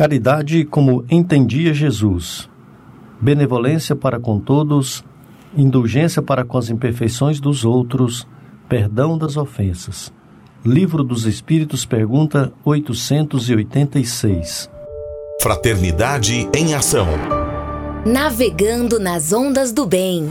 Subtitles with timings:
[0.00, 2.48] Caridade como entendia Jesus.
[3.20, 5.04] Benevolência para com todos,
[5.54, 8.26] indulgência para com as imperfeições dos outros,
[8.66, 10.10] perdão das ofensas.
[10.64, 14.70] Livro dos Espíritos, pergunta 886.
[15.42, 17.06] Fraternidade em Ação.
[18.06, 20.30] Navegando nas ondas do bem.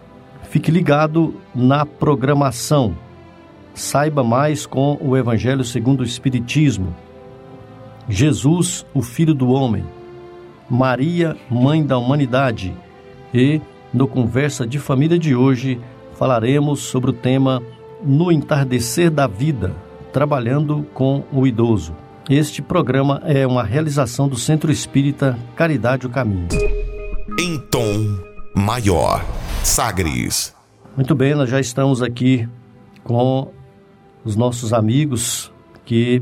[0.51, 2.93] Fique ligado na programação.
[3.73, 6.93] Saiba mais com o Evangelho segundo o Espiritismo.
[8.09, 9.85] Jesus, o Filho do Homem.
[10.69, 12.75] Maria, Mãe da Humanidade.
[13.33, 13.61] E,
[13.93, 15.79] no Conversa de Família de hoje,
[16.15, 17.63] falaremos sobre o tema
[18.03, 19.73] No Entardecer da Vida,
[20.11, 21.95] trabalhando com o idoso.
[22.29, 26.49] Este programa é uma realização do Centro Espírita Caridade o Caminho.
[27.39, 28.17] Em tom
[28.53, 29.23] maior.
[29.63, 30.55] Sagres.
[30.95, 32.47] Muito bem, nós já estamos aqui
[33.03, 33.51] com
[34.25, 35.51] os nossos amigos
[35.85, 36.21] que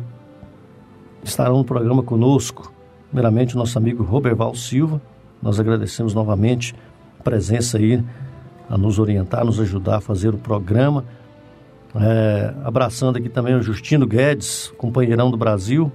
[1.24, 2.72] estarão no programa conosco.
[3.08, 5.02] Primeiramente, o nosso amigo Roberval Silva.
[5.42, 6.76] Nós agradecemos novamente
[7.20, 8.04] a presença aí,
[8.70, 11.06] a nos orientar, a nos ajudar a fazer o programa.
[11.96, 15.92] É, abraçando aqui também o Justino Guedes, companheirão do Brasil,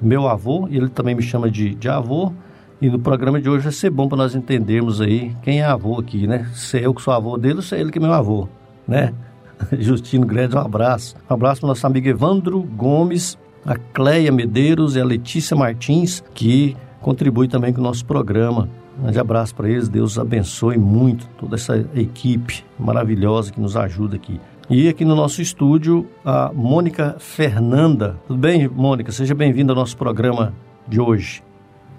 [0.00, 2.32] meu avô, e ele também me chama de, de avô.
[2.80, 5.98] E no programa de hoje vai ser bom para nós entendermos aí quem é avô
[5.98, 6.48] aqui, né?
[6.54, 8.48] Se é eu que sou avô dele ou se é ele que é meu avô,
[8.86, 9.12] né?
[9.80, 11.16] Justino Guedes, um abraço.
[11.28, 16.76] Um abraço para nosso amigo Evandro Gomes, a Cleia Medeiros e a Letícia Martins, que
[17.00, 18.68] contribui também com o nosso programa.
[18.96, 24.14] Um grande abraço para eles, Deus abençoe muito toda essa equipe maravilhosa que nos ajuda
[24.14, 24.40] aqui.
[24.70, 28.16] E aqui no nosso estúdio, a Mônica Fernanda.
[28.28, 29.10] Tudo bem, Mônica?
[29.10, 30.54] Seja bem-vinda ao nosso programa
[30.86, 31.47] de hoje.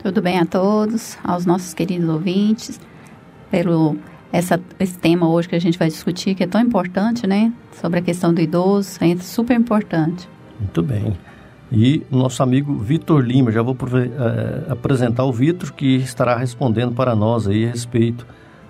[0.02, 2.80] Tudo bem a todos, aos nossos queridos ouvintes,
[3.52, 3.98] pelo
[4.32, 7.52] essa, esse tema hoje que a gente vai discutir, que é tão importante, né?
[7.74, 10.30] Sobre a questão do idoso, é super importante.
[10.58, 11.18] Muito bem.
[11.70, 17.14] E nosso amigo Vitor Lima, já vou uh, apresentar o Vitor, que estará respondendo para
[17.14, 18.26] nós aí a respeito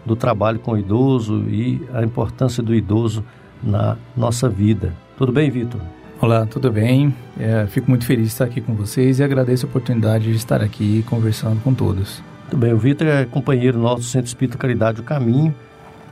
[0.06, 3.24] do trabalho com o idoso e a importância do idoso
[3.62, 4.96] na nossa vida.
[5.16, 5.80] Tudo bem, Vitor?
[6.22, 7.16] Olá, tudo bem?
[7.40, 10.62] É, fico muito feliz de estar aqui com vocês e agradeço a oportunidade de estar
[10.62, 12.22] aqui conversando com todos.
[12.42, 15.56] Muito bem, o Vitor é companheiro nosso do Centro Espírita Caridade o Caminho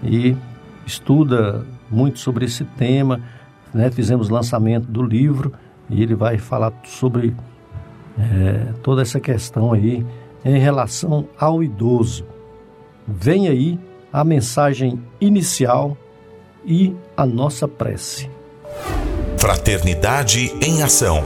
[0.02, 0.34] e
[0.86, 3.20] estuda muito sobre esse tema.
[3.74, 3.92] Né?
[3.92, 5.52] Fizemos lançamento do livro
[5.90, 7.36] e ele vai falar sobre
[8.18, 10.06] é, toda essa questão aí
[10.46, 12.26] em relação ao idoso.
[13.06, 13.78] Vem aí
[14.14, 15.98] a mensagem inicial
[16.66, 18.37] e a nossa prece.
[19.40, 21.24] Fraternidade em Ação.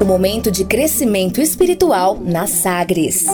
[0.00, 3.26] O momento de crescimento espiritual na Sagres.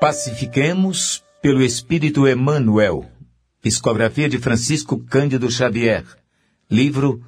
[0.00, 3.04] Pacifiquemos pelo Espírito Emmanuel.
[3.60, 6.04] Psicografia de Francisco Cândido Xavier.
[6.70, 7.20] Livro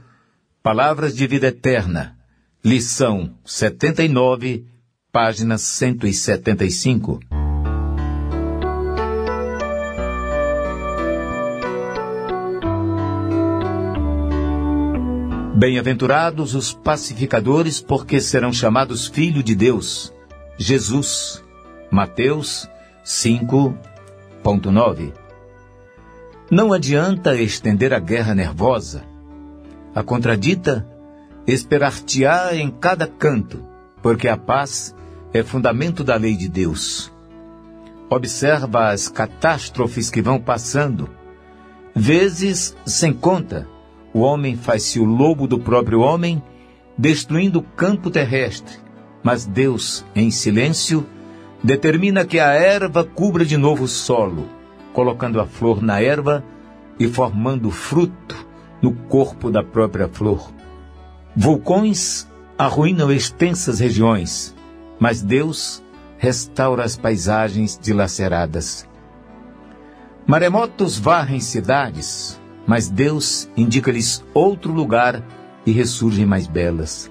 [0.62, 2.16] Palavras de Vida Eterna.
[2.65, 4.65] Lição 79,
[5.11, 7.21] página 175.
[15.56, 20.12] Bem-aventurados os pacificadores, porque serão chamados filhos de Deus.
[20.59, 21.43] Jesus.
[21.91, 22.69] Mateus
[23.03, 25.15] 5.9
[26.50, 29.03] Não adianta estender a guerra nervosa.
[29.95, 30.87] A contradita
[31.47, 33.65] esperar-te-á em cada canto,
[34.03, 34.95] porque a paz
[35.33, 37.11] é fundamento da lei de Deus.
[38.11, 41.09] Observa as catástrofes que vão passando,
[41.95, 43.66] vezes sem conta,
[44.16, 46.42] o homem faz-se o lobo do próprio homem,
[46.97, 48.78] destruindo o campo terrestre.
[49.22, 51.07] Mas Deus, em silêncio,
[51.63, 54.48] determina que a erva cubra de novo o solo,
[54.95, 56.42] colocando a flor na erva
[56.98, 58.34] e formando fruto
[58.80, 60.51] no corpo da própria flor.
[61.36, 62.27] Vulcões
[62.57, 64.57] arruinam extensas regiões,
[64.98, 65.84] mas Deus
[66.16, 68.89] restaura as paisagens dilaceradas.
[70.27, 75.22] Maremotos varrem cidades, mas Deus indica-lhes outro lugar
[75.65, 77.10] e ressurgem mais belas.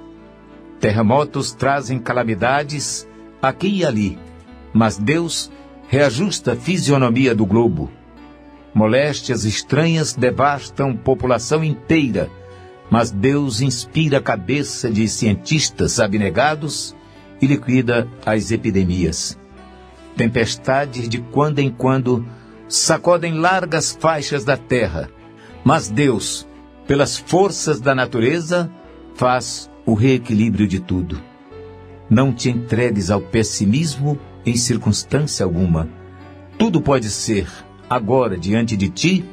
[0.80, 3.08] Terremotos trazem calamidades
[3.42, 4.20] aqui e ali,
[4.74, 5.52] mas Deus
[5.88, 7.90] reajusta a fisionomia do globo.
[8.74, 12.30] Moléstias estranhas devastam população inteira,
[12.90, 16.96] Mas Deus inspira a cabeça de cientistas abnegados
[17.42, 19.38] e liquida as epidemias.
[20.16, 22.26] Tempestades de quando em quando
[22.68, 25.10] sacodem largas faixas da terra,
[25.66, 26.48] mas Deus,
[26.88, 28.72] pelas forças da natureza,
[29.16, 31.20] faz o reequilíbrio de tudo.
[32.08, 35.90] Não te entregues ao pessimismo em circunstância alguma.
[36.56, 37.50] Tudo pode ser,
[37.90, 39.26] agora diante de ti,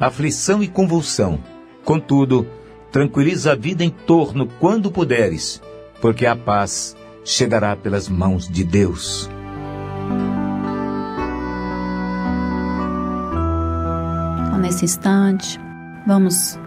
[0.00, 1.38] aflição e convulsão.
[1.84, 2.44] Contudo,
[2.90, 5.62] tranquiliza a vida em torno quando puderes,
[6.00, 9.30] porque a paz chegará pelas mãos de Deus.
[14.68, 15.58] Nesse instante,
[16.08, 16.58] vamos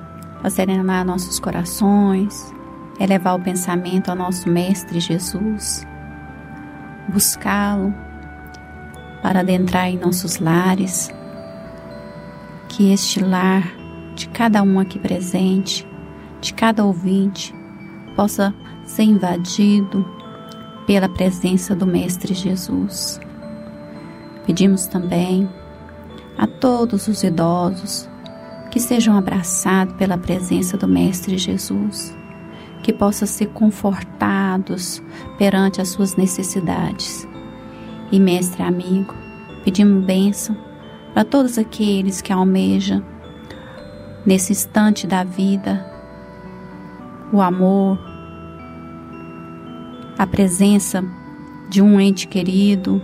[0.51, 2.53] serenar nossos corações,
[2.99, 5.83] elevar o pensamento ao nosso Mestre Jesus,
[7.09, 7.91] buscá-lo
[9.23, 11.09] para adentrar em nossos lares,
[12.69, 13.63] que este lar
[14.15, 15.87] de cada um aqui presente,
[16.39, 17.51] de cada ouvinte,
[18.15, 18.53] possa
[18.85, 20.07] ser invadido
[20.85, 23.19] pela presença do Mestre Jesus.
[24.45, 25.49] Pedimos também
[26.37, 28.10] a todos os idosos
[28.71, 32.15] que sejam abraçados pela presença do Mestre Jesus,
[32.81, 35.03] que possam ser confortados
[35.37, 37.27] perante as suas necessidades.
[38.11, 39.13] E, Mestre amigo,
[39.63, 40.57] pedimos bênção
[41.13, 43.03] para todos aqueles que almejam,
[44.25, 45.85] nesse instante da vida,
[47.33, 47.99] o amor,
[50.17, 51.03] a presença
[51.69, 53.01] de um ente querido,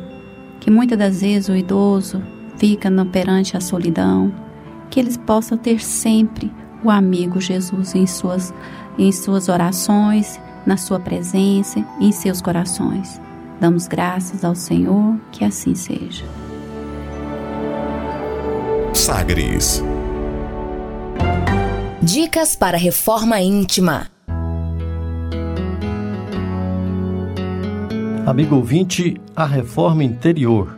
[0.62, 2.22] que muitas das vezes o idoso
[2.58, 4.47] fica no, perante a solidão,
[4.90, 6.52] que eles possam ter sempre
[6.84, 8.54] o amigo Jesus em suas,
[8.98, 13.20] em suas orações, na sua presença, em seus corações.
[13.60, 16.24] Damos graças ao Senhor, que assim seja.
[18.94, 19.84] Sagres.
[22.02, 24.08] Dicas para reforma íntima.
[28.26, 30.78] Amigo ouvinte, a reforma interior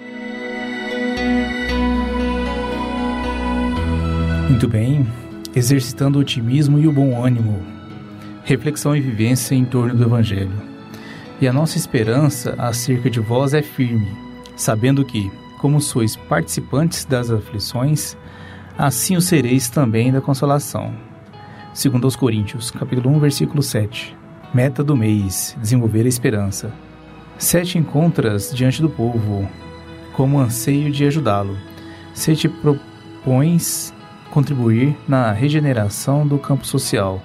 [4.51, 5.07] Muito bem,
[5.55, 7.57] exercitando o otimismo e o bom ânimo,
[8.43, 10.51] reflexão e vivência em torno do Evangelho.
[11.39, 14.09] E a nossa esperança acerca de vós é firme,
[14.57, 18.17] sabendo que, como sois participantes das aflições,
[18.77, 20.93] assim o sereis também da consolação.
[21.73, 24.17] Segundo aos Coríntios, capítulo 1, versículo 7.
[24.53, 26.73] Meta do mês: desenvolver a esperança.
[27.37, 29.47] Sete encontras diante do povo,
[30.11, 31.57] como anseio de ajudá-lo.
[32.13, 33.93] Se te propões
[34.31, 37.21] contribuir na regeneração do campo social.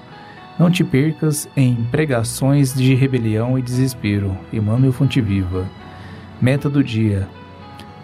[0.59, 4.37] Não te percas em pregações de rebelião e desespero.
[4.53, 5.67] Emmanuel Fonteviva.
[6.41, 7.29] Meta do dia: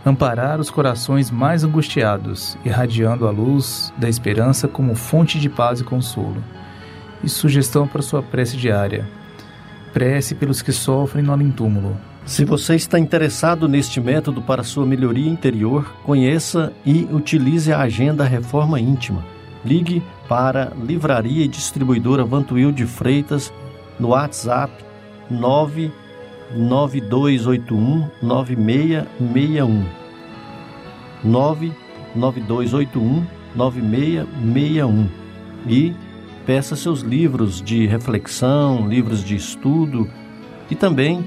[0.04, 5.84] amparar os corações mais angustiados, irradiando a luz da esperança como fonte de paz e
[5.84, 6.42] consolo.
[7.22, 9.08] E sugestão para sua prece diária:
[9.92, 11.96] prece pelos que sofrem no além-túmulo.
[12.24, 18.22] Se você está interessado neste método para sua melhoria interior, conheça e utilize a Agenda
[18.24, 19.24] Reforma Íntima.
[19.64, 23.52] Ligue para Livraria e Distribuidora Vantuil de Freitas
[23.98, 24.72] no WhatsApp
[25.28, 29.84] 99281 9661.
[31.24, 35.08] 99281 9661
[35.66, 35.92] e
[36.46, 40.08] peça seus livros de reflexão, livros de estudo
[40.70, 41.22] e também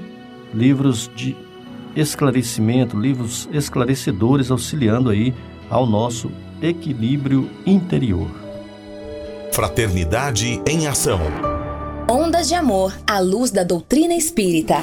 [0.54, 1.36] livros de
[1.94, 5.34] esclarecimento, livros esclarecedores auxiliando aí
[5.70, 6.30] ao nosso
[6.62, 8.28] equilíbrio interior.
[9.52, 11.20] Fraternidade em ação.
[12.08, 14.76] Ondas de amor à luz da doutrina espírita.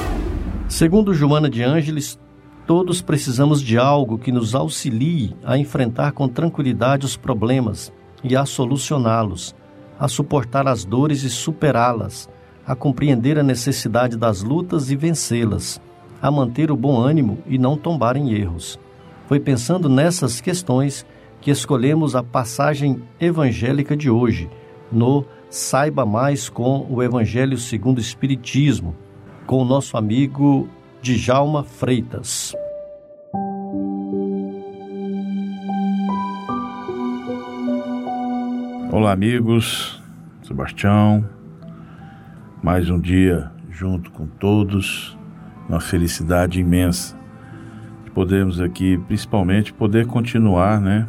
[0.67, 2.19] Segundo Joana de Ângeles,
[2.65, 7.93] todos precisamos de algo que nos auxilie a enfrentar com tranquilidade os problemas
[8.23, 9.55] e a solucioná-los,
[9.99, 12.29] a suportar as dores e superá-las,
[12.65, 15.81] a compreender a necessidade das lutas e vencê-las,
[16.21, 18.79] a manter o bom ânimo e não tombar em erros.
[19.27, 21.05] Foi pensando nessas questões
[21.41, 24.49] que escolhemos a passagem evangélica de hoje,
[24.91, 28.95] no Saiba Mais com o Evangelho segundo o Espiritismo,
[29.45, 30.67] com o nosso amigo
[31.01, 32.55] Djalma Freitas.
[38.91, 40.01] Olá, amigos.
[40.43, 41.27] Sebastião,
[42.63, 45.17] mais um dia junto com todos,
[45.67, 47.13] uma felicidade imensa.
[48.13, 51.05] Podemos aqui, principalmente, poder continuar, né,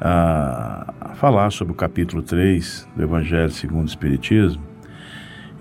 [0.00, 4.60] a, a falar sobre o capítulo 3 do Evangelho segundo o Espiritismo.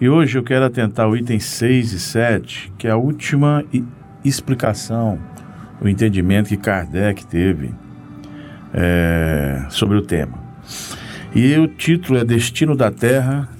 [0.02, 3.64] E hoje eu quero atentar o item 6 e 7, que é a última
[4.26, 5.20] explicação,
[5.80, 7.76] o entendimento que Kardec teve
[8.74, 10.40] é, sobre o tema.
[11.36, 13.59] E o título é Destino da Terra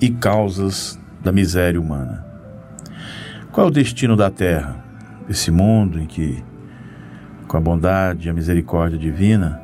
[0.00, 2.24] e Causas da Miséria Humana.
[3.50, 4.84] Qual é o destino da Terra?
[5.28, 6.42] Esse mundo em que,
[7.46, 9.60] com a bondade e a misericórdia divina,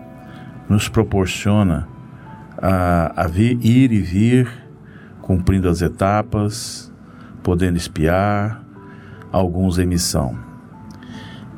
[0.69, 1.87] nos proporciona
[2.59, 4.49] a, a vir, ir e vir,
[5.23, 6.93] cumprindo as etapas,
[7.43, 8.63] podendo espiar,
[9.31, 10.37] alguns em missão.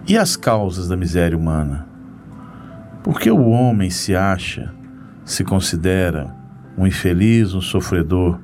[0.07, 1.87] E as causas da miséria humana?
[3.03, 4.73] Por que o homem se acha,
[5.25, 6.35] se considera
[6.77, 8.39] um infeliz, um sofredor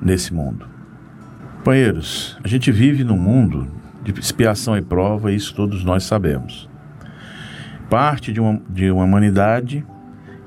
[0.00, 0.66] nesse mundo?
[1.58, 3.66] Companheiros, a gente vive num mundo
[4.04, 6.68] de expiação e prova, isso todos nós sabemos.
[7.90, 9.84] Parte de uma, de uma humanidade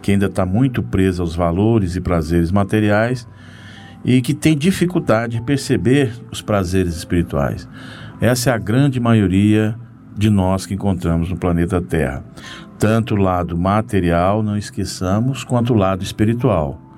[0.01, 3.27] que ainda está muito presa aos valores e prazeres materiais
[4.03, 7.67] e que tem dificuldade de perceber os prazeres espirituais.
[8.21, 9.75] Essa é a grande maioria
[10.15, 12.23] de nós que encontramos no planeta Terra.
[12.77, 16.88] Tanto o lado material, não esqueçamos, quanto o lado espiritual.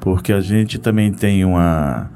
[0.00, 2.10] Porque a gente também tem uma,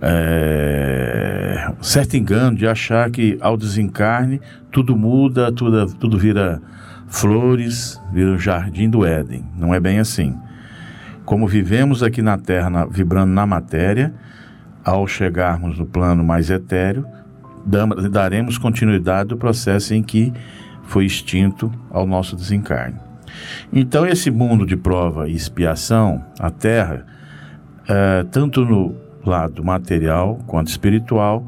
[0.00, 6.60] é, um certo engano de achar que ao desencarne tudo muda, tudo, tudo vira
[7.08, 9.44] flores, vira o jardim do Éden.
[9.56, 10.34] Não é bem assim.
[11.24, 14.12] Como vivemos aqui na Terra, na, vibrando na matéria,
[14.84, 17.06] ao chegarmos no plano mais etéreo,
[18.10, 20.32] daremos continuidade ao processo em que
[20.84, 22.96] foi extinto ao nosso desencarne.
[23.72, 27.06] Então, esse mundo de prova e expiação, a Terra,
[27.88, 31.46] é, tanto no lado material quanto espiritual,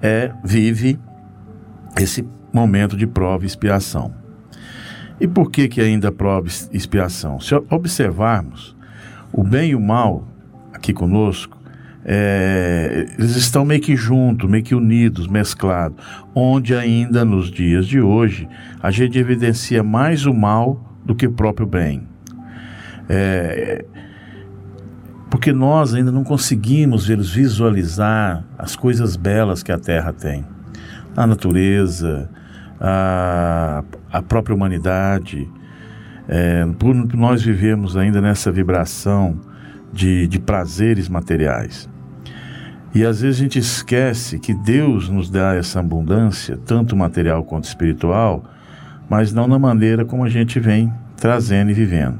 [0.00, 0.98] é vive
[1.98, 4.12] esse momento de prova e expiação.
[5.20, 7.40] E por que, que ainda prova e expiação?
[7.40, 8.76] Se observarmos,
[9.32, 10.28] o bem e o mal
[10.72, 11.56] aqui conosco,
[12.04, 15.98] é, eles estão meio que juntos, meio que unidos, mesclados,
[16.34, 18.48] onde ainda nos dias de hoje
[18.80, 22.06] a gente evidencia mais o mal do que o próprio bem.
[23.08, 23.84] É,
[25.30, 30.44] porque nós ainda não conseguimos visualizar as coisas belas que a Terra tem.
[31.16, 32.30] A natureza,
[32.80, 35.48] a, a própria humanidade.
[36.28, 39.40] É, por nós vivemos ainda nessa vibração
[39.92, 41.88] de, de prazeres materiais.
[42.94, 47.64] E às vezes a gente esquece que Deus nos dá essa abundância, tanto material quanto
[47.64, 48.44] espiritual,
[49.08, 52.18] mas não na maneira como a gente vem trazendo e vivendo.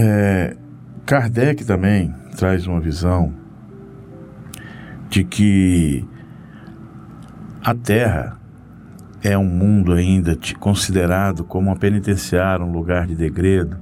[0.00, 0.56] É,
[1.04, 3.34] Kardec também traz uma visão
[5.10, 6.06] de que
[7.64, 8.38] a Terra
[9.24, 13.76] é um mundo ainda considerado como uma penitenciária, um lugar de degredo,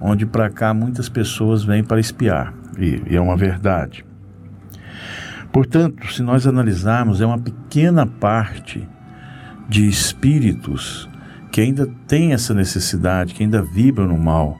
[0.00, 4.04] onde para cá muitas pessoas vêm para espiar, e, e é uma verdade.
[5.52, 8.88] Portanto, se nós analisarmos, é uma pequena parte
[9.68, 11.08] de espíritos
[11.52, 14.58] que ainda tem essa necessidade, que ainda vibram no mal,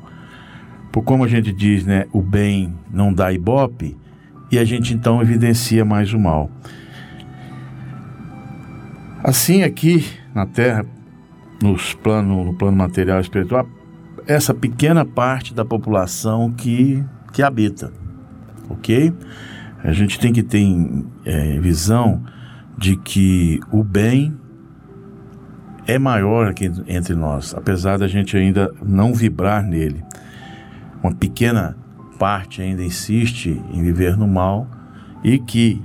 [0.93, 3.97] por como a gente diz, né, o bem não dá ibope,
[4.51, 6.51] e a gente então evidencia mais o mal.
[9.25, 10.85] Assim aqui na Terra,
[11.63, 13.67] nos plano, no plano material e espiritual,
[14.27, 17.91] essa pequena parte da população que, que habita,
[18.69, 19.15] ok?
[19.83, 20.63] A gente tem que ter
[21.25, 22.23] é, visão
[22.77, 24.37] de que o bem
[25.87, 30.05] é maior aqui entre nós, apesar da gente ainda não vibrar nele
[31.02, 31.76] uma pequena
[32.18, 34.66] parte ainda insiste em viver no mal
[35.25, 35.82] e que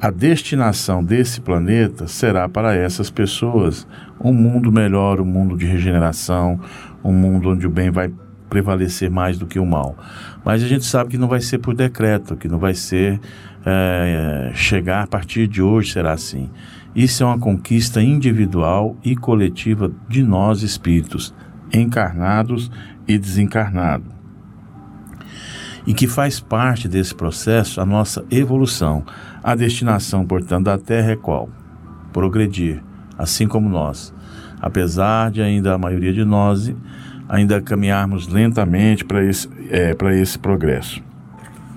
[0.00, 3.86] a destinação desse planeta será para essas pessoas
[4.20, 6.60] um mundo melhor, um mundo de regeneração,
[7.02, 8.10] um mundo onde o bem vai
[8.48, 9.96] prevalecer mais do que o mal.
[10.44, 13.20] Mas a gente sabe que não vai ser por decreto, que não vai ser
[13.66, 16.48] é, chegar a partir de hoje será assim.
[16.94, 21.34] Isso é uma conquista individual e coletiva de nós espíritos,
[21.72, 22.70] encarnados
[23.08, 24.04] e desencarnado.
[25.86, 29.04] E que faz parte desse processo a nossa evolução.
[29.42, 31.48] A destinação, portanto, da Terra é qual?
[32.12, 32.82] Progredir,
[33.16, 34.12] assim como nós.
[34.60, 36.70] Apesar de ainda a maioria de nós
[37.26, 41.02] ainda caminharmos lentamente para esse, é, esse progresso.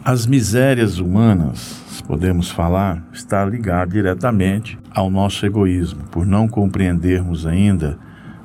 [0.04, 8.00] As misérias humanas, podemos falar, está ligado diretamente ao nosso egoísmo, por não compreendermos ainda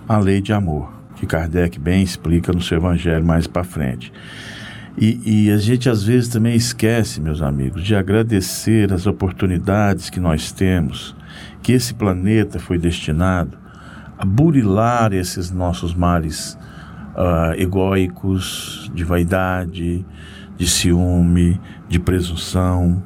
[0.09, 4.13] a lei de amor que Kardec bem explica no seu evangelho mais para frente.
[4.99, 10.19] E, e, a gente às vezes também esquece, meus amigos, de agradecer as oportunidades que
[10.19, 11.15] nós temos,
[11.63, 13.59] que esse planeta foi destinado
[14.19, 16.57] a burilar esses nossos mares
[17.15, 20.07] uh, egóicos, de vaidade,
[20.57, 23.03] de ciúme, de presunção.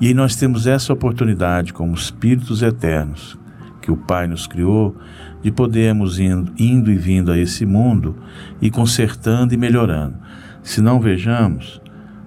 [0.00, 3.38] E nós temos essa oportunidade, como espíritos eternos,
[3.80, 4.96] que o Pai nos criou,
[5.44, 8.16] de podermos indo, indo e vindo a esse mundo
[8.62, 10.16] e consertando e melhorando.
[10.62, 11.82] Se não vejamos,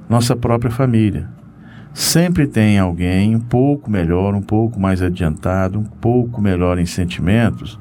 [0.08, 1.28] nossa própria família.
[1.96, 7.80] Sempre tem alguém um pouco melhor, um pouco mais adiantado, um pouco melhor em sentimentos,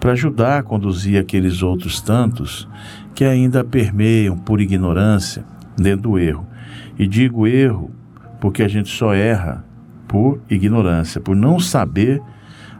[0.00, 2.68] para ajudar a conduzir aqueles outros tantos
[3.14, 5.44] que ainda permeiam por ignorância
[5.76, 6.44] dentro do erro.
[6.98, 7.92] E digo erro
[8.40, 9.64] porque a gente só erra
[10.08, 12.20] por ignorância, por não saber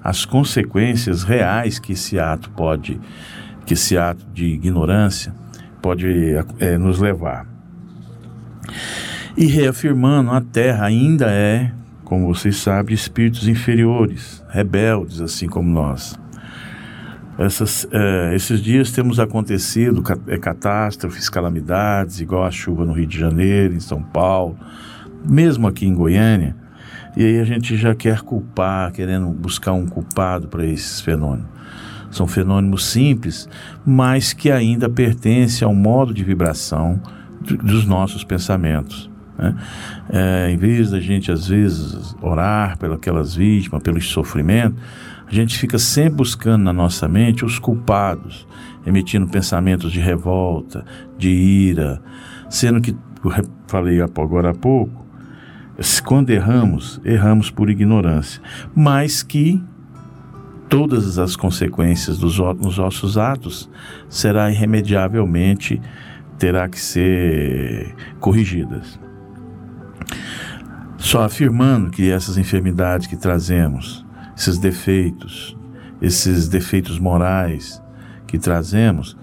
[0.02, 3.00] as consequências reais que esse ato pode,
[3.64, 5.32] que esse ato de ignorância
[5.80, 6.06] pode
[6.58, 7.46] é, nos levar.
[9.36, 11.72] E reafirmando, a Terra ainda é,
[12.12, 16.14] como vocês sabem, espíritos inferiores, rebeldes, assim como nós.
[17.38, 23.18] Essas, é, esses dias temos acontecido é, catástrofes, calamidades, igual a chuva no Rio de
[23.18, 24.58] Janeiro, em São Paulo,
[25.26, 26.54] mesmo aqui em Goiânia,
[27.16, 31.46] e aí a gente já quer culpar, querendo buscar um culpado para esses fenômenos.
[32.10, 33.48] São fenômenos simples,
[33.84, 37.00] mas que ainda pertencem ao modo de vibração
[37.40, 39.10] dos nossos pensamentos.
[39.38, 39.56] Né?
[40.10, 44.78] É, em vez da gente, às vezes, orar pelas vítimas, pelos sofrimentos,
[45.26, 48.46] a gente fica sempre buscando na nossa mente os culpados,
[48.86, 50.84] emitindo pensamentos de revolta,
[51.16, 52.02] de ira,
[52.50, 52.94] sendo que,
[53.66, 55.01] falei agora há pouco,
[56.00, 58.40] quando erramos, erramos por ignorância,
[58.74, 59.62] mas que
[60.68, 63.70] todas as consequências dos, dos nossos atos
[64.08, 65.80] será irremediavelmente
[66.38, 68.98] terá que ser corrigidas.
[70.96, 74.04] Só afirmando que essas enfermidades que trazemos,
[74.36, 75.56] esses defeitos,
[76.00, 77.82] esses defeitos morais
[78.26, 79.16] que trazemos,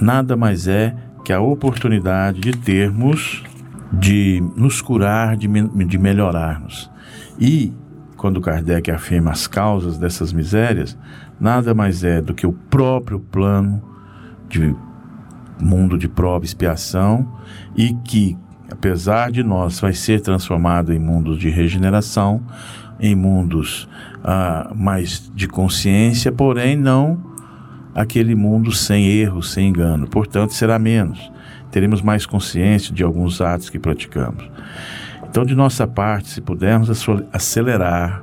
[0.00, 0.94] nada mais é
[1.24, 3.42] que a oportunidade de termos,
[3.92, 6.90] de nos curar, de, de melhorarmos.
[7.38, 7.72] E,
[8.16, 10.96] quando Kardec afirma as causas dessas misérias,
[11.38, 13.82] nada mais é do que o próprio plano
[14.48, 14.74] de
[15.60, 17.32] mundo de prova e expiação
[17.76, 18.36] e que,
[18.70, 22.42] apesar de nós, vai ser transformado em mundos de regeneração,
[23.00, 23.88] em mundos
[24.24, 27.35] ah, mais de consciência, porém não
[27.96, 30.06] aquele mundo sem erro, sem engano.
[30.06, 31.32] Portanto, será menos.
[31.70, 34.48] Teremos mais consciência de alguns atos que praticamos.
[35.26, 36.90] Então, de nossa parte, se pudermos
[37.32, 38.22] acelerar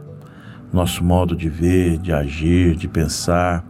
[0.71, 3.65] nosso modo de ver, de agir, de pensar,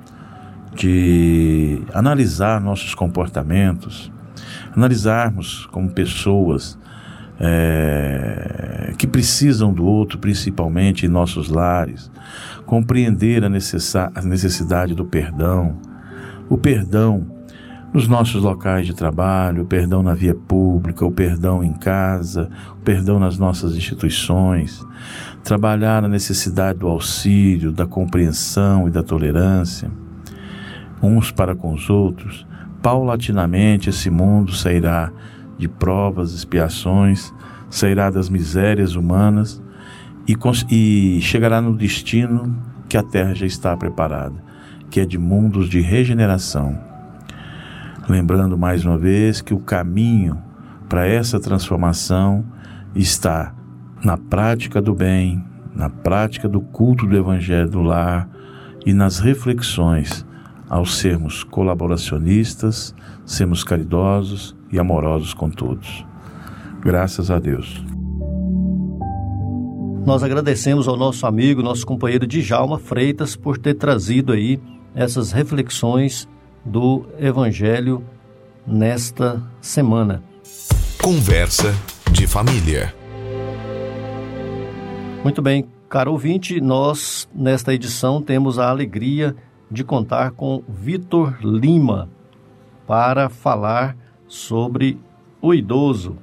[0.75, 4.11] de analisar nossos comportamentos,
[4.75, 6.77] analisarmos como pessoas
[7.39, 12.11] é, que precisam do outro, principalmente em nossos lares,
[12.65, 15.77] compreender a, a necessidade do perdão,
[16.49, 17.25] o perdão
[17.93, 22.81] nos nossos locais de trabalho, o perdão na via pública, o perdão em casa, o
[22.81, 24.83] perdão nas nossas instituições,
[25.43, 29.91] trabalhar a necessidade do auxílio, da compreensão e da tolerância,
[31.01, 32.47] uns para com os outros,
[32.81, 35.11] paulatinamente esse mundo sairá
[35.57, 37.31] de provas, expiações,
[37.69, 39.61] sairá das misérias humanas
[40.27, 40.35] e,
[40.69, 42.55] e chegará no destino
[42.89, 44.35] que a terra já está preparada,
[44.93, 46.77] que é de mundos de regeneração.
[48.07, 50.37] Lembrando mais uma vez que o caminho
[50.87, 52.45] para essa transformação
[52.93, 53.55] está
[54.05, 58.29] na prática do bem, na prática do culto do Evangelho do lar
[58.85, 60.23] e nas reflexões
[60.69, 62.93] ao sermos colaboracionistas,
[63.25, 66.05] sermos caridosos e amorosos com todos.
[66.81, 67.83] Graças a Deus.
[70.05, 74.61] Nós agradecemos ao nosso amigo, nosso companheiro Djalma Freitas por ter trazido aí
[74.95, 76.27] essas reflexões
[76.63, 78.03] do Evangelho
[78.65, 80.23] nesta semana.
[81.01, 81.73] Conversa
[82.11, 82.93] de família.
[85.23, 89.35] Muito bem, caro ouvinte, nós nesta edição temos a alegria
[89.69, 92.09] de contar com Vitor Lima
[92.85, 94.99] para falar sobre
[95.41, 96.17] o idoso.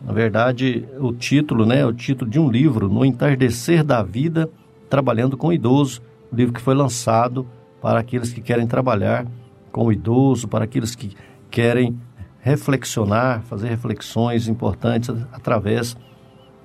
[0.00, 4.48] Na verdade, o título, né, é o título de um livro, No Entardecer da Vida,
[4.88, 6.00] Trabalhando com o Idoso,
[6.32, 7.46] um livro que foi lançado
[7.80, 9.26] para aqueles que querem trabalhar
[9.70, 11.14] com o idoso, para aqueles que
[11.50, 11.98] querem
[12.40, 15.96] reflexionar, fazer reflexões importantes através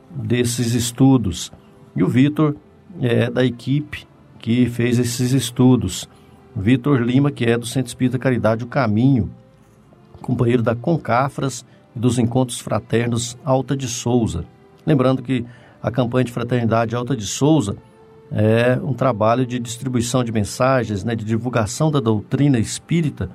[0.10, 1.52] desses estudos.
[1.96, 2.56] E o Vitor
[3.02, 4.08] é da equipe
[4.40, 6.08] que fez esses estudos.
[6.56, 9.32] Vitor Lima, que é do Centro Espírita Caridade O Caminho,
[10.22, 14.46] companheiro da Concafras e dos Encontros Fraternos Alta de Souza.
[14.86, 15.46] Lembrando que
[15.82, 17.76] a campanha de fraternidade Alta de Souza
[18.34, 23.30] é um trabalho de distribuição de mensagens, né, de divulgação da doutrina espírita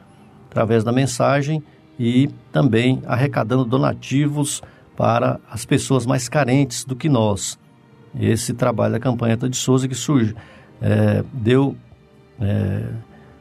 [0.50, 1.62] através da mensagem
[1.98, 4.60] e também arrecadando donativos
[4.96, 7.56] para as pessoas mais carentes do que nós.
[8.18, 10.34] Esse trabalho da campanha Alta de Souza que surge,
[10.82, 11.76] é, deu,
[12.40, 12.82] é,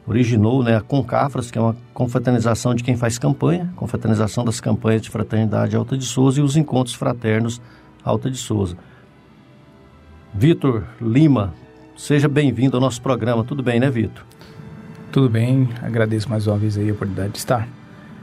[0.06, 5.02] originou né, a Concafras, que é uma confraternização de quem faz campanha, confraternização das campanhas
[5.02, 7.60] de fraternidade Alta de Souza e os encontros fraternos
[8.04, 8.76] Alta de Souza.
[10.34, 11.54] Vitor Lima,
[11.96, 13.42] seja bem-vindo ao nosso programa.
[13.44, 14.24] Tudo bem, né, Vitor?
[15.10, 17.66] Tudo bem, agradeço mais uma vez aí a oportunidade de estar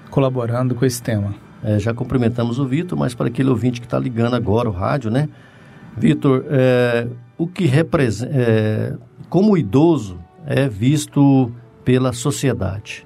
[0.09, 1.33] colaborando com esse tema.
[1.63, 5.09] É, já cumprimentamos o Vitor, mas para aquele ouvinte que está ligando agora o rádio,
[5.09, 5.27] né?
[5.97, 8.93] Vitor, é, o que representa, é,
[9.27, 11.51] como o idoso é visto
[11.83, 13.05] pela sociedade?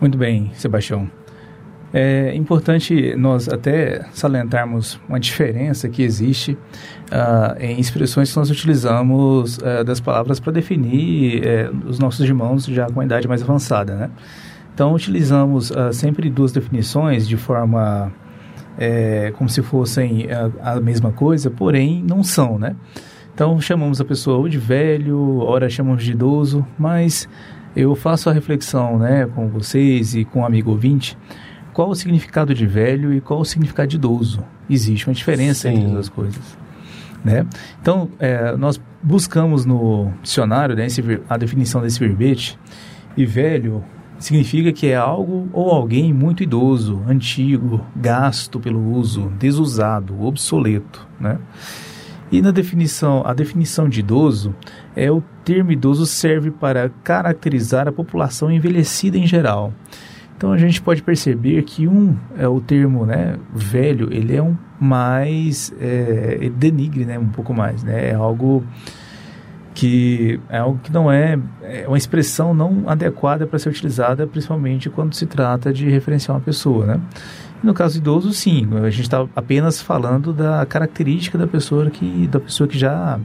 [0.00, 1.10] Muito bem, Sebastião.
[1.92, 6.58] É importante nós até salientarmos uma diferença que existe
[7.06, 12.64] uh, em expressões que nós utilizamos uh, das palavras para definir uh, os nossos irmãos
[12.66, 14.10] já com a idade mais avançada, né?
[14.74, 18.12] Então, utilizamos sempre duas definições de forma
[18.76, 22.76] é, como se fossem a, a, mesma coisa, porém não são, né?
[23.34, 27.26] Então, chamamos a pessoa ou de velho, ora chamamos de idoso, mas
[27.74, 31.16] eu faço a reflexão né, com vocês e com o amigo ouvinte
[31.72, 34.42] qual o significado de velho e qual o significado de idoso.
[34.68, 35.74] Existe uma diferença Sim.
[35.74, 36.65] entre as duas coisas.
[37.24, 37.46] Né?
[37.80, 42.58] Então, é, nós buscamos no dicionário né, esse, a definição desse verbete,
[43.16, 43.82] e velho
[44.18, 51.06] significa que é algo ou alguém muito idoso, antigo, gasto pelo uso, desusado, obsoleto.
[51.20, 51.38] Né?
[52.30, 54.54] E na definição, a definição de idoso
[54.94, 59.72] é o termo idoso serve para caracterizar a população envelhecida em geral.
[60.36, 64.56] Então a gente pode perceber que um é o termo, né, velho, ele é um
[64.78, 68.62] mais é, ele denigre, né, um pouco mais, né, é algo
[69.74, 74.90] que é algo que não é, é uma expressão não adequada para ser utilizada, principalmente
[74.90, 77.00] quando se trata de referenciar uma pessoa, né?
[77.62, 82.38] no caso idoso, sim, a gente está apenas falando da característica da pessoa que da
[82.38, 83.18] pessoa que já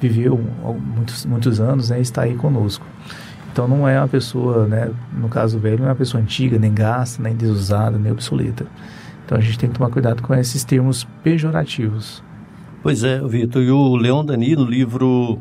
[0.00, 0.38] viveu
[0.94, 2.84] muitos muitos anos, né, está aí conosco.
[3.56, 6.74] Então não é uma pessoa, né, no caso velho, não é uma pessoa antiga, nem
[6.74, 8.66] gasta, nem desusada, nem obsoleta.
[9.24, 12.22] Então a gente tem que tomar cuidado com esses termos pejorativos.
[12.82, 13.62] Pois é, Vitor.
[13.62, 15.38] E o Leon Denis, no livro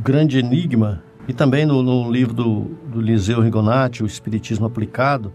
[0.00, 5.32] Grande Enigma, e também no, no livro do, do Liseu Rigonati, O Espiritismo Aplicado,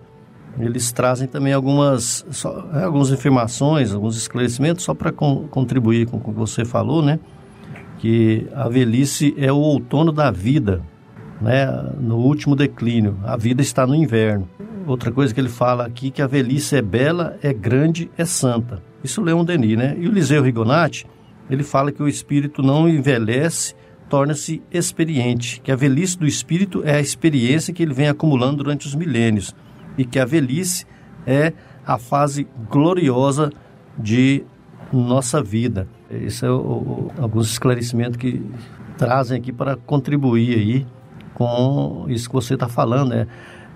[0.58, 6.16] eles trazem também algumas, só, é, algumas informações, alguns esclarecimentos, só para con, contribuir com
[6.16, 7.20] o que você falou, né?
[7.98, 10.82] Que a velhice é o outono da vida
[11.42, 11.66] né,
[12.00, 13.18] no último declínio.
[13.24, 14.48] A vida está no inverno.
[14.86, 18.82] Outra coisa que ele fala aqui que a velhice é bela, é grande, é santa.
[19.04, 19.96] Isso Leon Denis, né?
[20.00, 21.08] E o Liseu Rigonati,
[21.50, 23.76] ele fala que o espírito não envelhece,
[24.10, 28.86] torna-se experiente, que a velhice do espírito é a experiência que ele vem acumulando durante
[28.86, 29.56] os milênios
[29.98, 30.86] e que a velhice
[31.26, 31.54] é
[31.86, 33.52] a fase gloriosa
[33.98, 34.44] de
[34.92, 35.88] nossa vida.
[36.10, 38.44] Esse é o, o, alguns esclarecimentos que
[38.98, 40.86] trazem aqui para contribuir aí
[41.42, 43.28] com isso que você está falando, né?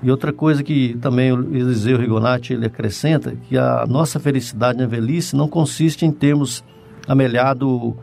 [0.04, 4.86] E outra coisa que também o Eliseu Rigonati ele acrescenta, que a nossa felicidade na
[4.86, 6.64] velhice não consiste em termos
[7.08, 7.96] amelhado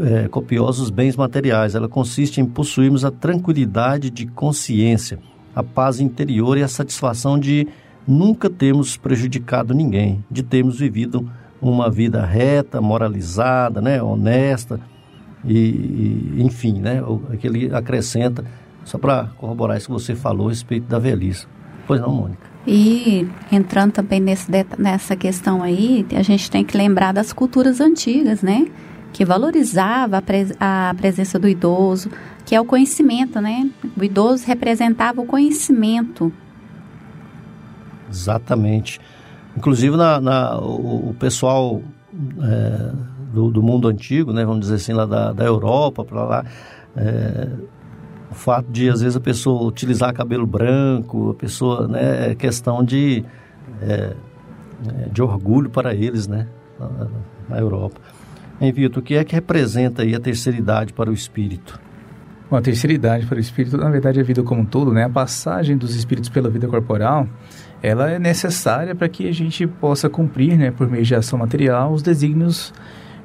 [0.00, 5.20] é, copiosos bens materiais, ela consiste em possuirmos a tranquilidade de consciência,
[5.54, 7.68] a paz interior e a satisfação de
[8.06, 14.80] nunca termos prejudicado ninguém, de termos vivido uma vida reta, moralizada, né, honesta,
[15.44, 17.00] e, e enfim, né,
[17.32, 18.44] aquele acrescenta
[18.86, 21.46] só para corroborar isso que você falou a respeito da velhice.
[21.86, 22.46] Pois não, Mônica?
[22.66, 28.42] E entrando também nesse, nessa questão aí, a gente tem que lembrar das culturas antigas,
[28.42, 28.66] né?
[29.12, 32.10] Que valorizava a, pres a presença do idoso,
[32.44, 33.68] que é o conhecimento, né?
[33.98, 36.32] O idoso representava o conhecimento.
[38.08, 39.00] Exatamente.
[39.56, 41.82] Inclusive, na, na o, o, pessoal
[42.40, 42.92] é,
[43.32, 44.44] do, do, mundo antigo, né?
[44.44, 46.44] Vamos dizer assim, lá da, da Europa, para lá...
[46.96, 47.48] É,
[48.36, 53.24] fato de, às vezes, a pessoa utilizar cabelo branco, a pessoa, né, é questão de,
[53.82, 54.14] é,
[54.86, 56.46] é de orgulho para eles, né,
[57.48, 58.00] na, Europa.
[58.60, 61.78] Hein, Vitor, o que é que representa aí a terceira idade para o espírito?
[62.50, 64.92] Bom, a terceira idade para o espírito, na verdade, é a vida como um todo,
[64.92, 65.04] né?
[65.04, 67.28] A passagem dos espíritos pela vida corporal,
[67.82, 71.92] ela é necessária para que a gente possa cumprir, né, por meio de ação material,
[71.92, 72.72] os desígnios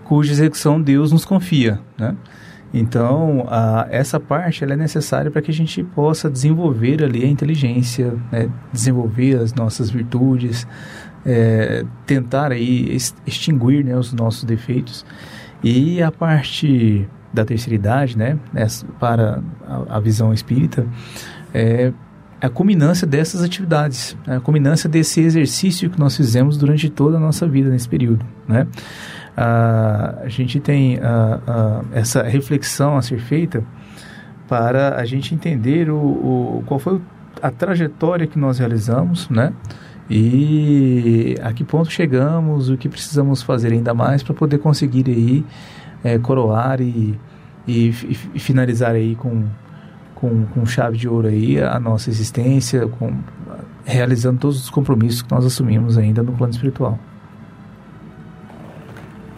[0.03, 2.15] cuja execução Deus nos confia, né?
[2.73, 8.13] Então, a, essa parte é necessária para que a gente possa desenvolver ali a inteligência,
[8.31, 8.49] né?
[8.71, 10.65] desenvolver as nossas virtudes,
[11.25, 15.05] é, tentar aí extinguir né, os nossos defeitos.
[15.63, 18.37] E a parte da terceira idade, né,
[18.99, 20.85] para a, a visão espírita,
[21.53, 21.91] é
[22.41, 27.19] a culminância dessas atividades, né, a culminância desse exercício que nós fizemos durante toda a
[27.19, 28.67] nossa vida nesse período, né?
[29.35, 30.99] A gente tem
[31.93, 33.63] essa reflexão a ser feita
[34.47, 36.99] para a gente entender o, o, qual foi
[37.41, 39.53] a trajetória que nós realizamos, né?
[40.09, 45.45] E a que ponto chegamos, o que precisamos fazer ainda mais para poder conseguir aí
[46.03, 47.17] é, coroar e,
[47.65, 47.89] e,
[48.35, 49.45] e, finalizar aí com,
[50.13, 53.13] com, com chave de ouro aí a nossa existência, com,
[53.85, 56.99] realizando todos os compromissos que nós assumimos ainda no plano espiritual.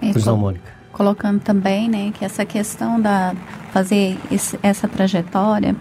[0.10, 0.72] É, pois não, Mônica.
[0.92, 3.34] Colocando também, né, que essa questão da
[3.72, 5.76] fazer esse, essa trajetória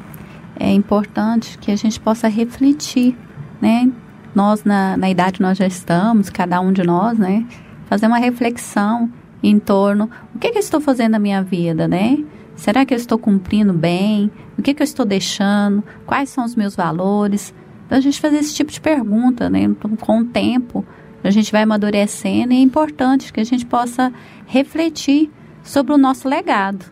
[0.59, 3.17] é importante que a gente possa refletir,
[3.61, 3.91] né?
[4.35, 7.47] Nós na, na idade nós já estamos, cada um de nós, né?
[7.87, 9.11] Fazer uma reflexão
[9.43, 12.19] em torno o que, que eu estou fazendo na minha vida, né?
[12.57, 14.31] Será que eu estou cumprindo bem?
[14.59, 15.83] O que, que eu estou deixando?
[16.07, 17.53] Quais são os meus valores?
[17.87, 19.63] Então, a gente fazer esse tipo de pergunta, né?
[19.63, 20.85] Então, com o tempo,
[21.29, 24.13] a gente vai amadurecendo e é importante que a gente possa
[24.47, 25.31] refletir
[25.63, 26.85] sobre o nosso legado.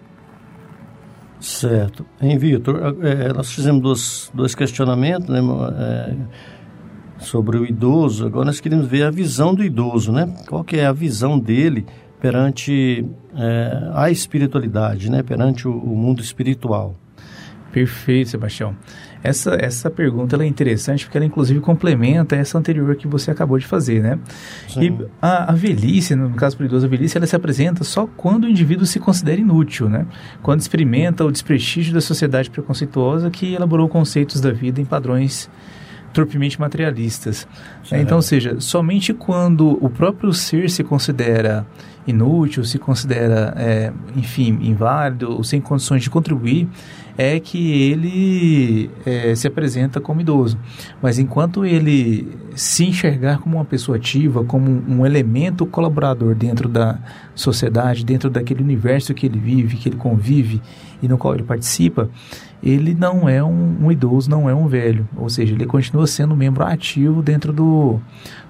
[1.40, 2.04] Certo.
[2.20, 5.40] Em Vitor, é, nós fizemos dois, dois questionamentos né,
[5.78, 6.14] é,
[7.18, 8.26] sobre o idoso.
[8.26, 10.34] Agora nós queremos ver a visão do idoso, né?
[10.46, 11.86] Qual que é a visão dele
[12.20, 15.22] perante é, a espiritualidade, né?
[15.22, 16.94] Perante o, o mundo espiritual.
[17.72, 18.76] Perfeito, Sebastião.
[19.22, 23.66] Essa, essa pergunta é interessante porque ela inclusive complementa essa anterior que você acabou de
[23.66, 24.18] fazer, né?
[24.68, 24.80] Sim.
[24.82, 28.44] E a, a, velhice, no caso do idoso, a velhice ela se apresenta só quando
[28.44, 30.06] o indivíduo se considera inútil, né?
[30.42, 35.50] Quando experimenta o desprestígio da sociedade preconceituosa que elaborou conceitos da vida em padrões
[36.12, 37.46] torpemente materialistas.
[37.92, 41.66] Então, ou seja, somente quando o próprio ser se considera
[42.06, 46.68] inútil, se considera, é, enfim, inválido ou sem condições de contribuir,
[47.16, 50.58] é que ele é, se apresenta como idoso.
[51.02, 56.98] Mas enquanto ele se enxergar como uma pessoa ativa, como um elemento colaborador dentro da
[57.34, 60.62] sociedade, dentro daquele universo que ele vive, que ele convive
[61.02, 62.08] e no qual ele participa,
[62.62, 65.08] ele não é um, um idoso, não é um velho.
[65.16, 68.00] Ou seja, ele continua sendo membro ativo dentro do,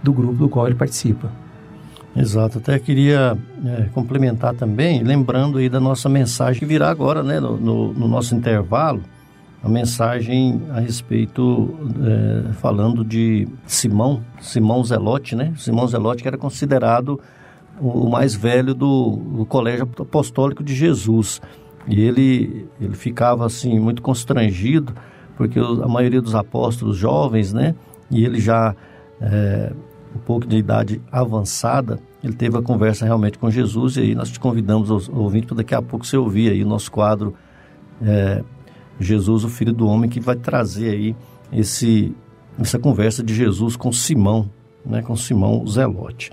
[0.03, 1.31] do grupo do qual ele participa.
[2.15, 7.39] Exato, até queria é, complementar também, lembrando aí da nossa mensagem que virá agora, né,
[7.39, 9.01] no, no, no nosso intervalo,
[9.63, 16.37] a mensagem a respeito, é, falando de Simão, Simão Zelote, né, Simão Zelote que era
[16.37, 17.21] considerado
[17.81, 21.41] o mais velho do, do, Colégio Apostólico de Jesus,
[21.91, 24.95] e ele, ele ficava assim muito constrangido,
[25.37, 27.75] porque a maioria dos apóstolos jovens, né,
[28.11, 28.75] e ele já...
[29.21, 29.73] É,
[30.15, 34.31] um pouco de idade avançada, ele teve a conversa realmente com Jesus e aí nós
[34.31, 37.35] te convidamos, ao ouvinte, para daqui a pouco você ouvir aí o nosso quadro
[38.03, 38.43] é,
[38.99, 41.17] Jesus, o Filho do Homem, que vai trazer aí
[41.53, 42.15] esse,
[42.59, 44.51] essa conversa de Jesus com Simão,
[44.85, 46.33] né, com Simão Zelote.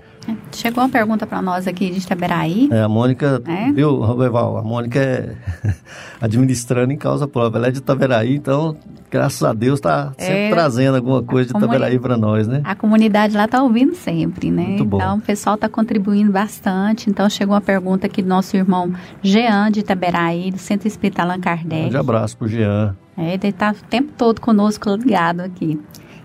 [0.52, 2.68] Chegou uma pergunta para nós aqui de Itaberaí.
[2.70, 3.72] É, a Mônica, é?
[3.72, 5.36] viu, Roberval, a Mônica é
[6.20, 7.58] administrando em causa própria.
[7.58, 8.76] Ela é de Itaberaí, então,
[9.10, 12.60] graças a Deus, está sempre é, trazendo alguma coisa de Itaberaí para nós, né?
[12.64, 14.64] A comunidade lá está ouvindo sempre, né?
[14.64, 14.98] Muito bom.
[14.98, 17.08] Então, o pessoal está contribuindo bastante.
[17.08, 21.40] Então, chegou uma pergunta aqui do nosso irmão Jean de Itaberaí, do Centro Espírita Allan
[21.40, 21.74] Kardec.
[21.74, 22.96] Um grande abraço para o Jean.
[23.16, 25.80] É, ele está o tempo todo conosco ligado aqui.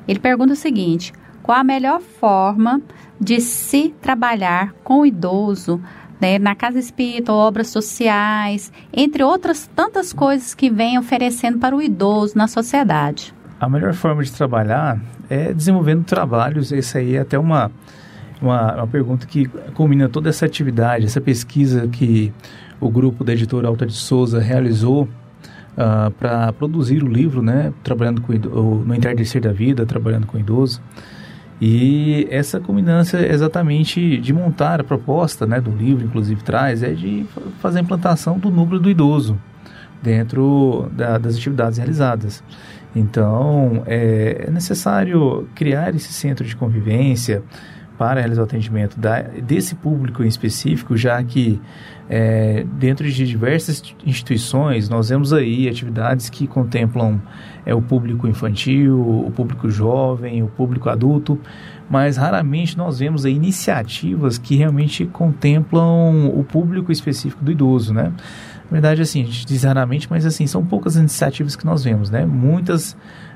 [0.07, 2.81] Ele pergunta o seguinte: qual a melhor forma
[3.19, 5.79] de se trabalhar com o idoso
[6.19, 11.81] né, na casa espírita, obras sociais, entre outras tantas coisas que vem oferecendo para o
[11.81, 13.35] idoso na sociedade?
[13.59, 14.97] A melhor forma de trabalhar
[15.29, 16.71] é desenvolvendo trabalhos.
[16.71, 17.69] Essa aí é até uma,
[18.41, 22.33] uma, uma pergunta que combina toda essa atividade, essa pesquisa que
[22.79, 28.21] o grupo da editora Alta de Souza realizou uh, para produzir o livro, né, trabalhando
[28.21, 30.81] com no entardecer da vida, trabalhando com idoso.
[31.65, 36.91] E essa culminância é exatamente de montar a proposta né, do livro, inclusive traz, é
[36.91, 37.25] de
[37.61, 39.39] fazer a implantação do núcleo do idoso
[40.01, 42.43] dentro da, das atividades realizadas.
[42.93, 47.41] Então, é, é necessário criar esse centro de convivência,
[47.97, 51.61] para realizar o atendimento da, desse público em específico, já que
[52.09, 57.21] é, dentro de diversas instituições nós vemos aí atividades que contemplam
[57.65, 61.39] é, o público infantil, o público jovem, o público adulto,
[61.89, 68.11] mas raramente nós vemos aí iniciativas que realmente contemplam o público específico do idoso, né?
[68.65, 72.09] Na verdade, assim, a gente diz raramente, mas assim, são poucas iniciativas que nós vemos,
[72.09, 72.25] né?
[72.25, 72.93] Muitas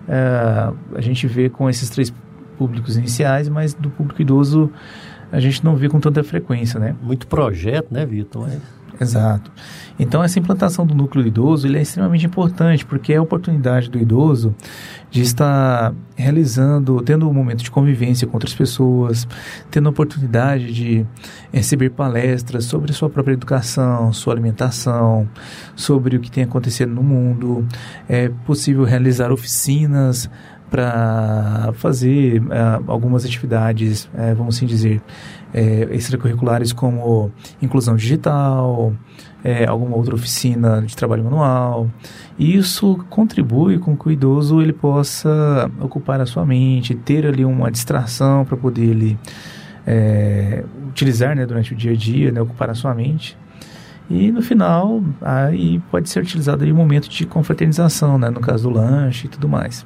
[0.08, 2.12] uh, a gente vê com esses três
[2.58, 4.72] públicos iniciais, mas do público idoso
[5.32, 6.96] a gente não vê com tanta frequência, né?
[7.02, 8.48] Muito projeto, né, Vitor?
[8.50, 8.78] É.
[9.00, 9.52] Exato.
[10.00, 14.00] Então essa implantação do núcleo idoso ele é extremamente importante porque é a oportunidade do
[14.00, 14.56] idoso
[15.10, 19.28] de estar realizando, tendo um momento de convivência com outras pessoas,
[19.72, 21.06] tendo a oportunidade de
[21.52, 25.28] receber palestras sobre sua própria educação, sua alimentação,
[25.76, 27.65] sobre o que tem acontecido no mundo.
[28.10, 30.30] É possível realizar oficinas
[30.69, 35.01] para fazer uh, algumas atividades, uh, vamos assim dizer,
[35.53, 38.93] uh, extracurriculares como inclusão digital,
[39.65, 41.89] alguma outra oficina de trabalho manual.
[42.38, 47.45] E isso contribui com que o idoso ele possa ocupar a sua mente, ter ali
[47.45, 49.17] uma distração para poder ele,
[50.89, 53.38] utilizar né, durante o dia a dia, né, ocupar a sua mente.
[54.10, 58.69] E no final, aí pode ser utilizado aí um momento de confraternização, né, no caso
[58.69, 59.86] do lanche e tudo mais.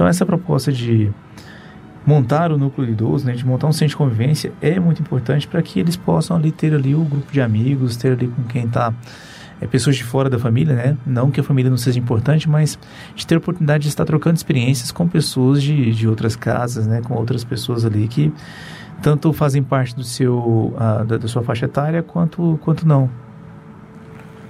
[0.00, 1.12] Então essa proposta de
[2.06, 5.60] montar o núcleo idoso, né, de montar um centro de convivência é muito importante para
[5.60, 8.94] que eles possam ali ter ali o grupo de amigos, ter ali com quem está
[9.60, 10.96] é, pessoas de fora da família, né?
[11.04, 12.78] Não que a família não seja importante, mas
[13.14, 17.02] de ter a oportunidade de estar trocando experiências com pessoas de, de outras casas, né?
[17.02, 18.32] Com outras pessoas ali que
[19.02, 20.74] tanto fazem parte do seu
[21.06, 23.10] da, da, sua faixa etária quanto quanto não.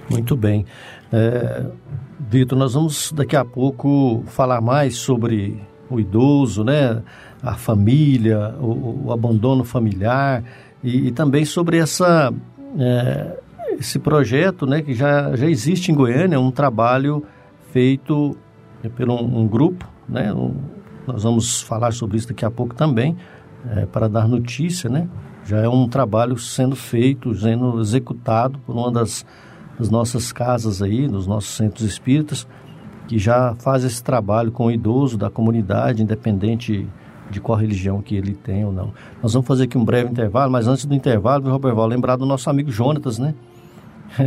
[0.09, 0.65] Muito bem.
[1.11, 1.65] É,
[2.31, 7.03] Vitor, nós vamos daqui a pouco falar mais sobre o idoso, né?
[7.43, 10.41] A família, o, o abandono familiar
[10.81, 12.33] e, e, também sobre essa,
[12.79, 13.37] é,
[13.77, 14.81] esse projeto, né?
[14.81, 17.21] Que já, já existe em Goiânia, um trabalho
[17.73, 18.37] feito
[18.95, 20.31] por um, um grupo, né?
[20.31, 20.55] Um,
[21.05, 23.17] nós vamos falar sobre isso daqui a pouco também,
[23.75, 25.09] é, para dar notícia, né?
[25.43, 29.25] Já é um trabalho sendo feito, sendo executado por uma das
[29.81, 32.47] das nossas casas aí, dos nossos centros espíritas,
[33.07, 36.87] que já faz esse trabalho com o idoso da comunidade, independente
[37.31, 38.93] de qual religião que ele tem ou não.
[39.23, 42.27] Nós vamos fazer aqui um breve intervalo, mas antes do intervalo, Robert Val, lembrar do
[42.27, 43.33] nosso amigo Jonatas, né?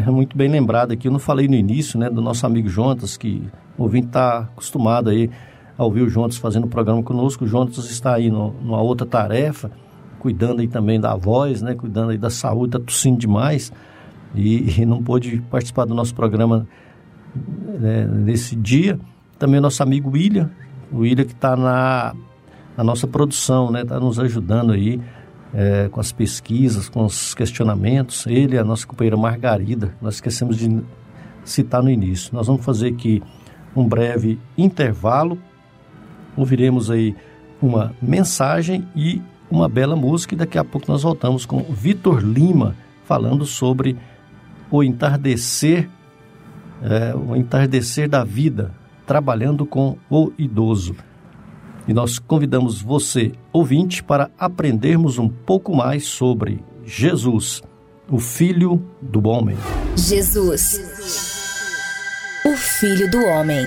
[0.11, 3.47] Muito bem lembrado aqui, eu não falei no início, né, do nosso amigo Jonatas, que
[3.79, 5.31] o ouvinte está acostumado aí
[5.79, 7.45] a ouvir o Jonatas fazendo o programa conosco.
[7.45, 9.71] O Jonatas está aí no, numa outra tarefa,
[10.19, 13.73] cuidando aí também da voz, né, cuidando aí da saúde, está tossindo demais
[14.35, 16.67] e, e não pôde participar do nosso programa
[17.79, 18.99] né, nesse dia.
[19.39, 20.51] Também o nosso amigo William,
[20.93, 22.15] o William que está na,
[22.77, 25.01] na nossa produção, né, está nos ajudando aí
[25.53, 28.27] é, com as pesquisas, com os questionamentos.
[28.27, 30.83] Ele a nossa companheira Margarida, nós esquecemos de
[31.45, 32.35] citar no início.
[32.35, 33.23] Nós vamos fazer aqui
[33.77, 35.39] um breve intervalo,
[36.37, 37.15] ouviremos aí
[37.61, 39.21] uma mensagem e
[39.51, 43.97] uma bela música e daqui a pouco nós voltamos com Vitor Lima falando sobre
[44.77, 45.89] o entardecer,
[46.83, 48.75] é, o entardecer da vida,
[49.07, 50.97] trabalhando com o idoso.
[51.87, 57.63] E nós convidamos você, ouvinte, para aprendermos um pouco mais sobre Jesus,
[58.11, 59.57] o Filho do Homem.
[59.97, 60.81] Jesus,
[62.45, 63.65] o Filho do Homem.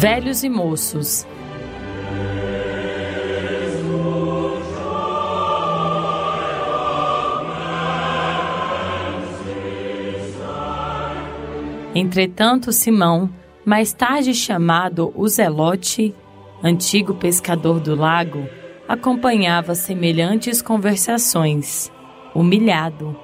[0.00, 1.26] Velhos e moços.
[11.94, 13.28] Entretanto, Simão,
[13.62, 16.14] mais tarde chamado o Zelote,
[16.62, 18.48] antigo pescador do lago,
[18.88, 21.92] acompanhava semelhantes conversações.
[22.34, 23.14] Humilhado,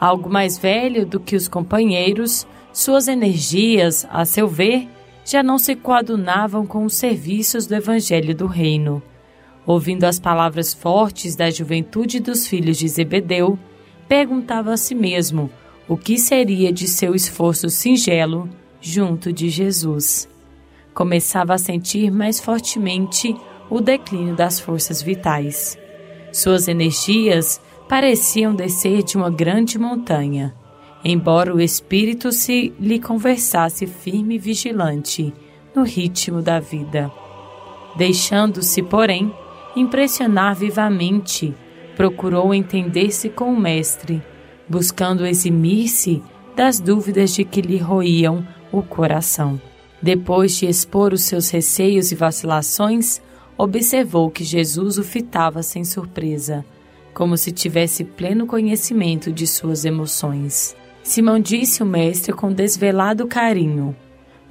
[0.00, 4.88] algo mais velho do que os companheiros, suas energias, a seu ver,
[5.30, 9.00] já não se coadunavam com os serviços do Evangelho do Reino.
[9.64, 13.56] Ouvindo as palavras fortes da juventude dos filhos de Zebedeu,
[14.08, 15.48] perguntava a si mesmo
[15.86, 20.28] o que seria de seu esforço singelo junto de Jesus.
[20.92, 23.36] Começava a sentir mais fortemente
[23.70, 25.78] o declínio das forças vitais.
[26.32, 30.54] Suas energias pareciam descer de uma grande montanha
[31.04, 35.32] embora o espírito se lhe conversasse firme e vigilante
[35.74, 37.10] no ritmo da vida.
[37.96, 39.32] Deixando-se, porém,
[39.74, 41.54] impressionar vivamente,
[41.96, 44.22] procurou entender-se com o mestre,
[44.68, 46.22] buscando eximir-se
[46.54, 49.60] das dúvidas de que lhe roíam o coração.
[50.02, 53.20] Depois de expor os seus receios e vacilações,
[53.56, 56.64] observou que Jesus o fitava sem surpresa,
[57.12, 60.74] como se tivesse pleno conhecimento de suas emoções.
[61.02, 63.96] Simão disse o mestre com desvelado carinho: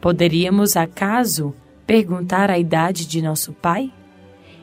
[0.02, 1.54] Poderíamos, acaso,
[1.86, 3.92] perguntar a idade de nosso pai?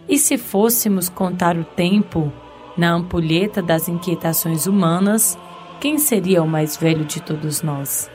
[0.09, 2.33] E se fôssemos contar o tempo
[2.77, 5.39] na ampulheta das inquietações humanas,
[5.81, 8.11] quem seria o mais velho de todos nós?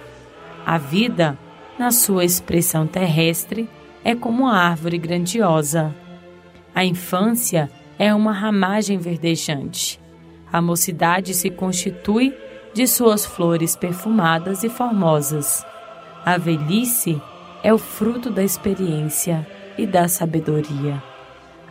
[0.65, 1.38] A vida,
[1.78, 3.69] na sua expressão terrestre,
[4.03, 5.93] é como uma árvore grandiosa.
[6.74, 9.99] A infância é uma ramagem verdejante.
[10.51, 12.34] A mocidade se constitui
[12.74, 15.65] de suas flores perfumadas e formosas.
[16.26, 17.22] A velhice
[17.63, 19.47] é o fruto da experiência
[19.78, 21.01] e da sabedoria.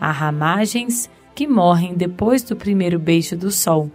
[0.00, 3.90] Há ramagens que morrem depois do primeiro beijo do sol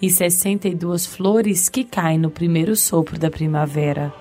[0.00, 4.12] e 62 flores que caem no primeiro sopro da primavera.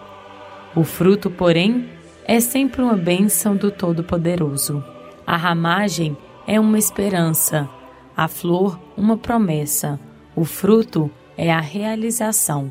[0.75, 1.89] O fruto, porém,
[2.25, 4.83] é sempre uma bênção do Todo-Poderoso.
[5.25, 7.69] A ramagem é uma esperança,
[8.15, 9.99] a flor, uma promessa,
[10.35, 11.09] o fruto
[11.39, 12.69] é a realização.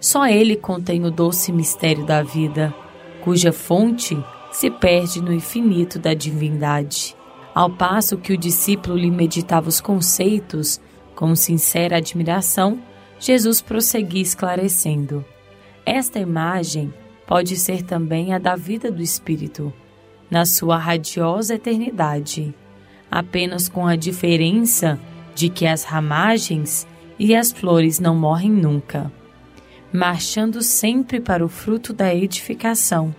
[0.00, 2.74] Só ele contém o doce mistério da vida,
[3.22, 4.18] cuja fonte
[4.50, 7.14] se perde no infinito da divindade.
[7.54, 10.80] Ao passo que o discípulo lhe meditava os conceitos
[11.14, 12.82] com sincera admiração,
[13.20, 15.24] Jesus prosseguia esclarecendo:
[15.86, 16.92] Esta imagem
[17.28, 19.72] pode ser também a da vida do Espírito,
[20.28, 22.52] na sua radiosa eternidade,
[23.08, 24.98] apenas com a diferença
[25.32, 26.88] de que as ramagens
[27.20, 29.12] e as flores não morrem nunca,
[29.92, 33.14] marchando sempre para o fruto da edificação.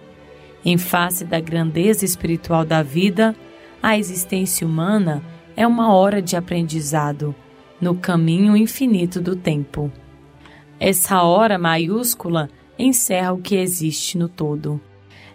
[0.66, 3.36] Em face da grandeza espiritual da vida,
[3.82, 5.24] a existência humana
[5.56, 7.36] é uma hora de aprendizado
[7.80, 9.91] no caminho infinito do tempo.
[10.80, 12.49] Essa hora maiúscula
[12.80, 14.82] encerra o que existe no todo.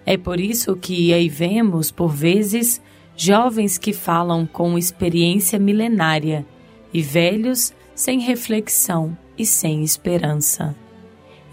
[0.05, 2.83] É por isso que aí vemos, por vezes,
[3.17, 6.45] jovens que falam com experiência milenária
[6.93, 10.77] e velhos sem reflexão e sem esperança.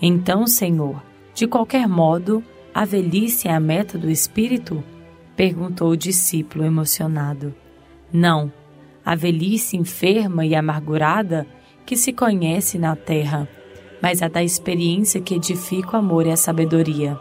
[0.02, 1.02] Então, Senhor,
[1.34, 4.84] de qualquer modo, a velhice é a meta do espírito?
[5.38, 7.56] perguntou o discípulo emocionado.
[8.12, 8.52] Não,
[9.06, 11.48] a velhice enferma e amargurada
[11.86, 13.48] que se conhece na terra,
[14.02, 17.18] mas a da experiência que edifica o amor e a sabedoria.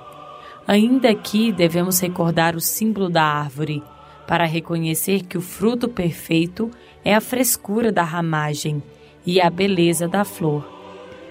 [0.66, 3.82] Ainda aqui devemos recordar o símbolo da árvore,
[4.26, 6.70] para reconhecer que o fruto perfeito
[7.04, 8.82] é a frescura da ramagem
[9.26, 10.68] e a beleza da flor,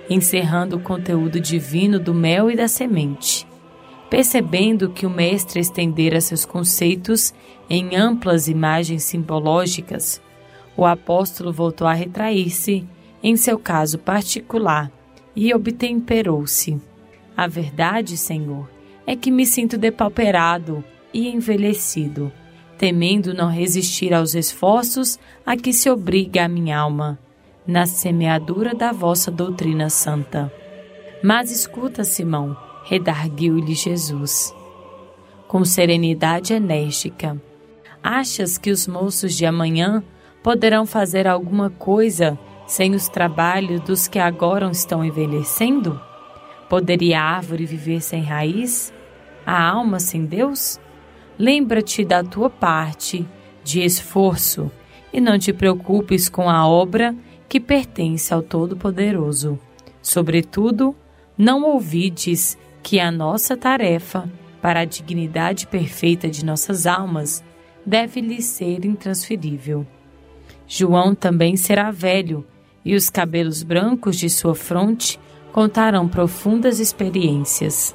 [0.09, 3.47] encerrando o conteúdo divino do mel e da semente.
[4.09, 7.33] Percebendo que o Mestre estendera seus conceitos
[7.69, 10.21] em amplas imagens simbológicas,
[10.75, 12.85] o apóstolo voltou a retrair-se
[13.23, 14.91] em seu caso particular
[15.35, 16.79] e obtemperou-se.
[17.35, 18.69] A verdade, Senhor,
[19.05, 20.83] é que me sinto depauperado
[21.13, 22.31] e envelhecido,
[22.77, 27.19] temendo não resistir aos esforços a que se obriga a minha alma,
[27.65, 30.51] na semeadura da vossa doutrina santa.
[31.23, 34.53] Mas escuta, Simão, redarguiu-lhe Jesus.
[35.47, 37.39] Com serenidade enérgica,
[38.03, 40.03] achas que os moços de amanhã
[40.41, 46.01] poderão fazer alguma coisa sem os trabalhos dos que agora estão envelhecendo?
[46.69, 48.93] Poderia a árvore viver sem raiz?
[49.45, 50.79] A alma sem Deus?
[51.37, 53.27] Lembra-te da tua parte
[53.63, 54.71] de esforço
[55.11, 57.13] e não te preocupes com a obra
[57.51, 59.59] que pertence ao Todo-Poderoso.
[60.01, 60.95] Sobretudo,
[61.37, 64.31] não ouvides que a nossa tarefa
[64.61, 67.43] para a dignidade perfeita de nossas almas
[67.85, 69.85] deve lhe ser intransferível.
[70.65, 72.47] João também será velho,
[72.85, 75.19] e os cabelos brancos de sua fronte
[75.51, 77.93] contarão profundas experiências.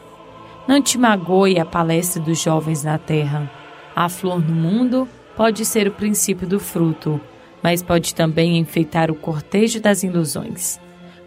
[0.68, 3.50] Não te magoe a palestra dos jovens na terra.
[3.94, 7.18] A flor no mundo pode ser o princípio do fruto,
[7.66, 10.78] mas pode também enfeitar o cortejo das ilusões.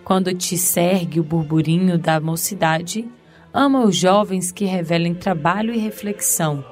[0.06, 3.06] Quando te sergue o burburinho da mocidade,
[3.54, 6.64] ama os jovens que revelem trabalho e reflexão.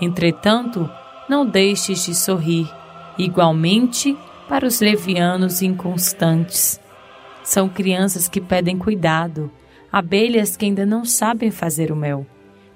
[0.00, 0.88] Entretanto,
[1.28, 2.66] não deixes de sorrir
[3.18, 4.16] Igualmente,
[4.48, 6.80] para os levianos inconstantes.
[7.44, 9.50] São crianças que pedem cuidado,
[9.92, 12.26] abelhas que ainda não sabem fazer o mel.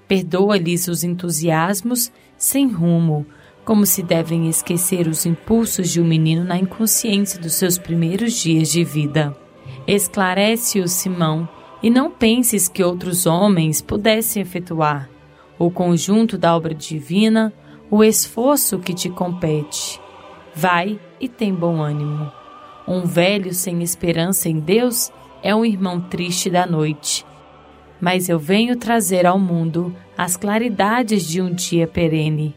[0.06, 3.24] Perdoa-lhes os entusiasmos sem rumo,
[3.64, 8.68] como se devem esquecer os impulsos de um menino na inconsciência dos seus primeiros dias
[8.70, 9.36] de vida.
[9.86, 11.48] Esclarece-o, Simão,
[11.82, 15.08] e não penses que outros homens pudessem efetuar
[15.58, 17.52] o conjunto da obra divina,
[17.90, 20.00] o esforço que te compete.
[20.54, 22.30] Vai e tem bom ânimo.
[22.86, 25.12] Um velho sem esperança em Deus
[25.42, 27.24] é um irmão triste da noite.
[28.00, 32.54] mas eu venho trazer ao mundo as claridades de um dia perene.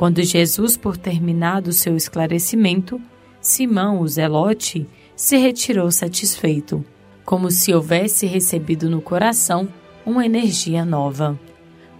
[0.00, 2.98] Quando Jesus, por terminado seu esclarecimento,
[3.38, 6.82] Simão, o Zelote, se retirou satisfeito,
[7.22, 9.68] como se houvesse recebido no coração
[10.06, 11.38] uma energia nova.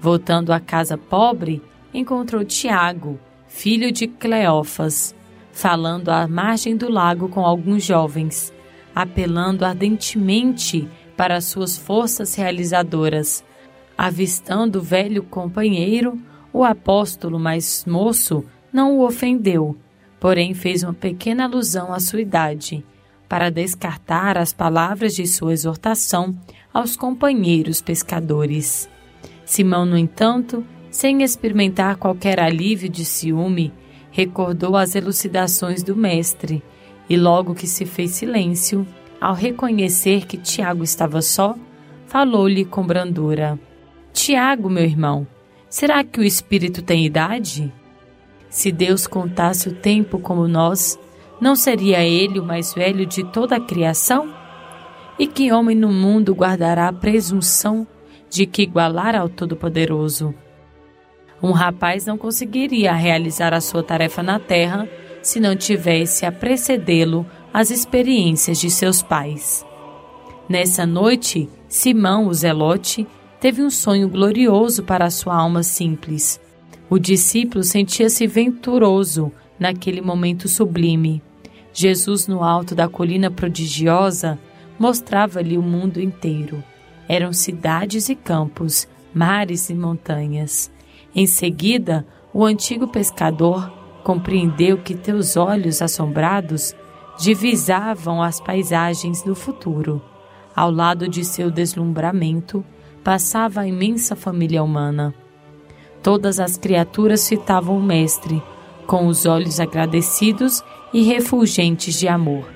[0.01, 5.15] Voltando à casa pobre, encontrou Tiago, filho de Cleófas,
[5.53, 8.51] falando à margem do lago com alguns jovens,
[8.95, 10.89] apelando ardentemente
[11.19, 13.45] para suas forças realizadoras.
[13.99, 16.19] Avistando o velho companheiro,
[16.53, 19.77] o apóstolo mais moço não o ofendeu,
[20.19, 22.85] porém fez uma pequena alusão à sua idade,
[23.29, 26.37] para descartar as palavras de sua exortação
[26.73, 28.89] aos companheiros pescadores.
[29.45, 33.73] Simão, no entanto, sem experimentar qualquer alívio de ciúme,
[34.11, 36.63] recordou as elucidações do mestre
[37.09, 38.87] e, logo que se fez silêncio,
[39.21, 41.55] ao reconhecer que Tiago estava só,
[42.07, 43.59] falou-lhe com brandura:
[44.13, 45.27] Tiago, meu irmão,
[45.71, 47.73] será que o espírito tem idade?
[48.51, 50.99] Se Deus contasse o tempo como nós,
[51.41, 54.35] não seria ele o mais velho de toda a criação?
[55.19, 57.87] E que homem no mundo guardará a presunção
[58.29, 60.35] de que igualar ao Todo-Poderoso?
[61.43, 64.89] Um rapaz não conseguiria realizar a sua tarefa na terra
[65.23, 69.65] se não tivesse a precedê-lo as experiências de seus pais.
[70.49, 73.07] Nessa noite, Simão, o Zelote,
[73.41, 76.39] teve um sonho glorioso para a sua alma simples.
[76.91, 81.23] O discípulo sentia-se venturoso naquele momento sublime.
[81.73, 84.39] Jesus, no alto da colina prodigiosa,
[84.79, 86.63] mostrava-lhe o mundo inteiro.
[87.09, 90.71] Eram cidades e campos, mares e montanhas.
[91.15, 93.73] Em seguida, o antigo pescador
[94.05, 96.75] compreendeu que teus olhos assombrados
[97.19, 100.03] divisavam as paisagens do futuro.
[100.55, 102.65] Ao lado de seu deslumbramento,
[103.03, 105.15] passava a imensa família humana.
[106.03, 108.43] Todas as criaturas citavam o Mestre,
[108.87, 112.47] com os olhos agradecidos e refulgentes de amor.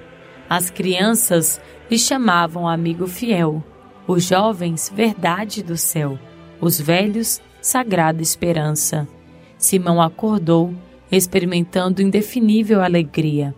[0.49, 3.63] As crianças lhe chamavam amigo fiel,
[4.07, 6.19] os jovens, verdade do céu,
[6.61, 9.09] os velhos, sagrada esperança.
[9.57, 10.75] Simão acordou,
[11.11, 13.55] experimentando indefinível alegria.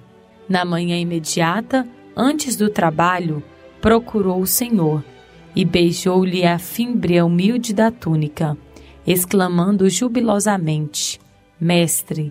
[0.48, 3.42] Na manhã imediata, antes do trabalho,
[3.80, 5.02] procurou o Senhor
[5.56, 8.56] e beijou-lhe a fímbria humilde da túnica,
[9.06, 11.18] exclamando jubilosamente:
[11.58, 12.30] Mestre,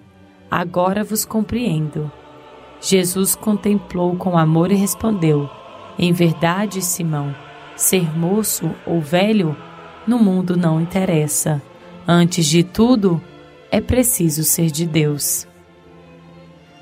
[0.50, 2.12] agora vos compreendo.
[2.80, 5.50] Jesus contemplou com amor e respondeu:
[5.98, 7.36] Em verdade, Simão,
[7.76, 9.58] ser moço ou velho
[10.06, 11.60] no mundo não interessa.
[12.08, 13.20] Antes de tudo,
[13.72, 15.48] é preciso ser de Deus.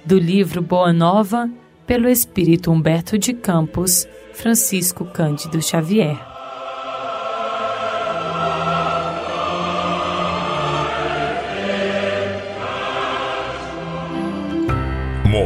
[0.04, 1.50] Do livro Boa Nova,
[1.88, 6.33] pelo espírito Humberto de Campos, Francisco Cândido Xavier.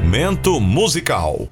[0.07, 1.49] Momento musical.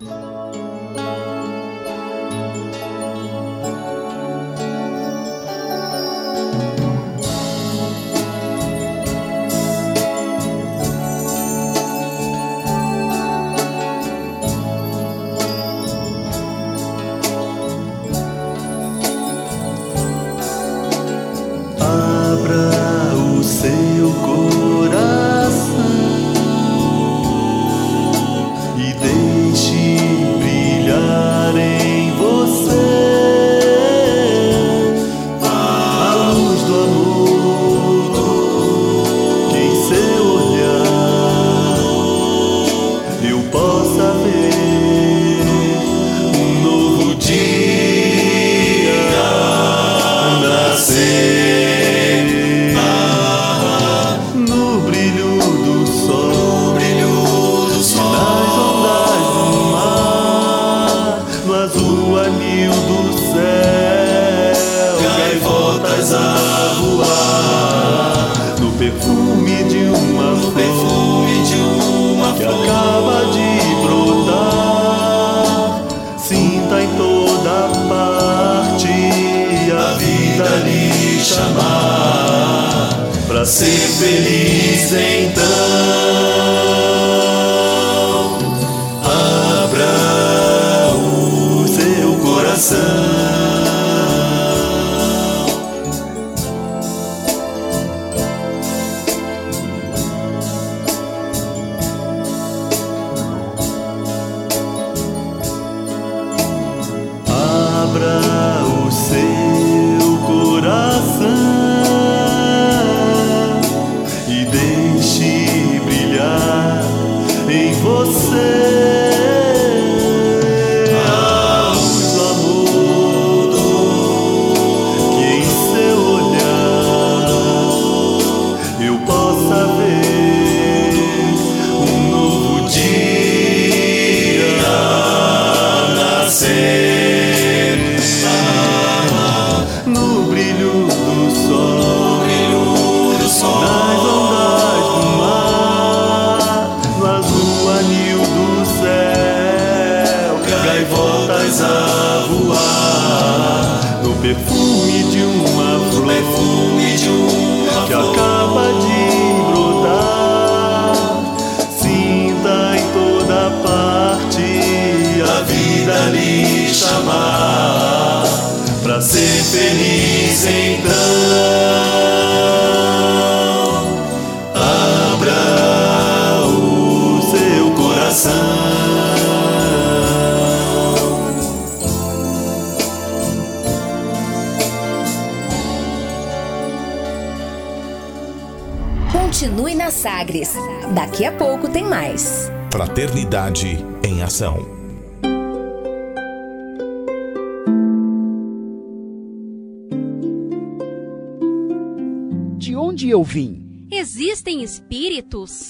[83.46, 85.85] ser feliz então.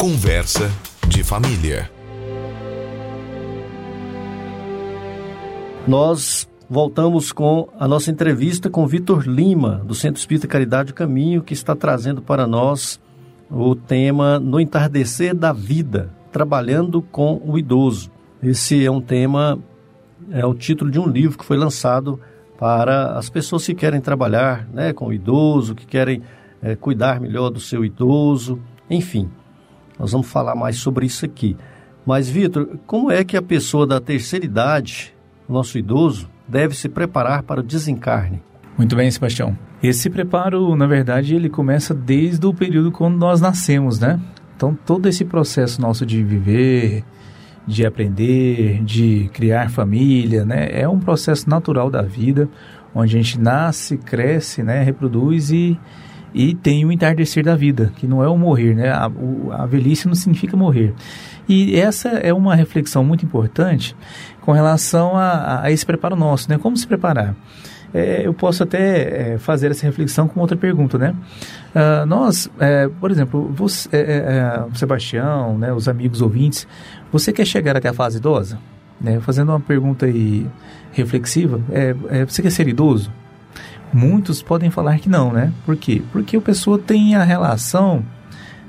[0.00, 0.70] Conversa
[1.06, 1.90] de família.
[5.86, 11.52] Nós voltamos com a nossa entrevista com Vitor Lima, do Centro Espírita Caridade Caminho, que
[11.52, 12.98] está trazendo para nós
[13.50, 18.10] o tema No Entardecer da Vida, trabalhando com o idoso.
[18.42, 19.58] Esse é um tema,
[20.30, 22.18] é o título de um livro que foi lançado
[22.58, 26.22] para as pessoas que querem trabalhar né, com o idoso, que querem
[26.62, 29.28] é, cuidar melhor do seu idoso, enfim.
[30.00, 31.54] Nós vamos falar mais sobre isso aqui.
[32.06, 35.14] Mas, Vitor, como é que a pessoa da terceira idade,
[35.46, 38.42] nosso idoso, deve se preparar para o desencarne?
[38.78, 39.56] Muito bem, Sebastião.
[39.82, 44.18] Esse preparo, na verdade, ele começa desde o período quando nós nascemos, né?
[44.56, 47.04] Então, todo esse processo nosso de viver,
[47.66, 50.68] de aprender, de criar família, né?
[50.72, 52.48] É um processo natural da vida,
[52.94, 54.82] onde a gente nasce, cresce, né?
[54.82, 55.78] Reproduz e
[56.32, 58.90] e tem o entardecer da vida, que não é o morrer, né?
[58.90, 60.94] A, o, a velhice não significa morrer.
[61.48, 63.96] E essa é uma reflexão muito importante
[64.40, 66.58] com relação a, a esse preparo nosso, né?
[66.58, 67.34] Como se preparar?
[67.92, 71.14] É, eu posso até é, fazer essa reflexão com outra pergunta, né?
[71.74, 76.66] Uh, nós, é, por exemplo, você, é, é, é, Sebastião, né, os amigos ouvintes,
[77.12, 78.58] você quer chegar até a fase idosa?
[79.00, 79.18] Né?
[79.20, 80.46] Fazendo uma pergunta aí
[80.92, 81.60] reflexiva,
[82.28, 83.10] você quer ser idoso?
[83.92, 85.52] Muitos podem falar que não, né?
[85.66, 86.02] Por quê?
[86.12, 88.04] Porque a pessoa tem a relação,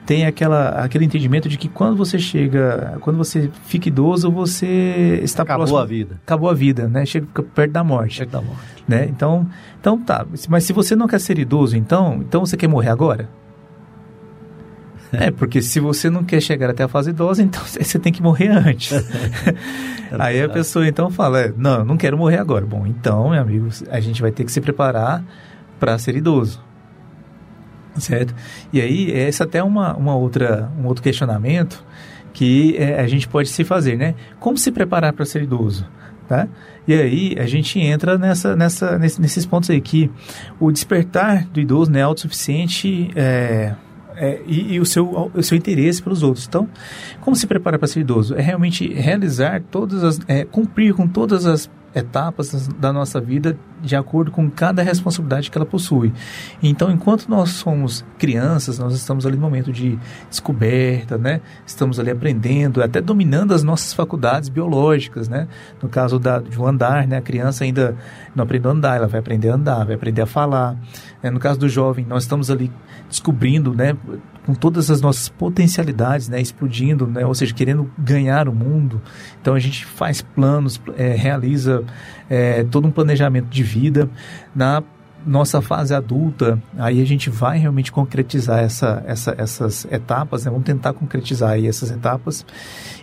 [0.05, 5.43] tem aquela, aquele entendimento de que quando você chega, quando você fica idoso, você está
[5.43, 6.19] acabou próximo, a vida.
[6.25, 7.05] Acabou a vida, né?
[7.05, 8.17] Chega perto da morte.
[8.17, 8.83] Perto da morte.
[8.87, 9.05] Né?
[9.05, 9.47] Então,
[9.79, 10.25] então tá.
[10.49, 13.29] Mas se você não quer ser idoso, então, então você quer morrer agora?
[15.13, 18.21] É, porque se você não quer chegar até a fase idosa, então você tem que
[18.21, 18.91] morrer antes.
[20.17, 22.65] Aí a pessoa então fala, é, não, não quero morrer agora.
[22.65, 25.23] Bom, então, meu amigo, a gente vai ter que se preparar
[25.79, 26.61] para ser idoso.
[27.97, 28.33] Certo?
[28.71, 31.83] E aí, esse até uma, uma outra, um outro questionamento
[32.33, 34.15] que é, a gente pode se fazer, né?
[34.39, 35.85] Como se preparar para ser idoso?
[36.27, 36.47] Tá?
[36.87, 40.09] E aí a gente entra nessa, nessa, nesses pontos aí que
[40.57, 43.11] o despertar do idoso não é autossuficiente
[44.21, 46.45] é, e, e, o, seu, o seu interesse pelos outros.
[46.47, 46.69] Então,
[47.21, 48.35] como se preparar para ser idoso?
[48.35, 50.19] É realmente realizar todas as.
[50.27, 55.57] É, cumprir com todas as etapas da nossa vida de acordo com cada responsabilidade que
[55.57, 56.13] ela possui.
[56.61, 59.97] Então, enquanto nós somos crianças, nós estamos ali no momento de
[60.29, 61.41] descoberta, né?
[61.65, 65.47] Estamos ali aprendendo, até dominando as nossas faculdades biológicas, né?
[65.81, 67.17] No caso da, de um andar, né?
[67.17, 67.95] A criança ainda
[68.35, 70.77] não aprendeu a andar, ela vai aprender a andar, vai aprender a falar.
[71.21, 71.29] Né?
[71.29, 72.71] No caso do jovem, nós estamos ali
[73.09, 73.95] descobrindo, né?
[74.45, 79.01] com todas as nossas potencialidades, né, explodindo, né, ou seja, querendo ganhar o mundo.
[79.39, 81.83] Então a gente faz planos, é, realiza
[82.31, 84.09] é, todo um planejamento de vida.
[84.55, 84.81] Na
[85.25, 90.51] nossa fase adulta, aí a gente vai realmente concretizar essa, essa, essas etapas, né?
[90.51, 92.45] vamos tentar concretizar aí essas etapas.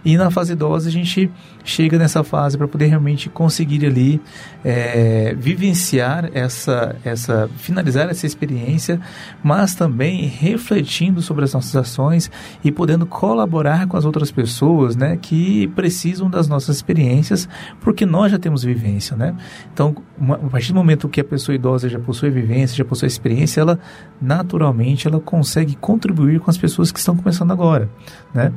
[0.04, 1.30] E na fase idosa a gente
[1.64, 4.20] chega nessa fase para poder realmente conseguir ali
[4.64, 9.00] é, vivenciar essa, essa, finalizar essa experiência,
[9.42, 12.30] mas também refletindo sobre as nossas ações
[12.64, 17.48] e podendo colaborar com as outras pessoas, né, que precisam das nossas experiências,
[17.80, 19.34] porque nós já temos vivência, né?
[19.72, 19.94] Então,
[20.30, 23.78] a partir do momento que a pessoa idosa já possui vivência, já possui experiência, ela
[24.18, 27.90] naturalmente ela consegue contribuir com as pessoas que estão começando agora,
[28.32, 28.50] né?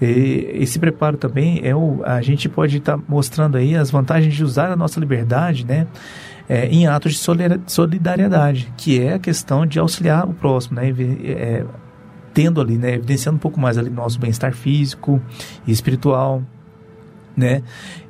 [0.00, 4.32] E esse preparo também é o a gente pode estar tá mostrando aí as vantagens
[4.32, 5.88] de usar a nossa liberdade, né?
[6.48, 7.18] É, em atos de
[7.66, 10.94] solidariedade, que é a questão de auxiliar o próximo, né?
[11.24, 11.64] É,
[12.32, 12.94] tendo ali, né?
[12.94, 15.20] Evidenciando um pouco mais ali nosso bem-estar físico
[15.66, 16.40] e espiritual,
[17.36, 17.62] né?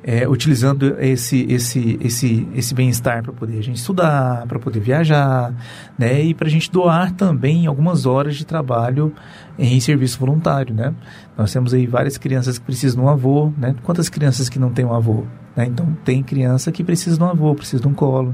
[0.03, 5.53] É, utilizando esse esse esse esse bem-estar para poder a gente estudar, para poder viajar,
[5.97, 6.21] né?
[6.21, 9.13] E para a gente doar também algumas horas de trabalho
[9.57, 10.93] em serviço voluntário, né?
[11.37, 13.75] Nós temos aí várias crianças que precisam de um avô, né?
[13.83, 15.23] Quantas crianças que não têm um avô?
[15.55, 15.65] Né?
[15.65, 18.33] Então tem criança que precisa de um avô, precisa de um colo,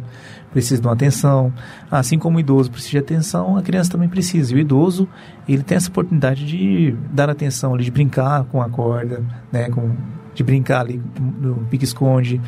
[0.51, 1.53] precisa de uma atenção.
[1.91, 4.53] Assim como o idoso precisa de atenção, a criança também precisa.
[4.53, 5.07] E o idoso
[5.47, 9.69] ele tem essa oportunidade de dar atenção, de brincar com a corda, né?
[9.69, 9.95] Com
[10.34, 11.01] de brincar ali
[11.39, 12.41] no pique-esconde,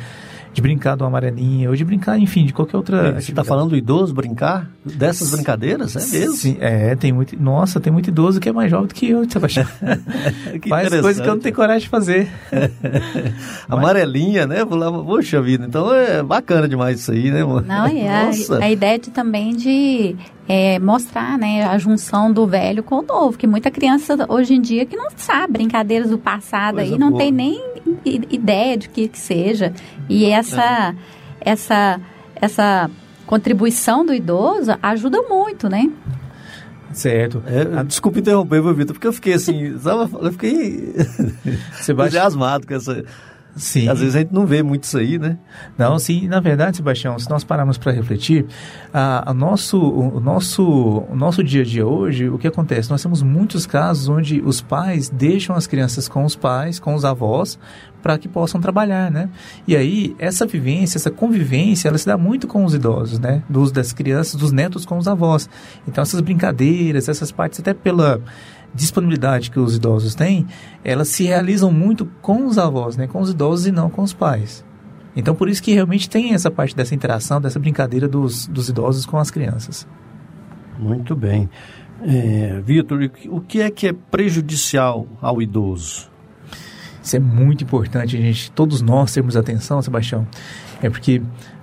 [0.52, 3.20] de brincar do amarelinha, ou de brincar, enfim, de qualquer outra.
[3.20, 4.70] Você está falando do idoso brincar?
[4.84, 5.96] Dessas brincadeiras?
[5.96, 6.36] É mesmo?
[6.36, 7.40] Sim, é, tem muito.
[7.40, 9.66] Nossa, tem muito idoso que é mais jovem do que eu, Sebastião.
[10.68, 12.28] Faz coisas que eu não tenho coragem de fazer.
[13.68, 14.64] amarelinha, né?
[14.64, 17.66] Poxa vida, então é bacana demais isso aí, né, mano?
[17.66, 18.30] Não, e a,
[18.60, 20.16] a ideia de, também de
[20.48, 24.60] é, mostrar né, a junção do velho com o novo, que muita criança hoje em
[24.60, 27.20] dia que não sabe brincadeiras do passado Coisa aí, não boa.
[27.20, 27.60] tem nem
[28.04, 29.72] ideia de que, que seja.
[30.08, 30.94] E essa,
[31.40, 31.50] é.
[31.52, 32.00] essa,
[32.34, 32.90] essa
[33.26, 35.90] contribuição do idoso ajuda muito, né?
[36.92, 37.42] Certo.
[37.46, 40.94] É, desculpa interromper, Vitor, porque eu fiquei assim, eu fiquei
[41.88, 43.04] entusiasmado com essa
[43.54, 43.88] Sim.
[43.88, 45.38] Às vezes a gente não vê muito isso aí, né?
[45.76, 46.26] Não, sim.
[46.26, 48.46] Na verdade, Sebastião, se nós pararmos para refletir,
[48.92, 52.90] a, a nosso, o, nosso, o nosso dia a dia hoje, o que acontece?
[52.90, 57.04] Nós temos muitos casos onde os pais deixam as crianças com os pais, com os
[57.04, 57.58] avós,
[58.02, 59.28] para que possam trabalhar, né?
[59.66, 63.42] E aí, essa vivência, essa convivência, ela se dá muito com os idosos, né?
[63.48, 65.48] Dos, das crianças, dos netos com os avós.
[65.86, 68.20] Então, essas brincadeiras, essas partes, até pela
[68.74, 70.46] disponibilidade que os idosos têm,
[70.84, 73.06] elas se realizam muito com os avós, né?
[73.06, 74.64] com os idosos e não com os pais.
[75.14, 79.04] Então, por isso que realmente tem essa parte dessa interação, dessa brincadeira dos, dos idosos
[79.04, 79.86] com as crianças.
[80.78, 81.50] Muito bem.
[82.02, 86.10] É, Vitor, o que é que é prejudicial ao idoso?
[87.02, 88.50] Isso é muito importante, gente.
[88.52, 90.26] Todos nós termos atenção, Sebastião.
[90.80, 91.20] É porque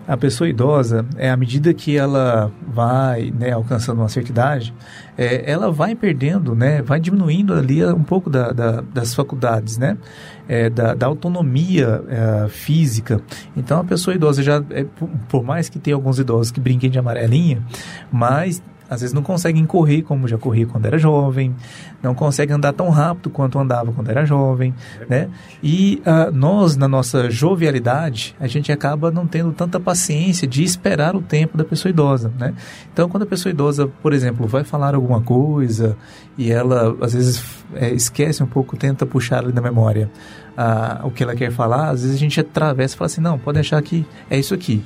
[0.10, 4.74] a pessoa idosa, é à medida que ela vai né, alcançando uma certa idade,
[5.16, 9.99] é, ela vai perdendo, né, vai diminuindo ali um pouco da, da, das faculdades, né,
[10.47, 13.22] é, da, da, autonomia é, física.
[13.55, 14.84] Então a pessoa idosa já, é,
[15.28, 17.64] por mais que tenha alguns idosos que brinquem de amarelinha,
[18.12, 21.55] mas às vezes não conseguem correr como já corria quando era jovem,
[22.01, 24.73] não conseguem andar tão rápido quanto andava quando era jovem,
[25.07, 25.29] né?
[25.61, 31.15] E uh, nós, na nossa jovialidade, a gente acaba não tendo tanta paciência de esperar
[31.15, 32.53] o tempo da pessoa idosa, né?
[32.91, 35.95] Então, quando a pessoa idosa, por exemplo, vai falar alguma coisa
[36.37, 37.43] e ela, às vezes,
[37.75, 40.09] é, esquece um pouco, tenta puxar ali na memória
[40.57, 43.37] uh, o que ela quer falar, às vezes a gente atravessa e fala assim, não,
[43.37, 44.83] pode deixar que é isso aqui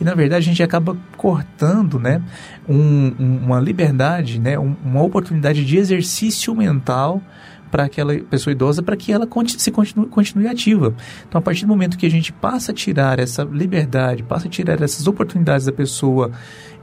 [0.00, 2.22] e na verdade a gente acaba cortando né,
[2.68, 7.22] um, um, uma liberdade, né, um, uma oportunidade de exercício mental
[7.70, 9.28] para aquela pessoa idosa para que ela
[9.58, 10.94] se continue, continue, ativa.
[11.28, 14.50] Então, a partir do momento que a gente passa a tirar essa liberdade, passa a
[14.50, 16.30] tirar essas oportunidades da pessoa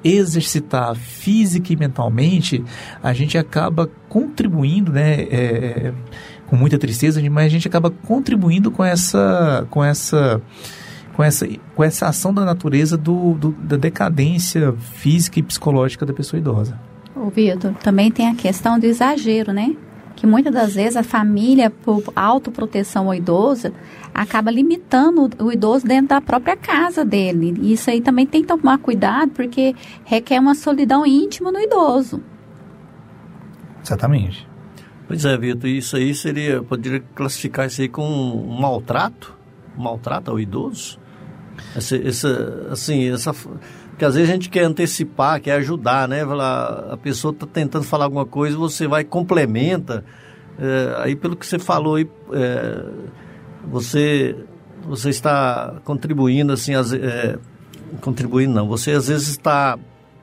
[0.03, 2.63] exercitar física e mentalmente,
[3.01, 5.93] a gente acaba contribuindo, né, é, é
[6.45, 10.41] com muita tristeza, mas a gente acaba contribuindo com essa, com essa
[11.13, 16.13] com essa, com essa ação da natureza do, do da decadência física e psicológica da
[16.13, 16.79] pessoa idosa.
[17.15, 19.75] Ô Vitor, também tem a questão do exagero, né?
[20.15, 23.73] que muitas das vezes a família, por autoproteção ao idoso,
[24.13, 27.53] acaba limitando o idoso dentro da própria casa dele.
[27.61, 32.21] E isso aí também tem que tomar cuidado, porque requer uma solidão íntima no idoso.
[33.83, 34.47] Exatamente.
[35.07, 39.37] Pois é, Vitor, isso aí seria, poderia classificar isso aí com um maltrato?
[39.77, 40.99] Um maltrato ao idoso?
[41.75, 46.21] Essa, essa, assim, essa, porque às vezes a gente quer antecipar, quer ajudar, né?
[46.91, 50.03] A pessoa está tentando falar alguma coisa, você vai complementa.
[50.57, 52.85] É, aí pelo que você falou aí, é,
[53.67, 54.35] você,
[54.87, 57.37] você está contribuindo assim, as, é,
[58.01, 59.77] contribuindo não, você às vezes está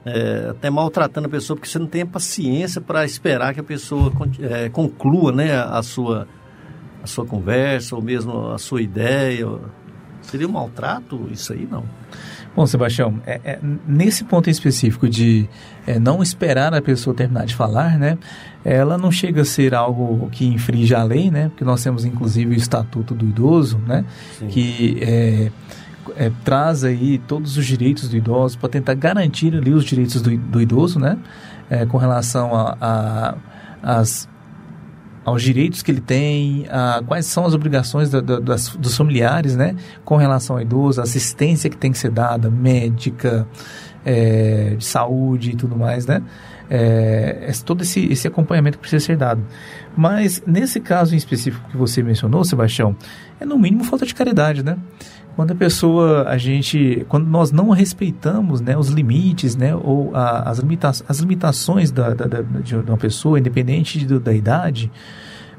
[0.04, 4.12] é, até maltratando a pessoa porque você não tem paciência para esperar que a pessoa
[4.40, 6.26] é, conclua né, a, sua,
[7.02, 9.46] a sua conversa ou mesmo a sua ideia.
[10.22, 11.84] Seria um maltrato isso aí, não?
[12.54, 15.48] Bom, Sebastião, é, é, nesse ponto em específico de
[15.86, 18.18] é, não esperar a pessoa terminar de falar, né,
[18.64, 22.52] ela não chega a ser algo que infringe a lei, né, porque nós temos inclusive
[22.52, 24.04] o Estatuto do Idoso, né,
[24.38, 24.48] Sim.
[24.48, 25.50] que é,
[26.16, 30.36] é, traz aí todos os direitos do idoso para tentar garantir ali os direitos do,
[30.36, 31.18] do idoso, né?
[31.68, 33.34] É, com relação a, a,
[33.82, 34.28] as,
[35.24, 39.56] aos direitos que ele tem, a, quais são as obrigações da, da, das, dos familiares,
[39.56, 39.76] né?
[40.04, 43.46] Com relação ao idoso, a assistência que tem que ser dada, médica,
[44.04, 46.22] é, de saúde e tudo mais, né?
[46.72, 49.44] É, todo esse, esse acompanhamento que precisa ser dado.
[49.96, 52.96] Mas nesse caso em específico que você mencionou, Sebastião,
[53.40, 54.76] é no mínimo falta de caridade, né?
[55.40, 60.50] Quando a pessoa, a gente, quando nós não respeitamos né, os limites, né, ou a,
[60.50, 64.92] as, limita as limitações da, da, da, de uma pessoa, independente de, da idade,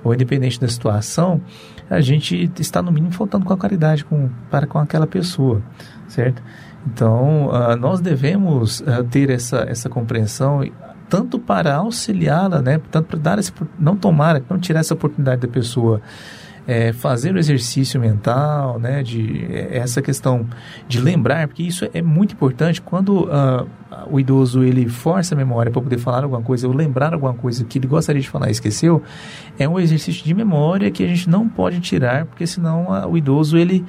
[0.04, 1.42] ou independente da situação,
[1.90, 5.64] a gente está no mínimo faltando com a caridade com, para com aquela pessoa,
[6.08, 6.44] certo?
[6.86, 10.64] Então, uh, nós devemos uh, ter essa, essa compreensão
[11.10, 15.48] tanto para auxiliá-la, né, tanto para dar esse, não tomar, não tirar essa oportunidade da
[15.48, 16.00] pessoa
[16.68, 20.46] é, fazer o exercício mental, né, de é, essa questão
[20.88, 23.68] de lembrar, porque isso é muito importante quando uh,
[24.10, 27.66] o idoso ele força a memória para poder falar alguma coisa ou lembrar alguma coisa
[27.66, 29.02] que ele gostaria de falar e esqueceu,
[29.58, 33.18] é um exercício de memória que a gente não pode tirar, porque senão uh, o
[33.18, 33.84] idoso ele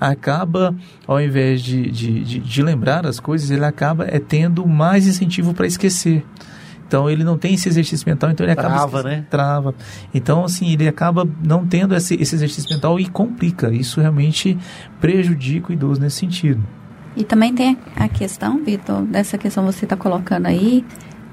[0.00, 0.74] acaba,
[1.06, 5.54] ao invés de, de, de, de lembrar as coisas, ele acaba é, tendo mais incentivo
[5.54, 6.24] para esquecer.
[6.88, 9.26] Então ele não tem esse exercício mental, então ele acaba trava, né?
[9.28, 9.74] Trava.
[10.12, 13.70] Então assim ele acaba não tendo esse, esse exercício mental e complica.
[13.70, 14.58] Isso realmente
[14.98, 16.64] prejudica o idoso nesse sentido.
[17.14, 20.84] E também tem a questão, Vitor, dessa questão que você está colocando aí,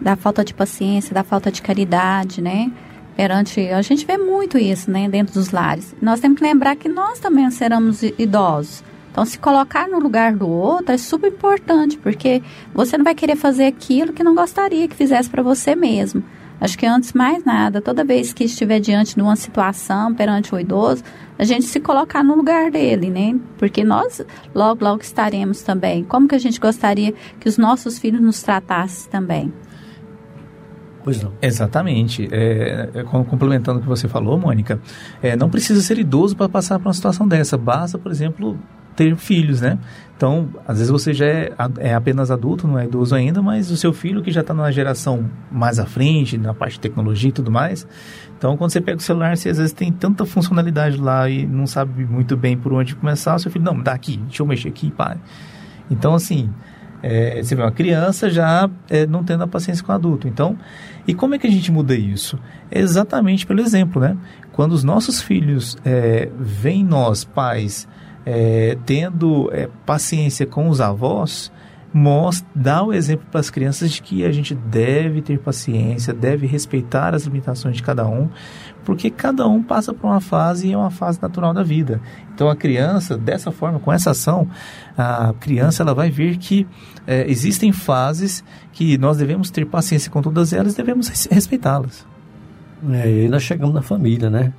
[0.01, 2.71] da falta de paciência, da falta de caridade, né?
[3.15, 5.95] Perante, a gente vê muito isso, né, dentro dos lares.
[6.01, 8.83] Nós temos que lembrar que nós também seremos idosos.
[9.15, 12.43] Então, se colocar no lugar do outro é super importante, porque
[12.73, 16.21] você não vai querer fazer aquilo que não gostaria que fizesse para você mesmo.
[16.59, 20.59] Acho que antes mais nada, toda vez que estiver diante de uma situação perante o
[20.59, 21.01] idoso,
[21.39, 23.39] a gente se colocar no lugar dele, né?
[23.57, 24.21] Porque nós
[24.53, 26.03] logo, logo estaremos também.
[26.03, 29.53] Como que a gente gostaria que os nossos filhos nos tratassem também?
[31.05, 31.31] Pois não.
[31.41, 32.27] Exatamente.
[32.33, 34.77] É, é, complementando o que você falou, Mônica,
[35.23, 37.57] é, não precisa ser idoso para passar por uma situação dessa.
[37.57, 38.59] Basta, por exemplo,
[38.95, 39.77] ter filhos, né?
[40.15, 43.75] Então, às vezes você já é, é, apenas adulto, não é idoso ainda, mas o
[43.75, 47.33] seu filho que já está numa geração mais à frente, na parte de tecnologia e
[47.33, 47.85] tudo mais.
[48.37, 51.67] Então, quando você pega o celular, você às vezes tem tanta funcionalidade lá e não
[51.67, 54.69] sabe muito bem por onde começar, o seu filho, não, dá aqui, deixa eu mexer
[54.69, 55.17] aqui, pai.
[55.91, 56.49] Então, assim,
[57.03, 60.29] é, você vê uma criança já é, não tendo a paciência com o adulto.
[60.29, 60.57] Então,
[61.05, 62.39] e como é que a gente muda isso?
[62.71, 64.17] É exatamente pelo exemplo, né?
[64.53, 67.87] Quando os nossos filhos é, veem nós, pais,
[68.25, 71.51] é, tendo é, paciência com os avós,
[71.93, 76.45] mostra, dá o exemplo para as crianças de que a gente deve ter paciência, deve
[76.45, 78.27] respeitar as limitações de cada um,
[78.83, 82.01] porque cada um passa por uma fase e é uma fase natural da vida.
[82.33, 84.45] Então a criança, dessa forma, com essa ação,
[84.97, 86.67] a criança ela vai ver que
[87.07, 92.05] é, existem fases que nós devemos ter paciência com todas elas devemos respeitá-las.
[92.91, 94.51] É, e nós chegamos na família, né?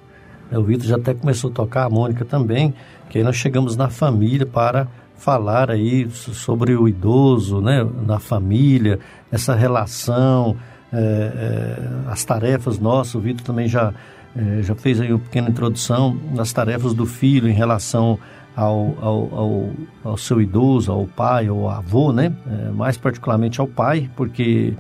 [0.51, 2.73] O Vitor já até começou a tocar, a Mônica também,
[3.17, 4.87] que aí nós chegamos na família para
[5.17, 8.99] falar aí sobre o idoso, né, na família,
[9.33, 10.55] essa relação,
[10.93, 13.15] é, é, as tarefas nossas.
[13.15, 13.95] O Vitor também já,
[14.37, 18.19] é, já fez aí uma pequena introdução das tarefas do filho em relação
[18.55, 19.71] ao, ao, ao,
[20.05, 22.31] ao seu idoso, ao pai ao avô, né,
[22.75, 24.75] mais particularmente ao pai, porque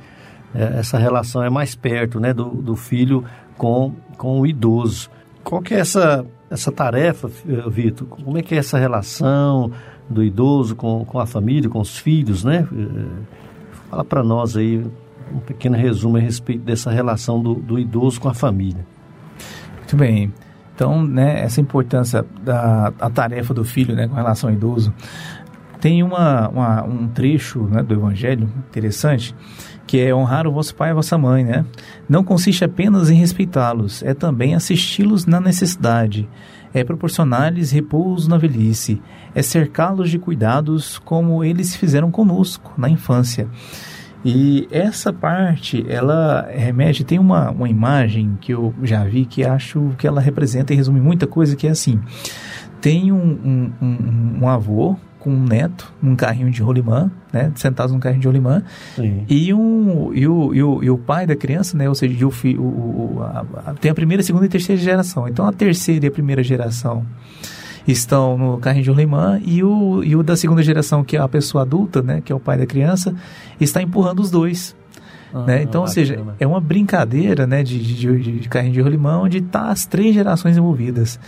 [0.55, 3.24] essa relação é mais perto, né, do, do filho
[3.57, 5.09] com, com o idoso.
[5.43, 7.29] Qual que é essa, essa tarefa,
[7.71, 8.07] Vitor?
[8.07, 9.71] Como é que é essa relação
[10.09, 12.67] do idoso com, com a família, com os filhos, né?
[12.73, 14.85] É, fala para nós aí
[15.33, 18.87] um pequeno resumo a respeito dessa relação do, do idoso com a família.
[19.79, 20.33] Muito bem.
[20.75, 24.93] Então, né, essa importância da tarefa do filho, né, com relação ao idoso,
[25.81, 29.35] tem uma, uma um trecho né, do Evangelho interessante
[29.87, 31.64] que é honrar o vosso pai e a vossa mãe, né?
[32.09, 36.29] Não consiste apenas em respeitá-los, é também assisti-los na necessidade,
[36.74, 39.01] é proporcionar-lhes repouso na velhice,
[39.35, 43.49] é cercá-los de cuidados como eles fizeram conosco na infância.
[44.24, 49.93] E essa parte, ela remete, tem uma, uma imagem que eu já vi que acho
[49.97, 52.01] que ela representa e resume muita coisa, que é assim,
[52.81, 54.97] tem um, um, um, um avô
[55.27, 58.62] com um neto num carrinho de rolimã, né, sentados num carrinho de rolimã,
[59.29, 62.31] e, um, e, o, e, o, e o pai da criança, né, ou seja, o,
[62.31, 65.27] o, o a, a, tem a primeira, segunda e terceira geração.
[65.27, 67.05] Então, a terceira e a primeira geração
[67.89, 71.27] estão no carrinho de rolimã e o, e o da segunda geração, que é a
[71.27, 73.12] pessoa adulta, né, que é o pai da criança,
[73.61, 74.77] está empurrando os dois.
[75.35, 75.62] Ah, né?
[75.64, 79.70] Então, ou seja, é uma brincadeira né, de, de, de carrinho de rolimã onde está
[79.70, 81.18] as três gerações envolvidas.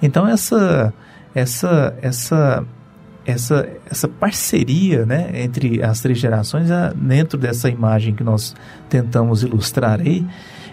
[0.00, 0.94] Então, essa,
[1.34, 2.64] essa, essa
[3.28, 8.56] essa, essa parceria né, entre as três gerações, dentro dessa imagem que nós
[8.88, 10.26] tentamos ilustrar aí,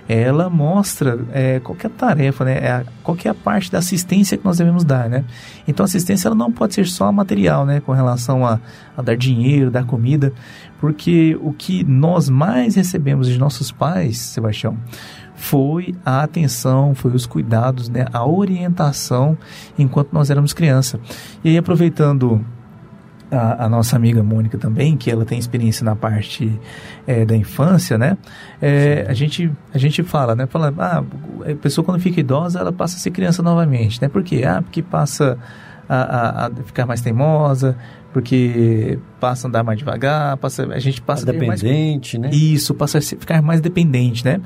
[0.07, 4.57] ela mostra é, qualquer tarefa, né, é, qual é a parte da assistência que nós
[4.57, 5.25] devemos dar, né?
[5.67, 8.59] Então, a assistência ela não pode ser só material, né, com relação a,
[8.95, 10.31] a dar dinheiro, dar comida,
[10.79, 14.77] porque o que nós mais recebemos de nossos pais, Sebastião,
[15.35, 19.37] foi a atenção, foi os cuidados, né, a orientação
[19.77, 20.99] enquanto nós éramos criança.
[21.43, 22.43] E aí, aproveitando
[23.31, 26.59] a, a, nossa amiga Mônica também, que ela tem experiência na parte
[27.05, 28.17] é, da infância, né?
[28.61, 30.45] É, a, gente, a gente fala, né?
[30.45, 31.03] Fala, ah,
[31.51, 34.07] a pessoa quando fica idosa, ela passa a ser criança novamente, né?
[34.07, 34.43] Por quê?
[34.45, 35.37] Ah, porque passa
[35.89, 37.77] a, a, a ficar mais teimosa,
[38.15, 42.37] porque passa a andar mais devagar, passa, a gente passa dependente, mais, né?
[42.37, 44.39] Isso, passa a ficar mais dependente, né?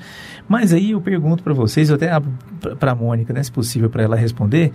[0.47, 2.33] Mas aí eu pergunto para vocês, eu até abro
[2.79, 4.71] para a Mônica, né, se possível para ela responder,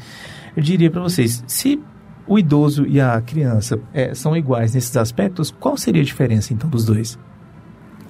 [0.57, 1.83] eu diria para vocês, se
[2.25, 6.71] o idoso e a criança é, são iguais nesses aspectos, qual seria a diferença então
[6.71, 7.19] dos dois?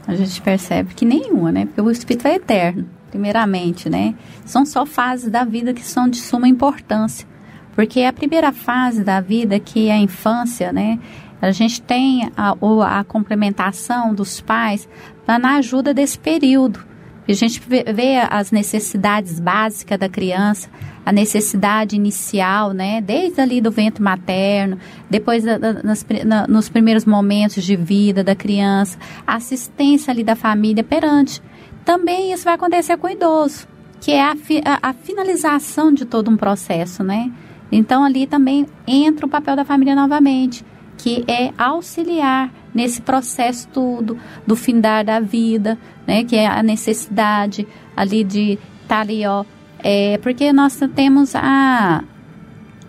[0.06, 1.64] A gente percebe que nenhuma, né?
[1.64, 4.14] Porque o espírito é eterno, primeiramente, né?
[4.44, 7.26] São só fases da vida que são de suma importância.
[7.74, 10.98] Porque a primeira fase da vida, que é a infância, né?
[11.42, 12.54] A gente tem a,
[12.98, 14.88] a complementação dos pais
[15.26, 16.80] na ajuda desse período.
[17.26, 20.68] A gente vê as necessidades básicas da criança,
[21.04, 23.00] a necessidade inicial, né?
[23.00, 28.22] Desde ali do ventre materno, depois da, da, nas, na, nos primeiros momentos de vida
[28.22, 31.42] da criança, a assistência ali da família perante.
[31.84, 33.66] Também isso vai acontecer com o idoso,
[34.00, 37.30] que é a, fi, a, a finalização de todo um processo, né?
[37.70, 40.64] Então ali também entra o papel da família novamente,
[40.96, 46.24] que é auxiliar nesse processo tudo do findar da vida, né?
[46.24, 49.44] Que é a necessidade ali de estar tá ali, ó,
[49.78, 52.02] é, porque nós temos a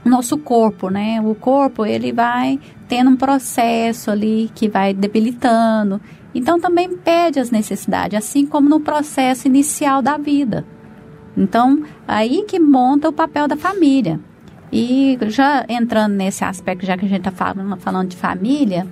[0.03, 1.19] nosso corpo, né?
[1.21, 5.99] O corpo ele vai tendo um processo ali que vai debilitando.
[6.33, 10.65] Então também pede as necessidades, assim como no processo inicial da vida.
[11.35, 14.19] Então aí que monta o papel da família.
[14.77, 18.85] E já entrando nesse aspecto, já que a gente está falando, falando de família,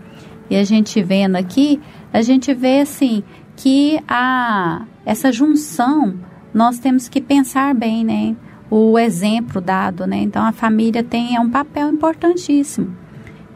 [0.49, 1.77] e a gente vendo aqui,
[2.13, 3.21] a gente vê assim
[3.57, 6.17] que a, essa junção
[6.53, 8.34] nós temos que pensar bem, né?
[8.69, 10.19] O exemplo dado, né?
[10.19, 12.95] Então a família tem é um papel importantíssimo.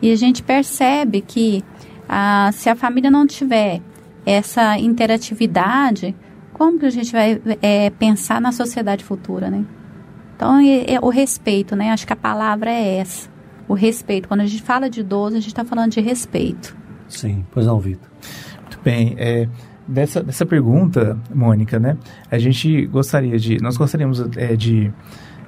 [0.02, 1.64] E a gente percebe que
[2.10, 3.80] ah, se a família não tiver
[4.26, 6.14] essa interatividade,
[6.52, 9.64] como que a gente vai é, pensar na sociedade futura, né?
[10.38, 11.90] Então, é, é o respeito, né?
[11.90, 13.28] Acho que a palavra é essa.
[13.68, 14.28] O respeito.
[14.28, 16.78] Quando a gente fala de idoso, a gente está falando de respeito.
[17.10, 18.08] Sim, pois não, Vitor.
[18.62, 19.16] Muito bem.
[19.18, 19.50] É,
[19.88, 21.98] dessa, dessa pergunta, Mônica, né?
[22.30, 23.60] A gente gostaria de...
[23.62, 24.94] Nós gostaríamos é, de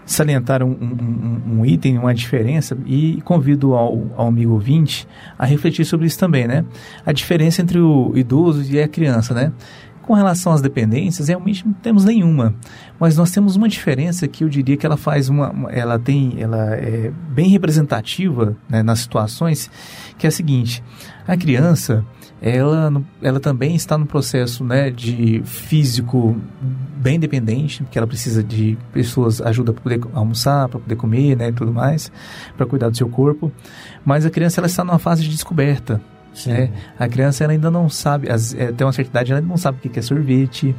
[0.07, 5.85] salientar um, um, um, item, uma diferença, e convido ao, ao amigo ouvinte a refletir
[5.85, 6.65] sobre isso também, né?
[7.05, 9.51] A diferença entre o idoso e a criança, né?
[10.09, 12.55] Com relação às dependências, realmente não temos nenhuma,
[12.99, 16.73] mas nós temos uma diferença que eu diria que ela faz uma, ela tem, ela
[16.73, 19.69] é bem representativa né, nas situações,
[20.17, 20.83] que é a seguinte:
[21.27, 22.03] a criança,
[22.41, 22.91] ela,
[23.21, 26.35] ela também está no processo né, de físico
[26.97, 31.49] bem dependente, porque ela precisa de pessoas ajuda para poder almoçar, para poder comer, né,
[31.49, 32.11] e tudo mais,
[32.57, 33.51] para cuidar do seu corpo.
[34.03, 36.01] Mas a criança ela está numa fase de descoberta.
[36.47, 39.57] É, a criança ela ainda não sabe, as, é, tem uma certa idade, ela não
[39.57, 40.75] sabe o que é sorvete,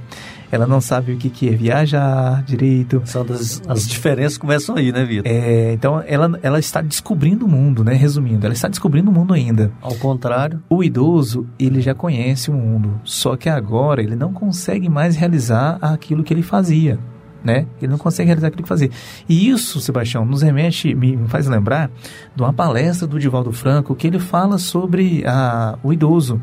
[0.51, 3.03] ela não sabe o que é viajar direito.
[3.05, 5.31] São das, as diferenças começam aí, né, Vitor?
[5.31, 7.95] É, então ela, ela está descobrindo o mundo, né?
[7.95, 9.71] Resumindo, ela está descobrindo o mundo ainda.
[9.81, 10.63] Ao contrário.
[10.69, 15.79] O idoso, ele já conhece o mundo, só que agora ele não consegue mais realizar
[15.81, 16.99] aquilo que ele fazia.
[17.43, 17.67] Né?
[17.81, 18.91] Ele não consegue realizar aquilo que fazer.
[19.29, 21.91] E isso, Sebastião, nos remete, me faz lembrar
[22.35, 26.41] de uma palestra do Divaldo Franco que ele fala sobre a, o idoso.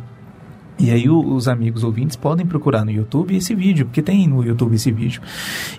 [0.79, 4.43] E aí o, os amigos ouvintes podem procurar no YouTube esse vídeo, porque tem no
[4.43, 5.21] YouTube esse vídeo.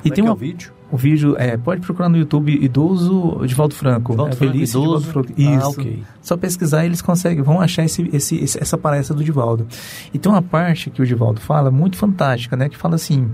[0.04, 0.72] E Como tem é um é vídeo.
[0.90, 4.12] O vídeo é, pode procurar no YouTube Idoso Divaldo Franco.
[4.12, 5.06] Divaldo é, Feliz Idoso.
[5.06, 5.28] Franco.
[5.30, 5.66] Ah, Isso.
[5.66, 6.02] Ah, okay.
[6.20, 9.66] Só pesquisar eles conseguem, vão achar esse, esse, essa palestra do Divaldo.
[10.12, 12.68] E tem uma parte que o Divaldo fala muito fantástica, né?
[12.68, 13.30] Que fala assim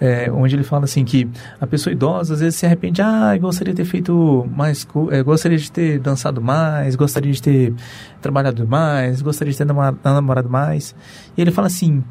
[0.00, 1.28] é, onde ele fala assim que
[1.60, 5.58] a pessoa idosa às vezes se arrepende, ah, gostaria de ter feito mais, é, gostaria
[5.58, 7.74] de ter dançado mais, gostaria de ter
[8.20, 9.66] trabalhado mais, gostaria de ter
[10.04, 10.94] namorado mais.
[11.36, 12.02] E ele fala assim,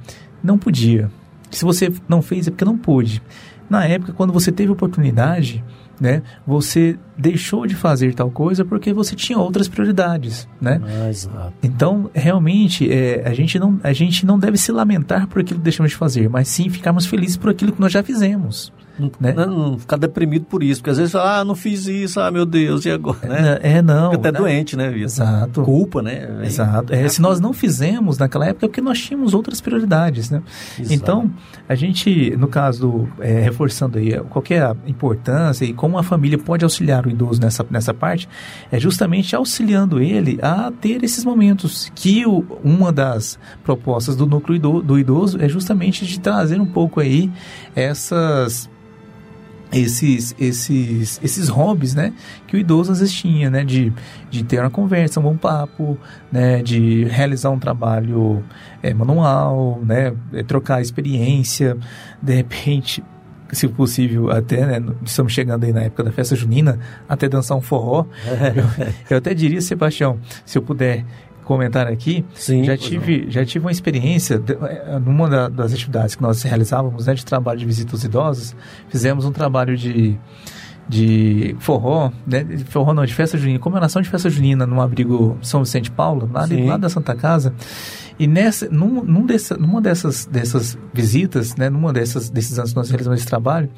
[0.44, 1.10] não podia.
[1.50, 3.22] Se você não fez é porque não pôde.
[3.70, 5.64] Na época, quando você teve oportunidade,
[6.00, 6.22] né?
[6.46, 10.80] Você deixou de fazer tal coisa porque você tinha outras prioridades, né?
[11.36, 11.52] Ah.
[11.62, 15.64] Então, realmente, é, a, gente não, a gente não deve se lamentar por aquilo que
[15.64, 18.72] deixamos de fazer, mas sim ficarmos felizes por aquilo que nós já fizemos.
[19.00, 19.34] Não, né?
[19.34, 22.32] não, não, ficar deprimido por isso, porque às vezes fala, ah, não fiz isso, ah,
[22.32, 23.18] meu Deus, e agora?
[23.28, 23.60] Né?
[23.62, 24.12] É, não.
[24.12, 24.40] Fica até né?
[24.40, 25.04] doente, né, Vitor?
[25.04, 25.62] Exato.
[25.64, 26.42] Culpa, né?
[26.44, 26.94] Exato.
[26.94, 30.42] É, se nós não fizemos naquela época é porque nós tínhamos outras prioridades, né?
[30.80, 30.94] Exato.
[30.94, 31.32] Então,
[31.68, 36.64] a gente, no caso, é, reforçando aí qualquer é importância e como a família pode
[36.64, 38.28] auxiliar o idoso nessa, nessa parte,
[38.72, 44.60] é justamente auxiliando ele a ter esses momentos que o, uma das propostas do núcleo
[44.82, 47.32] do idoso é justamente de trazer um pouco aí
[47.76, 48.70] essas
[49.72, 52.14] esses esses esses hobbies, né,
[52.48, 53.92] que o idoso às vezes tinha, né, de,
[54.30, 55.98] de ter uma conversa, um bom papo,
[56.32, 58.44] né, de realizar um trabalho
[58.82, 61.78] é, manual, né, é, trocar experiência,
[62.22, 63.04] de repente
[63.52, 67.62] se possível, até, né, estamos chegando aí na época da festa junina, até dançar um
[67.62, 68.06] forró.
[68.54, 71.06] eu, eu até diria, Sebastião, se eu puder
[71.48, 76.22] comentar aqui, Sim, já tive já tive uma experiência eh, numa da, das atividades que
[76.22, 78.54] nós realizávamos, né, de trabalho de visita aos idosos,
[78.90, 80.20] fizemos um trabalho de
[80.90, 85.38] de forró, né, de forró não, de festa junina, comemoração de festa junina no abrigo
[85.42, 87.54] São Vicente Paulo, lá, de, lá da Santa Casa.
[88.18, 92.78] E nessa, num, num dessa, numa dessas, dessas visitas, né, numa dessas, desses anos que
[92.78, 93.70] nós realizamos esse trabalho,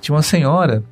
[0.00, 0.84] tinha uma senhora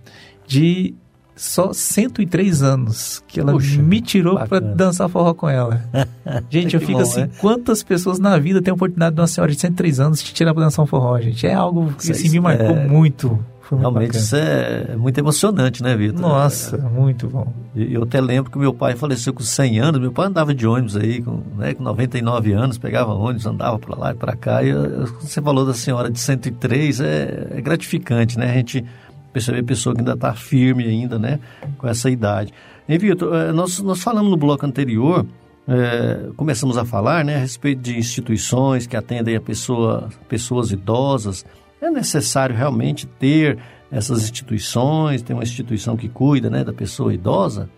[0.46, 0.94] de
[1.38, 5.84] só 103 anos que ela Puxa, me tirou para dançar forró com ela.
[6.50, 7.30] Gente, eu fico bom, assim, né?
[7.40, 10.52] quantas pessoas na vida têm a oportunidade de uma senhora de 103 anos te tirar
[10.52, 11.46] para dançar um forró, gente?
[11.46, 12.86] É algo que assim, me marcou é...
[12.86, 13.38] muito.
[13.70, 14.24] Realmente bacana.
[14.24, 16.20] isso é muito emocionante, né, Vitor?
[16.20, 16.80] Nossa, é.
[16.80, 17.52] muito bom.
[17.76, 20.96] Eu até lembro que meu pai faleceu com 100 anos, meu pai andava de ônibus
[20.96, 24.72] aí, com, né, com 99 anos, pegava ônibus, andava para lá e para cá, e
[25.20, 28.86] você falou da senhora de 103, é, é gratificante, né, a gente
[29.32, 31.38] perceber pessoa que ainda está firme ainda, né,
[31.76, 32.52] com essa idade.
[32.88, 35.26] E, Vitor, é, nós, nós falamos no bloco anterior,
[35.66, 41.44] é, começamos a falar, né, a respeito de instituições que atendem a pessoa, pessoas idosas,
[41.80, 43.58] é necessário realmente ter
[43.90, 47.68] essas instituições, ter uma instituição que cuida né, da pessoa idosa?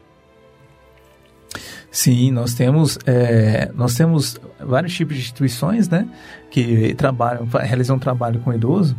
[1.91, 6.09] Sim, nós temos, é, nós temos vários tipos de instituições, né,
[6.51, 8.97] que trabalham, realizam um trabalho com idoso,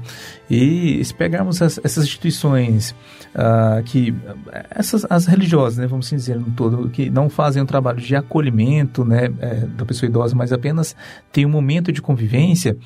[0.49, 2.95] e se pegarmos as, essas instituições
[3.36, 4.14] uh, que,
[4.70, 8.16] essas, as religiosas, né, vamos assim dizer no todo, que não fazem um trabalho de
[8.16, 10.95] acolhimento, né, é, da pessoa idosa, mas apenas
[11.32, 12.78] tem um momento de convivência,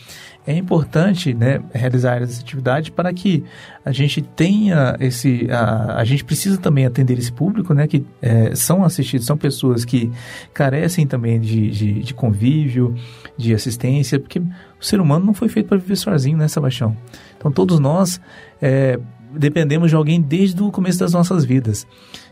[0.47, 3.43] é importante né, realizar essa atividade para que
[3.83, 5.47] a gente tenha esse.
[5.49, 9.83] A, a gente precisa também atender esse público, né, que é, são assistidos, são pessoas
[9.83, 10.11] que
[10.53, 12.93] carecem também de, de, de, convívio,
[13.35, 14.41] de assistência, porque
[14.79, 16.95] o ser humano não foi feito para viver sozinho, né, Sebastião?
[17.37, 18.19] Então todos nós
[18.61, 18.99] é,
[19.31, 21.85] dependemos de alguém desde o começo das nossas vidas.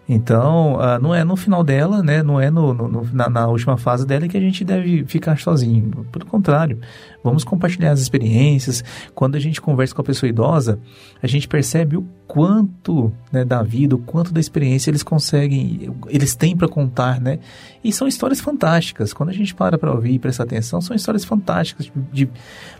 [0.07, 2.21] Então, uh, não é no final dela, né?
[2.21, 6.05] Não é no, no na, na, última fase dela que a gente deve ficar sozinho.
[6.11, 6.79] Pelo contrário,
[7.23, 8.83] vamos compartilhar as experiências.
[9.15, 10.77] Quando a gente conversa com a pessoa idosa,
[11.21, 16.35] a gente percebe o quanto né, da vida, o quanto da experiência eles conseguem, eles
[16.35, 17.39] têm para contar, né?
[17.81, 19.13] E são histórias fantásticas.
[19.13, 22.29] Quando a gente para para ouvir e prestar atenção, são histórias fantásticas de, de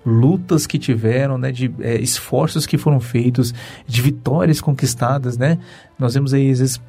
[0.06, 1.54] lutas que tiveram, né?
[1.54, 3.54] De é, esforços que foram feitos,
[3.88, 5.58] de vitórias conquistadas, né?
[5.98, 6.82] Nós vemos aí às vezes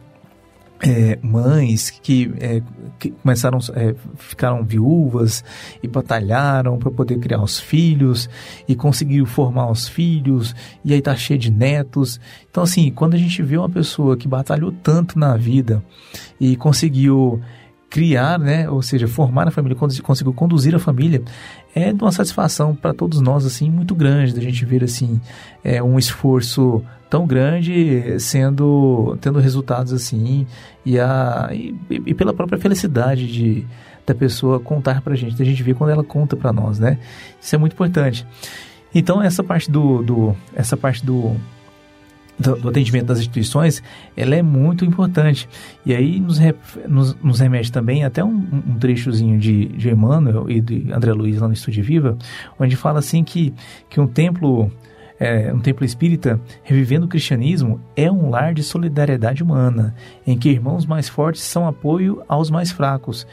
[0.86, 2.60] é, mães que, é,
[2.98, 5.42] que começaram é, ficaram viúvas
[5.82, 8.28] e batalharam para poder criar os filhos
[8.68, 10.54] e conseguiram formar os filhos
[10.84, 12.20] e aí tá cheio de netos.
[12.50, 15.82] Então assim quando a gente vê uma pessoa que batalhou tanto na vida
[16.38, 17.40] e conseguiu
[17.88, 21.22] criar, né, ou seja, formar a família, conseguiu conduzir a família,
[21.74, 25.20] é de uma satisfação para todos nós assim muito grande da gente ver assim
[25.62, 30.46] é, um esforço tão grande sendo tendo resultados assim
[30.84, 33.66] e a e, e pela própria felicidade de
[34.06, 36.98] da pessoa contar para gente, da gente ver quando ela conta para nós, né?
[37.40, 38.26] Isso é muito importante.
[38.94, 41.34] Então essa parte do, do essa parte do
[42.38, 43.82] do, do, atendimento das instituições,
[44.16, 45.48] ela é muito importante.
[45.84, 46.38] E aí nos,
[46.88, 48.36] nos, nos remete também até um,
[48.68, 52.16] um, trechozinho de, de Emmanuel e de André Luiz lá no Estúdio Viva,
[52.58, 53.54] onde fala assim que,
[53.88, 54.70] que um templo
[55.18, 59.94] é, um templo espírita, revivendo o cristianismo, é um lar de solidariedade humana,
[60.26, 63.26] em que irmãos mais fortes são apoio aos mais fracos,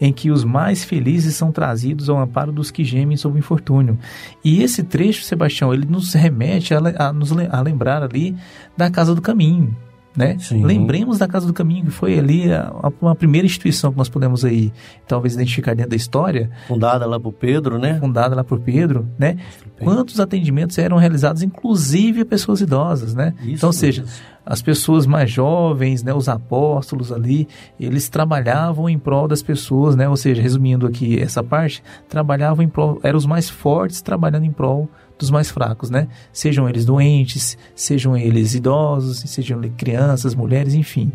[0.00, 3.98] em que os mais felizes são trazidos ao amparo dos que gemem sob o infortúnio.
[4.44, 8.34] E esse trecho, Sebastião, ele nos remete a, a, a lembrar ali
[8.76, 9.76] da Casa do Caminho,
[10.16, 10.36] né?
[10.50, 14.08] Lembremos da Casa do Caminho, que foi ali a, a, uma primeira instituição que nós
[14.08, 14.72] podemos aí
[15.06, 16.50] talvez identificar dentro da história.
[16.66, 17.98] Fundada lá por Pedro, né?
[18.00, 19.36] Fundada lá por Pedro, né?
[19.78, 23.34] Quantos atendimentos eram realizados, inclusive a pessoas idosas, né?
[23.40, 24.04] Isso então, ou seja,
[24.46, 27.48] as pessoas mais jovens, né, os apóstolos ali,
[27.78, 30.08] eles trabalhavam em prol das pessoas, né?
[30.08, 34.52] Ou seja, resumindo aqui essa parte, trabalhavam em prol, eram os mais fortes trabalhando em
[34.52, 34.88] prol
[35.18, 36.08] dos mais fracos, né?
[36.32, 41.12] Sejam eles doentes, sejam eles idosos, sejam eles crianças, mulheres, enfim.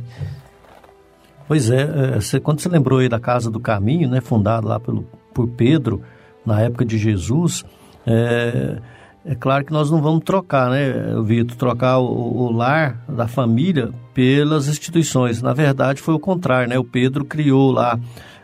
[1.47, 5.05] Pois é, você, quando você lembrou aí da Casa do Caminho, né, fundada lá pelo,
[5.33, 6.01] por Pedro,
[6.45, 7.65] na época de Jesus,
[8.05, 8.77] é,
[9.25, 13.91] é claro que nós não vamos trocar, né, Vitor, trocar o, o, lar da família
[14.13, 15.41] pelas instituições.
[15.41, 16.79] Na verdade, foi o contrário, né?
[16.79, 17.99] O Pedro criou lá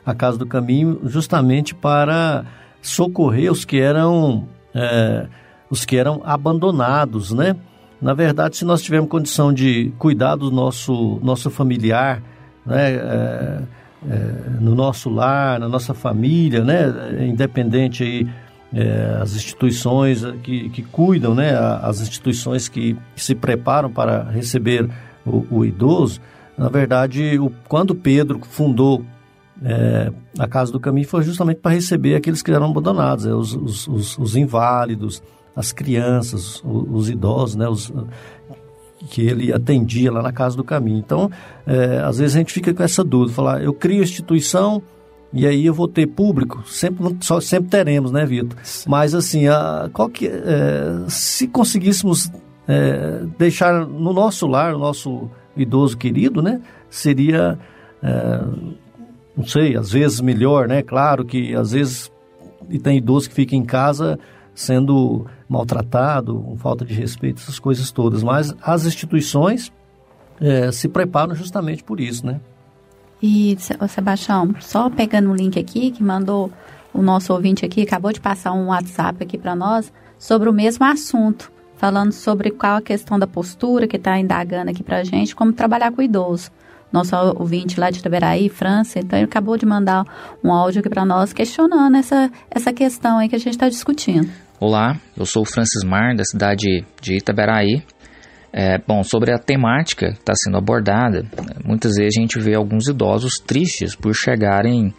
[0.05, 2.45] a Casa do Caminho justamente para
[2.81, 5.27] socorrer os que eram é,
[5.69, 7.55] os que eram abandonados, né?
[8.01, 12.21] Na verdade, se nós tivermos condição de cuidar do nosso, nosso familiar,
[12.65, 12.93] né?
[12.93, 13.61] É,
[14.09, 17.25] é, no nosso lar, na nossa família, né?
[17.27, 18.27] Independente aí,
[18.73, 21.57] é, as instituições que, que cuidam, né?
[21.81, 24.87] As instituições que, que se preparam para receber
[25.25, 26.21] o, o idoso.
[26.57, 29.03] Na verdade, o, quando Pedro fundou
[29.63, 33.53] é, a Casa do Caminho foi justamente para receber aqueles que eram abandonados, é, os,
[33.53, 35.21] os, os, inválidos,
[35.57, 37.91] as crianças, os, os idosos, né, os,
[39.09, 40.99] que ele atendia lá na Casa do Caminho.
[40.99, 41.31] Então,
[41.65, 44.81] é, às vezes a gente fica com essa dúvida, falar, eu crio instituição
[45.33, 48.57] e aí eu vou ter público, sempre, só, sempre teremos, né, Vitor?
[48.85, 52.31] Mas assim, a, qual que, é, se conseguíssemos
[52.67, 57.57] é, deixar no nosso lar, o nosso idoso querido, né, seria
[59.35, 60.83] não sei, às vezes melhor, né?
[60.83, 62.11] Claro que às vezes
[62.69, 64.19] e tem idoso que fica em casa
[64.53, 68.23] sendo maltratado, com falta de respeito, essas coisas todas.
[68.23, 69.71] Mas as instituições
[70.39, 72.39] é, se preparam justamente por isso, né?
[73.21, 73.57] E,
[73.89, 76.51] Sebastião, só pegando o link aqui que mandou
[76.93, 80.85] o nosso ouvinte aqui, acabou de passar um WhatsApp aqui para nós sobre o mesmo
[80.85, 85.35] assunto, falando sobre qual a questão da postura que está indagando aqui para a gente,
[85.35, 86.51] como trabalhar com idoso
[86.91, 90.05] nosso ouvinte lá de Itaberaí, França, então ele acabou de mandar
[90.43, 94.29] um áudio aqui para nós questionando essa, essa questão aí que a gente está discutindo.
[94.59, 97.83] Olá, eu sou o Francis Mar, da cidade de Itaberaí.
[98.51, 101.27] É, bom, sobre a temática que está sendo abordada,
[101.63, 104.91] muitas vezes a gente vê alguns idosos tristes por chegarem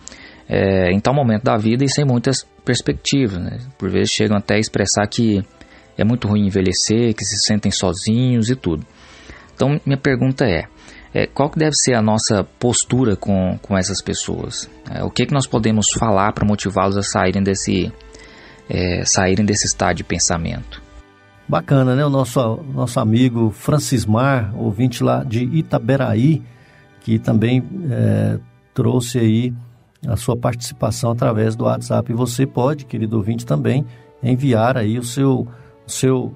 [0.49, 3.37] é, em tal momento da vida e sem muitas perspectivas.
[3.37, 3.59] Né?
[3.77, 5.43] Por vezes chegam até a expressar que
[5.97, 8.87] é muito ruim envelhecer, que se sentem sozinhos e tudo.
[9.57, 10.67] Então, minha pergunta é:
[11.13, 14.71] é, qual que deve ser a nossa postura com, com essas pessoas?
[14.89, 17.93] É, o que, que nós podemos falar para motivá-los a saírem desse,
[18.69, 20.83] é, saírem desse estado de pensamento?
[21.49, 22.05] Bacana, né?
[22.05, 26.43] O nosso, nosso amigo Francismar, ouvinte lá de Itaberaí,
[27.01, 28.39] que também é,
[28.75, 29.55] trouxe aí
[30.07, 32.13] a sua participação através do WhatsApp.
[32.13, 33.87] E você pode, querido ouvinte, também
[34.23, 35.49] enviar aí o seu,
[35.87, 36.35] o seu,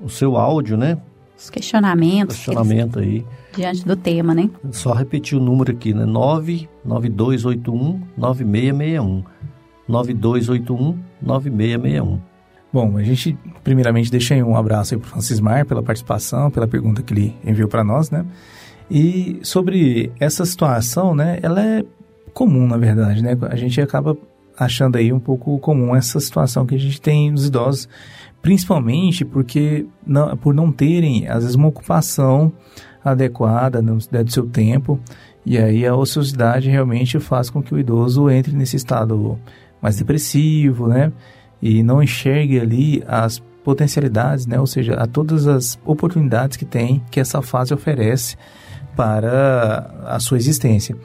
[0.00, 0.98] o seu áudio, né?
[1.36, 2.36] Os questionamentos.
[2.36, 3.24] Questionamento aí.
[3.54, 4.48] Diante do tema, né?
[4.70, 6.06] Só repetir o número aqui, né?
[6.06, 9.24] 99281 9661.
[9.86, 12.20] 9281 9661.
[12.72, 17.02] Bom, a gente primeiramente deixa um abraço aí para o Francismar pela participação, pela pergunta
[17.02, 18.24] que ele enviou para nós, né?
[18.90, 21.38] E sobre essa situação, né?
[21.42, 21.84] Ela é
[22.32, 23.36] comum, na verdade, né?
[23.42, 24.16] A gente acaba
[24.58, 27.88] achando aí um pouco comum essa situação que a gente tem nos idosos
[28.44, 32.52] principalmente porque não, por não terem, às vezes, uma ocupação
[33.02, 35.00] adequada no, do seu tempo,
[35.46, 39.38] e aí a ociosidade realmente faz com que o idoso entre nesse estado
[39.84, 41.12] mais depressivo, né?
[41.60, 44.58] E não enxergue ali as potencialidades, né?
[44.58, 48.34] Ou seja, a todas as oportunidades que tem, que essa fase oferece
[48.96, 50.96] para a sua existência.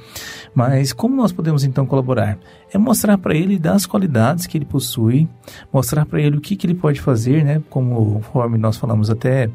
[0.55, 2.37] Mas como nós podemos então colaborar?
[2.71, 5.27] É mostrar para ele das qualidades que ele possui,
[5.73, 7.61] mostrar para ele o que, que ele pode fazer, né?
[7.69, 9.49] Como conforme nós falamos até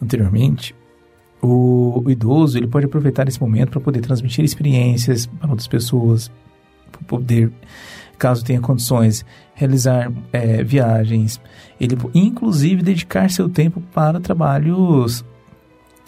[0.00, 0.72] anteriormente,
[1.42, 6.30] o, o idoso ele pode aproveitar esse momento para poder transmitir experiências para outras pessoas,
[6.92, 7.50] para poder,
[8.18, 9.24] caso tenha condições,
[9.54, 11.40] realizar é, viagens,
[11.80, 15.24] ele inclusive dedicar seu tempo para trabalhos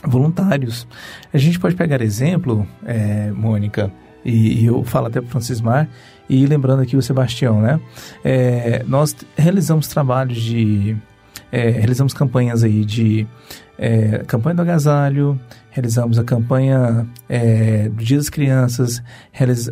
[0.04, 0.86] voluntários.
[1.32, 3.92] A gente pode pegar exemplo, é, Mônica,
[4.24, 5.88] e, e, eu falo até para o Francismar,
[6.28, 7.80] e lembrando aqui o Sebastião, né?
[8.22, 10.96] É, nós realizamos trabalhos de...
[11.52, 13.26] É, realizamos campanhas aí de
[13.82, 15.40] é, campanha do agasalho,
[15.70, 19.02] realizamos a campanha é, do Dia das Crianças,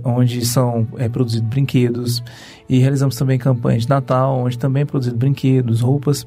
[0.02, 2.24] onde são é, produzidos brinquedos,
[2.70, 6.26] e realizamos também campanha de Natal, onde também é produzido brinquedos, roupas,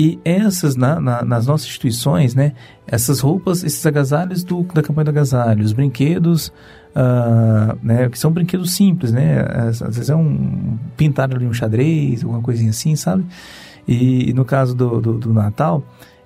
[0.00, 2.54] e essas, na, na, nas nossas instituições, né,
[2.86, 6.48] essas roupas, esses agasalhos do, da campanha do agasalho, os brinquedos,
[6.96, 11.52] uh, né, que são brinquedos simples, né, às, às vezes é um pintar ali um
[11.52, 13.26] xadrez, alguma coisinha assim, sabe?
[13.86, 15.84] E, e no caso do, do, do Natal,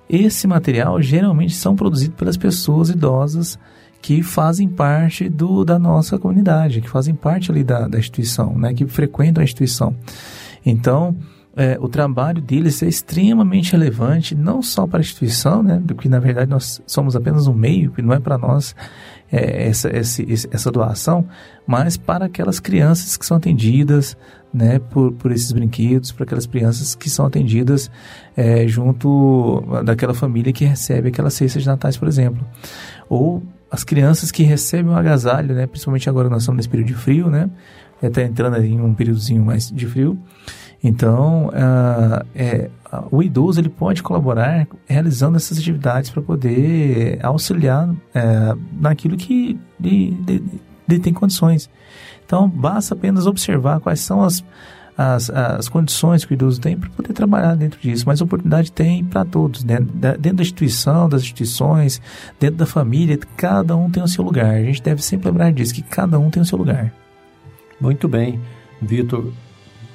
[0.09, 3.57] esse material geralmente são produzidos pelas pessoas idosas
[4.01, 8.73] que fazem parte do, da nossa comunidade, que fazem parte ali da, da instituição, né,
[8.73, 9.95] que frequentam a instituição.
[10.65, 11.15] Então,
[11.55, 16.19] é, o trabalho deles é extremamente relevante, não só para a instituição, né, porque na
[16.19, 18.75] verdade nós somos apenas um meio, que não é para nós
[19.31, 20.21] é, essa, essa,
[20.51, 21.25] essa doação,
[21.65, 24.17] mas para aquelas crianças que são atendidas
[24.53, 27.89] né, por, por esses brinquedos, para aquelas crianças que são atendidas
[28.37, 32.45] é, junto daquela família que recebe aquelas cestas de natais, por exemplo.
[33.09, 36.93] Ou as crianças que recebem o agasalho, né, principalmente agora nós estamos nesse período de
[36.93, 37.49] frio, né,
[38.01, 40.19] está entrando em um períodozinho mais de frio.
[40.83, 42.69] Então, uh, é,
[43.09, 50.99] o idoso ele pode colaborar realizando essas atividades para poder auxiliar é, naquilo que ele
[51.01, 51.69] tem condições.
[52.25, 54.43] Então, basta apenas observar quais são as,
[54.97, 58.03] as, as condições que o idoso tem para poder trabalhar dentro disso.
[58.05, 59.79] Mas oportunidade tem para todos, né?
[59.79, 62.01] dentro da instituição, das instituições,
[62.39, 64.55] dentro da família, cada um tem o seu lugar.
[64.55, 66.93] A gente deve sempre lembrar disso, que cada um tem o seu lugar.
[67.79, 68.39] Muito bem,
[68.81, 69.31] Vitor.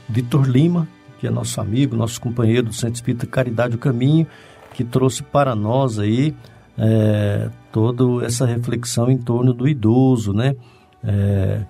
[0.08, 0.88] Vitor Lima,
[1.18, 4.26] que é nosso amigo, nosso companheiro do Centro Espírita Caridade o Caminho,
[4.72, 6.34] que trouxe para nós aí
[6.76, 10.54] é, toda essa reflexão em torno do idoso, né?
[11.02, 11.62] É,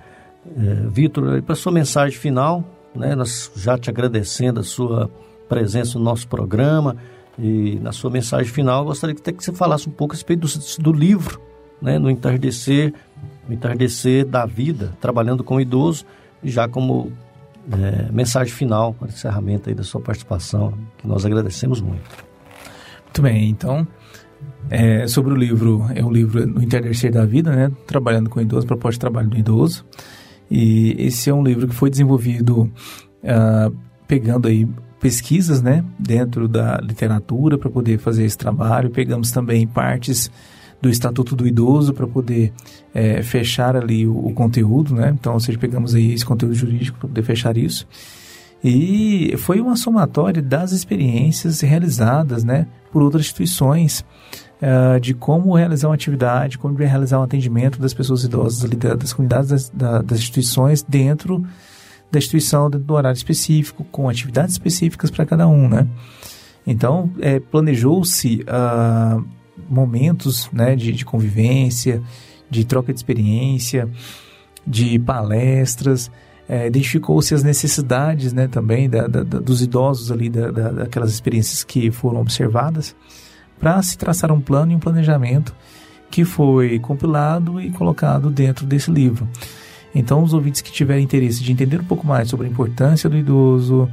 [0.56, 2.64] é, Vitor, para sua mensagem final,
[2.94, 5.10] né, nós já te agradecendo a sua
[5.48, 6.96] presença no nosso programa
[7.38, 10.46] e na sua mensagem final, gostaria que, até que você falasse um pouco a respeito
[10.46, 11.40] do, do livro,
[11.80, 12.92] né, no entardecer,
[13.46, 16.04] no entardecer da vida, trabalhando com o idoso,
[16.42, 17.12] já como
[17.72, 22.26] é, mensagem final encerramento aí da sua participação, que nós agradecemos muito.
[23.04, 23.86] Muito bem, então,
[24.70, 28.66] é, sobre o livro, é o livro No Entardecer da Vida, né, trabalhando com idoso,
[28.66, 29.84] proposta de trabalho do idoso,
[30.50, 32.70] e esse é um livro que foi desenvolvido
[33.22, 33.74] uh,
[34.06, 34.66] pegando aí
[34.98, 38.90] pesquisas, né, dentro da literatura para poder fazer esse trabalho.
[38.90, 40.30] Pegamos também partes
[40.80, 42.52] do Estatuto do Idoso para poder
[42.94, 45.14] é, fechar ali o, o, conteúdo, né?
[45.18, 47.86] Então, ou seja, pegamos aí esse conteúdo jurídico para poder fechar isso.
[48.62, 54.04] E foi uma somatória das experiências realizadas, né, por outras instituições
[54.62, 58.68] uh, de como realizar uma atividade, como realizar um atendimento das pessoas idosas
[58.98, 61.44] das comunidades das, das instituições dentro
[62.10, 65.86] da instituição, dentro do horário específico, com atividades específicas para cada um, né?
[66.66, 69.24] Então, é, planejou-se uh,
[69.68, 72.02] momentos né, de, de convivência,
[72.50, 73.88] de troca de experiência,
[74.66, 76.10] de palestras,
[76.48, 81.62] é, identificou-se as necessidades né, também da, da, da, dos idosos ali, da, daquelas experiências
[81.62, 82.94] que foram observadas
[83.58, 85.54] para se traçar um plano e um planejamento
[86.10, 89.28] que foi compilado e colocado dentro desse livro.
[89.94, 93.16] Então, os ouvintes que tiverem interesse de entender um pouco mais sobre a importância do
[93.16, 93.90] idoso,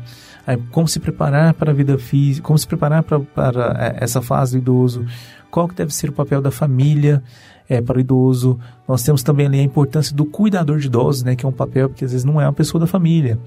[0.72, 4.54] como se preparar para a vida física, como se preparar para, para é, essa fase
[4.54, 5.06] do idoso,
[5.50, 7.24] qual que deve ser o papel da família
[7.70, 8.60] é, para o idoso.
[8.88, 11.90] Nós temos também ali a importância do cuidador de idosos, né, que é um papel
[11.90, 13.40] que às vezes não é uma pessoa da família,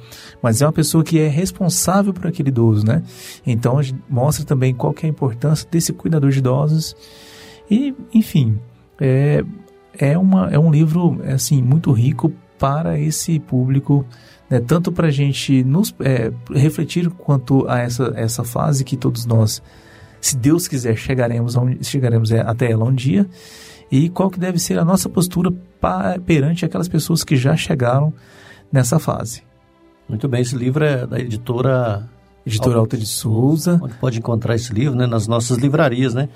[0.43, 3.03] mas é uma pessoa que é responsável por aquele idoso, né?
[3.47, 6.97] Então mostra também qual que é a importância desse cuidador de idosos
[7.71, 8.59] e, enfim,
[9.01, 9.45] é,
[9.99, 14.05] é, uma, é um livro assim muito rico para esse público,
[14.51, 19.27] né, tanto para a gente nos é, refletir quanto a essa, essa fase que todos
[19.27, 19.63] nós,
[20.21, 23.29] se Deus quiser, chegaremos, um, chegaremos é, até ela um dia,
[23.91, 25.51] e qual que deve ser a nossa postura
[26.27, 28.13] perante aquelas pessoas que já chegaram
[28.73, 29.43] nessa fase.
[30.09, 32.09] Muito bem, esse livro é da editora
[32.49, 33.79] Editora Alta de Souza.
[33.83, 36.31] Onde pode encontrar esse livro, né, nas nossas livrarias, né?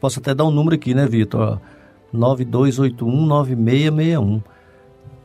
[0.00, 1.60] Posso até dar um número aqui, né, Vitor?
[2.14, 4.40] 92819661.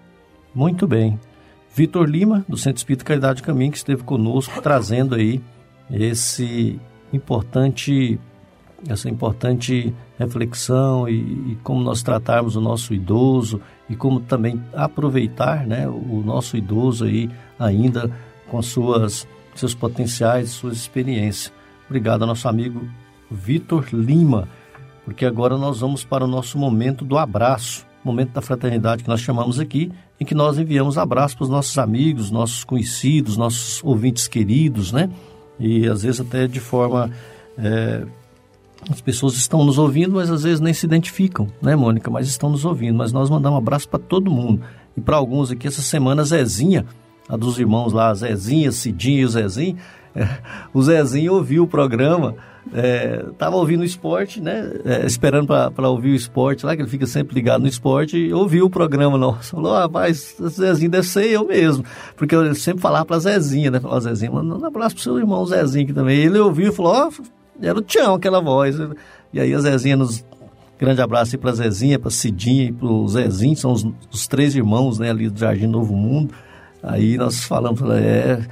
[0.54, 1.18] Muito bem.
[1.74, 5.40] Vitor Lima, do Centro Espírita Caridade Caminho, que esteve conosco trazendo aí
[5.90, 6.80] esse
[7.12, 8.18] importante
[8.88, 11.14] essa importante reflexão e,
[11.52, 17.04] e, como nós tratarmos o nosso idoso e como também aproveitar né, o nosso idoso
[17.04, 18.10] aí ainda
[18.50, 21.52] com suas seus potenciais, suas experiências.
[21.86, 22.86] Obrigado ao nosso amigo
[23.30, 24.48] Vitor Lima,
[25.04, 29.20] porque agora nós vamos para o nosso momento do abraço, momento da fraternidade que nós
[29.20, 34.28] chamamos aqui, em que nós enviamos abraço para os nossos amigos, nossos conhecidos, nossos ouvintes
[34.28, 35.10] queridos, né?
[35.58, 37.10] E às vezes até de forma
[37.56, 38.04] é,
[38.90, 42.10] as pessoas estão nos ouvindo, mas às vezes nem se identificam, né, Mônica?
[42.10, 42.96] Mas estão nos ouvindo.
[42.96, 44.62] Mas nós mandamos um abraço para todo mundo.
[44.96, 46.84] E para alguns aqui, essa semana, Zezinha,
[47.28, 49.76] a dos irmãos lá, Zezinha, Cidinha e o Zezinho.
[50.14, 50.28] É,
[50.72, 52.36] o Zezinho ouviu o programa,
[53.30, 54.72] estava é, ouvindo o esporte, né?
[54.84, 58.32] É, esperando para ouvir o esporte lá, que ele fica sempre ligado no esporte, e
[58.32, 59.52] ouviu o programa nosso.
[59.56, 61.84] Falou, ah, rapaz, Zezinho deve ser eu mesmo.
[62.16, 63.80] Porque eu sempre falava para Zezinha, né?
[63.80, 66.18] Falava, Zezinho, manda um abraço pro seu irmão Zezinho aqui também.
[66.18, 68.76] Ele ouviu e falou, ó, oh, era o Tião aquela voz.
[69.32, 70.24] E aí a Zezinha nos.
[70.78, 74.98] Grande abraço aí pra Zezinha, pra Cidinha e pro Zezinho, são os, os três irmãos,
[74.98, 76.34] né, ali do Jardim Novo Mundo.
[76.82, 78.44] Aí nós falamos, é,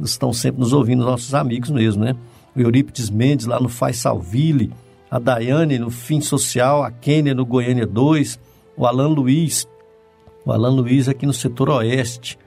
[0.00, 2.16] estão sempre nos ouvindo, nossos amigos mesmo, né?
[2.54, 4.72] O Eurípides Mendes lá no Faz Salville,
[5.10, 8.38] a Daiane no Fim Social, a Kênia no Goiânia 2,
[8.76, 9.66] o Alan Luiz,
[10.44, 12.38] o Alan Luiz aqui no setor oeste,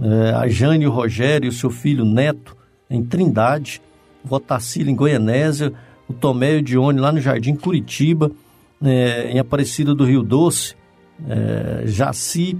[0.00, 2.56] é, a Jane e o Rogério, o seu filho Neto,
[2.88, 3.82] em Trindade,
[4.28, 5.72] o Otacílio em Goianésia,
[6.08, 8.30] o Tomé e o Dione lá no Jardim Curitiba,
[8.82, 10.74] é, em Aparecida do Rio Doce,
[11.28, 12.58] é, Jaci,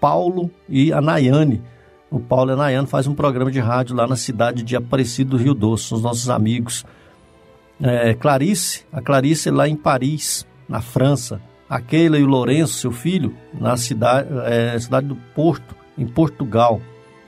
[0.00, 1.62] Paulo e a Nayane.
[2.10, 5.30] O Paulo e a Nayane fazem um programa de rádio lá na cidade de Aparecida
[5.30, 6.84] do Rio Doce, são os nossos amigos.
[7.80, 11.40] É, Clarice, a Clarice lá em Paris, na França.
[11.68, 16.82] A Keila e o Lourenço, seu filho, na cidade, é, cidade do Porto, em Portugal.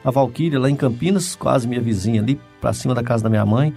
[0.04, 3.44] A Valquíria lá em Campinas, quase minha vizinha ali, para cima da casa da minha
[3.44, 3.74] mãe.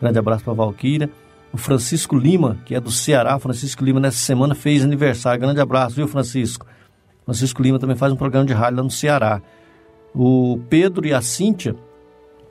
[0.00, 1.08] Grande abraço para a Valquíria.
[1.52, 3.38] O Francisco Lima, que é do Ceará.
[3.38, 5.40] Francisco Lima, nessa semana, fez aniversário.
[5.40, 6.66] Grande abraço, viu, Francisco?
[7.24, 9.40] Francisco Lima também faz um programa de rádio lá no Ceará.
[10.12, 11.76] O Pedro e a Cíntia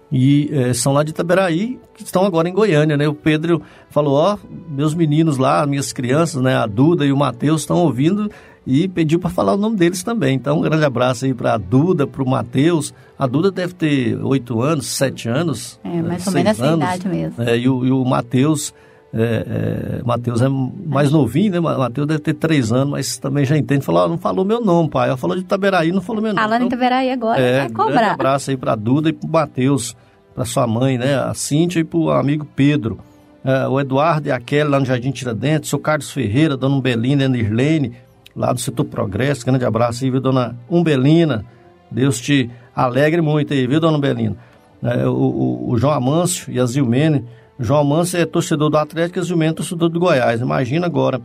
[0.09, 3.05] e é, são lá de Itaberaí, que estão agora em Goiânia, né?
[3.05, 4.37] O Pedro falou, ó,
[4.69, 6.55] meus meninos lá, minhas crianças, né?
[6.55, 8.31] A Duda e o Matheus estão ouvindo
[8.69, 10.35] e pediu para falar o nome deles também.
[10.35, 12.93] Então, um grande abraço aí para a Duda, para o Matheus.
[13.17, 15.79] A Duda deve ter oito anos, sete anos.
[15.85, 17.41] É, mais ou menos essa idade mesmo.
[17.41, 18.73] É, e o, e o Matheus,
[19.13, 21.59] é, é, Matheus é mais novinho, né?
[21.61, 23.85] Matheus deve ter três anos, mas também já entende.
[23.85, 25.07] Falou, oh, não falou meu nome, pai.
[25.07, 26.43] Ela falou de Itaberaí, não falou meu nome.
[26.43, 27.93] Falando então, em Itaberaí agora, é, vai cobrar.
[27.93, 29.95] grande abraço aí para a Duda e para o Matheus,
[30.35, 31.17] para sua mãe, né?
[31.17, 32.99] A Cíntia e para o amigo Pedro.
[33.45, 37.23] É, o Eduardo e a Kelly lá no Jardim Tiradentes, o Carlos Ferreira, Dona Umbelina,
[37.23, 37.93] a Nirlene,
[38.37, 39.43] lá do setor Progresso.
[39.43, 41.43] Grande abraço aí, viu, dona Umbelina?
[41.89, 44.37] Deus te alegre muito aí, viu, dona Umbelina?
[44.83, 47.25] É, o, o, o, João Amâncio e a Zilmene.
[47.59, 50.39] João Amâncio é torcedor do Atlético e a Zilmene é torcedor do Goiás.
[50.39, 51.19] Imagina agora,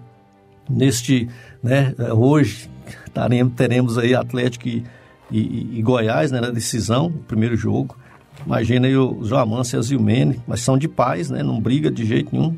[0.69, 1.29] neste,
[1.63, 2.71] né, é, hoje,
[3.13, 4.83] taremos, teremos aí Atlético e,
[5.31, 7.95] e, e Goiás, né, na decisão, primeiro jogo.
[8.47, 11.91] Imagina aí o João Amâncio e a Zilmene, mas são de paz, né, não briga
[11.91, 12.57] de jeito nenhum.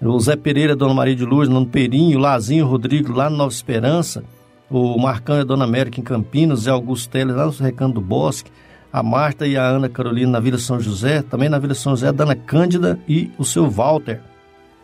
[0.00, 4.22] O Zé Pereira, Dona Maria de Luz, no Perinho, Lazinho, Rodrigo, lá no Nova Esperança.
[4.68, 8.00] O Marcão e a Dona América em Campinas, Zé Augusto Teles, lá no Recanto do
[8.00, 8.50] Bosque.
[8.92, 11.22] A Marta e a Ana Carolina na Vila São José.
[11.22, 14.20] Também na Vila São José, a Dana Cândida e o seu Walter.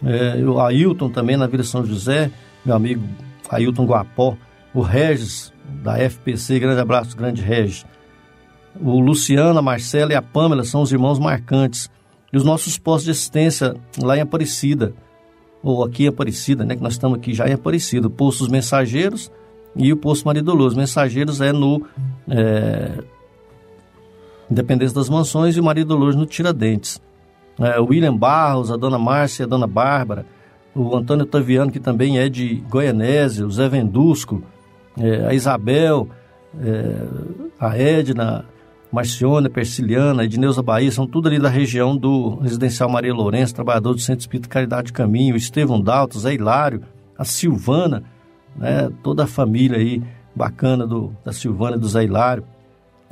[0.05, 2.31] É, o Ailton também na Vila São José,
[2.65, 3.03] meu amigo
[3.51, 4.37] Ailton Guapó.
[4.75, 5.53] O Regis,
[5.83, 7.85] da FPC, grande abraço, grande Regis.
[8.81, 11.91] O Luciano, a Marcela e a Pâmela são os irmãos marcantes
[12.33, 14.95] e os nossos postos de assistência lá em Aparecida,
[15.63, 19.31] ou aqui em Aparecida, né, que nós estamos aqui já em Aparecida, Postos Mensageiros
[19.77, 20.77] e o Posto Maria Dolores.
[20.77, 21.87] Mensageiros é no
[22.29, 23.03] é,
[24.51, 27.01] Independência das Mansões e o Maria Dolores no Tiradentes.
[27.61, 30.27] É, o William Barros, a dona Márcia, a dona Bárbara,
[30.75, 34.43] o Antônio Taviano, que também é de Goianésia, o Zé Vendusco,
[34.99, 36.09] é, a Isabel,
[36.61, 36.95] é,
[37.61, 38.45] a Edna,
[38.93, 44.01] Marciona, Persiliana, Edneuza Bahia, são tudo ali da região do Residencial Maria Lourenço, trabalhador do
[44.01, 46.83] Centro Espírito Caridade Caminho, Estevão Dalto, Zé Hilário,
[47.17, 48.05] a Silvana,
[48.55, 50.03] né, toda a família aí
[50.37, 52.45] bacana do, da Silvana e do Zé Hilário,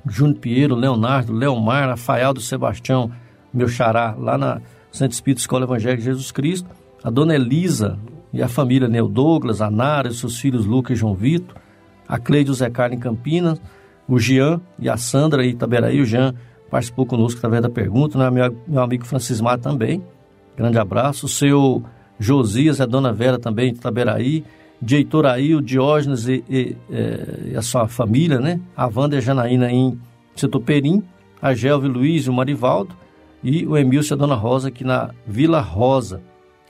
[0.06, 3.10] Júnior Pinheiro, Leonardo, Leomar, Rafael do Sebastião,
[3.52, 4.60] meu xará, lá na
[4.92, 6.68] Centro Espírito Escola Evangélica de Jesus Cristo,
[7.02, 7.98] a dona Elisa
[8.34, 11.56] e a família Neo Douglas, a Nara e seus filhos Lucas e João Vitor,
[12.06, 13.58] a Cleide e o Zé Carlos em Campinas,
[14.10, 16.00] o Jean e a Sandra Itaberaí.
[16.00, 16.34] O Jean
[16.68, 18.28] participou conosco através da pergunta, né?
[18.28, 20.02] meu, meu amigo Francismar também.
[20.56, 21.26] Grande abraço.
[21.26, 21.82] O seu
[22.18, 24.44] Josias a dona Vera também de Itaberaí.
[24.82, 28.60] de Heitor aí, o Diógenes e, e, e, a sua família, né?
[28.76, 29.98] A Wanda e a Janaína em
[30.34, 31.02] Setor Perim,
[31.40, 32.94] a Gelve Luiz e o Marivaldo,
[33.42, 36.20] e o Emílcio e a Dona Rosa aqui na Vila Rosa.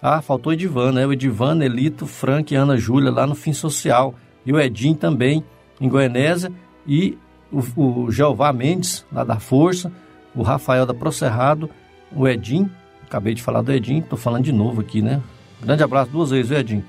[0.02, 1.06] Ah, faltou o Edivan, né?
[1.06, 4.14] O Edivan, Elito, Frank e Ana Júlia lá no Fim Social.
[4.46, 5.44] E o Edinho também
[5.80, 6.50] em Goianésia.
[6.86, 7.18] E
[7.52, 9.92] o, o Jeová Mendes, lá da Força.
[10.34, 11.68] O Rafael da Procerrado.
[12.14, 12.70] O Edinho.
[13.02, 15.20] Acabei de falar do Edinho, tô falando de novo aqui, né?
[15.60, 16.84] Grande abraço duas vezes, Edinho.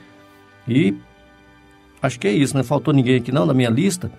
[0.68, 0.96] E
[2.02, 2.62] acho que é isso, né?
[2.62, 4.12] Faltou ninguém aqui não na minha lista.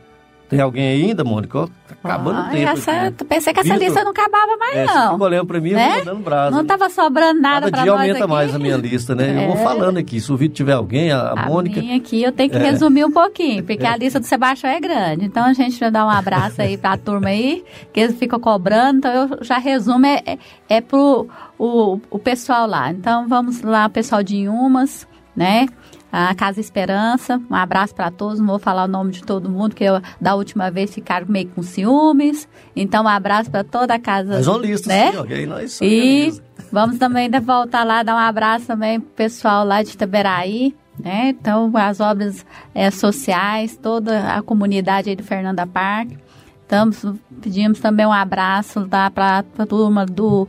[0.52, 1.66] Tem alguém ainda, Mônica?
[1.88, 2.70] Tá acabando ah, o tempo.
[2.72, 3.24] Essa, aqui?
[3.24, 5.16] Pensei que essa Vitor, lista não acabava mais, é, não.
[5.16, 5.88] Você olhando para mim, né?
[5.88, 6.50] eu vou dando brasa.
[6.50, 8.26] Não estava sobrando nada para nós aumenta aqui.
[8.26, 9.30] mais a minha lista, né?
[9.30, 9.44] É.
[9.44, 9.64] Eu vou é.
[9.64, 10.20] falando aqui.
[10.20, 11.80] Se o Vitor tiver alguém, a, a, a Mônica...
[11.80, 12.60] minha aqui eu tenho que é.
[12.60, 15.24] resumir um pouquinho, porque a lista do Sebastião é grande.
[15.24, 18.38] Então a gente vai dar um abraço aí para a turma aí, que eles ficam
[18.38, 18.98] cobrando.
[18.98, 20.38] Então eu já resumo, é, é,
[20.68, 22.90] é pro o, o pessoal lá.
[22.90, 25.66] Então vamos lá, pessoal de Inhumas, né?
[26.12, 27.40] A Casa Esperança.
[27.50, 30.34] Um abraço para todos, não vou falar o nome de todo mundo, porque eu, da
[30.34, 32.46] última vez ficaram meio com ciúmes.
[32.76, 34.38] Então, um abraço para toda a casa.
[34.50, 35.10] Uma lista, né?
[35.10, 35.46] sim, ok?
[35.46, 40.76] Nós e vamos também voltar lá, dar um abraço também pro pessoal lá de Itaberaí.
[41.02, 41.30] Né?
[41.30, 42.44] Então, as obras
[42.74, 46.18] é, sociais, toda a comunidade aí do Fernanda Parque.
[46.60, 47.04] Estamos,
[47.40, 50.46] pedimos também um abraço lá para a turma do,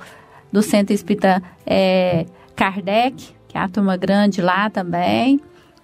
[0.51, 2.25] do Centro Espírita é,
[2.55, 5.39] Kardec, que é a turma grande lá também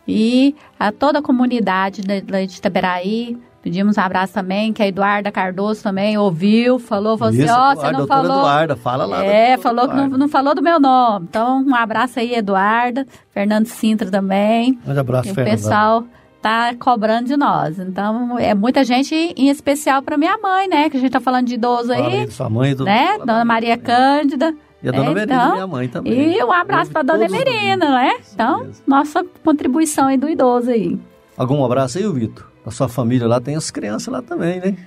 [0.09, 3.37] e a toda a comunidade de, de Itaberaí.
[3.61, 7.75] Pedimos um abraço também, que a Eduarda Cardoso também ouviu, falou, falou assim, ó, oh,
[7.75, 8.37] você não falou...
[8.37, 9.25] Eduarda, fala lá.
[9.25, 11.25] É, falou que não, não, falou do meu nome.
[11.29, 14.79] Então, um abraço aí, Eduarda, Fernando Sintra também.
[14.87, 15.47] Um abraço, Fernando.
[15.47, 16.05] O pessoal
[16.41, 17.77] tá cobrando de nós.
[17.79, 20.89] Então, é muita gente, em especial para minha mãe, né?
[20.89, 22.01] Que a gente tá falando de idoso aí.
[22.01, 22.73] Fala sua mãe.
[22.73, 22.85] Do...
[22.85, 23.17] Né?
[23.19, 24.55] Dona Maria Cândida.
[24.81, 26.37] E a dona então, minha mãe também.
[26.37, 28.13] E um abraço para dona Emerina, né?
[28.33, 30.97] Então, nossa contribuição aí do idoso aí.
[31.37, 32.49] Algum abraço aí, Vitor?
[32.65, 34.77] A sua família lá tem as crianças lá também, né?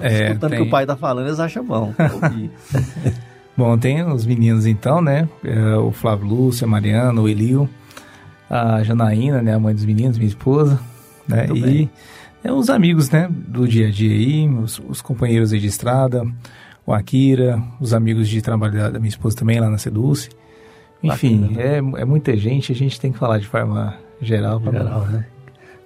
[0.00, 0.60] É, Escutando tem...
[0.60, 1.92] que o pai tá falando, eles acham bom.
[3.56, 5.28] bom, tem os meninos então, né?
[5.42, 7.68] É, o Flávio Lúcio, a Mariana, o Elio,
[8.48, 9.54] a Janaína, né?
[9.54, 10.78] A mãe dos meninos, minha esposa,
[11.26, 11.46] né?
[11.46, 11.90] Muito e bem.
[12.44, 13.28] É, os amigos, né?
[13.30, 16.24] Do dia a dia aí, os, os companheiros aí de estrada,
[16.90, 20.28] o Akira, os amigos de trabalho da, da minha esposa também lá na Seduce.
[21.02, 24.60] Enfim, Bacana, é, é muita gente, a gente tem que falar de forma geral.
[24.60, 25.26] Geral, né?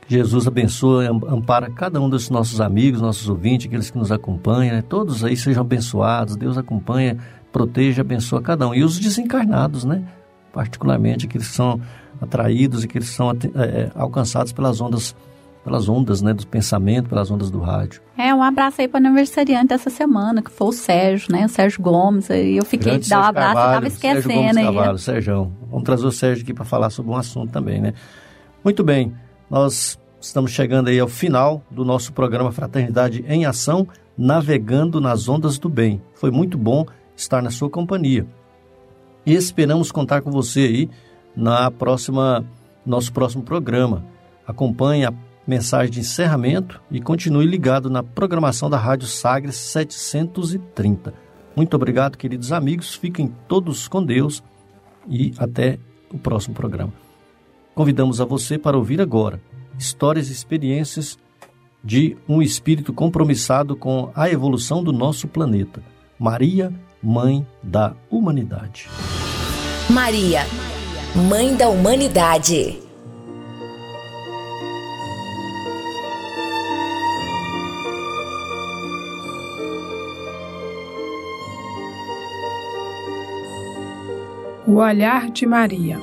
[0.09, 4.83] Jesus abençoa, ampara cada um dos nossos amigos, nossos ouvintes, aqueles que nos acompanham, né?
[4.83, 7.17] todos aí sejam abençoados, Deus acompanha,
[7.51, 8.75] proteja, abençoa cada um.
[8.75, 10.05] E os desencarnados, né?
[10.53, 11.81] Particularmente aqueles que são
[12.21, 15.15] atraídos e que são é, alcançados pelas ondas
[15.65, 18.03] pelas ondas né, do pensamento, pelas ondas do rádio.
[18.19, 21.47] É, um abraço aí para o aniversariante dessa semana, que foi o Sérgio, né?
[21.47, 22.29] O Sérgio Gomes.
[22.29, 24.65] E eu fiquei de dar um abraço, Carvalho, estava esquecendo Sérgio Gomes aí.
[24.65, 25.53] Carvalho, Sérgio.
[25.71, 27.95] Vamos trazer o Sérgio aqui para falar sobre um assunto também, né?
[28.63, 29.15] Muito bem,
[29.51, 35.59] nós estamos chegando aí ao final do nosso programa Fraternidade em Ação, navegando nas ondas
[35.59, 36.01] do bem.
[36.15, 36.87] Foi muito bom
[37.17, 38.27] estar na sua companhia.
[39.27, 40.91] E esperamos contar com você aí
[41.35, 42.45] na próxima
[42.85, 44.05] nosso próximo programa.
[44.47, 45.13] Acompanhe a
[45.47, 51.15] mensagem de encerramento e continue ligado na programação da Rádio Sagres 730.
[51.55, 52.95] Muito obrigado, queridos amigos.
[52.95, 54.43] Fiquem todos com Deus
[55.09, 55.79] e até
[56.13, 56.93] o próximo programa.
[57.75, 59.41] Convidamos a você para ouvir agora
[59.79, 61.19] histórias e experiências
[61.83, 65.83] de um espírito compromissado com a evolução do nosso planeta.
[66.19, 66.73] Maria,
[67.03, 68.89] Mãe da Humanidade.
[69.91, 70.47] Maria,
[71.29, 72.84] Mãe da Humanidade.
[84.67, 86.01] O olhar de Maria.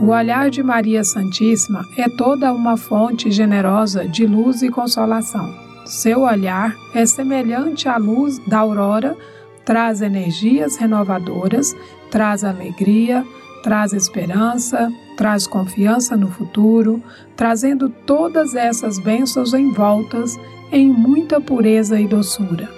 [0.00, 5.54] O olhar de Maria Santíssima é toda uma fonte generosa de luz e consolação.
[5.86, 9.16] Seu olhar é semelhante à luz da aurora,
[9.64, 11.76] traz energias renovadoras,
[12.10, 13.24] traz alegria,
[13.62, 17.00] traz esperança, traz confiança no futuro,
[17.36, 20.36] trazendo todas essas bênçãos envoltas
[20.72, 22.68] em muita pureza e doçura.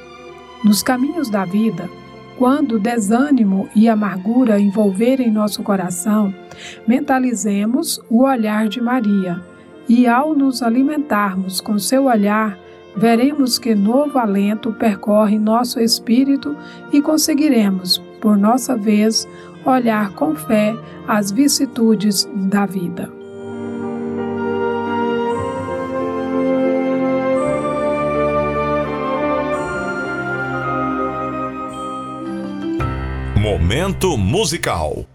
[0.65, 1.89] Nos caminhos da vida,
[2.39, 6.35] quando desânimo e amargura envolverem nosso coração,
[6.87, 9.41] mentalizemos o olhar de Maria
[9.89, 12.59] e, ao nos alimentarmos com seu olhar,
[12.97, 16.57] veremos que novo alento percorre nosso espírito
[16.93, 19.27] e conseguiremos, por nossa vez,
[19.65, 20.75] olhar com fé
[21.07, 23.22] as vicissitudes da vida.
[33.63, 35.07] Momento musical.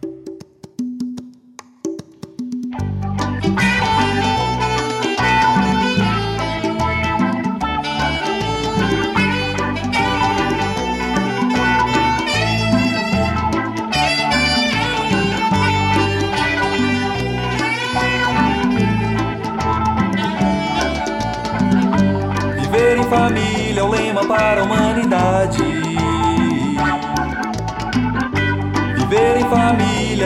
[22.55, 24.86] Viver em família é o lema para a humanidade.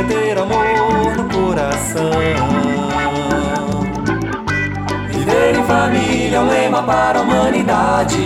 [0.02, 2.11] É ter amor no coração.
[5.10, 8.18] Viver em família é o lema para a humanidade.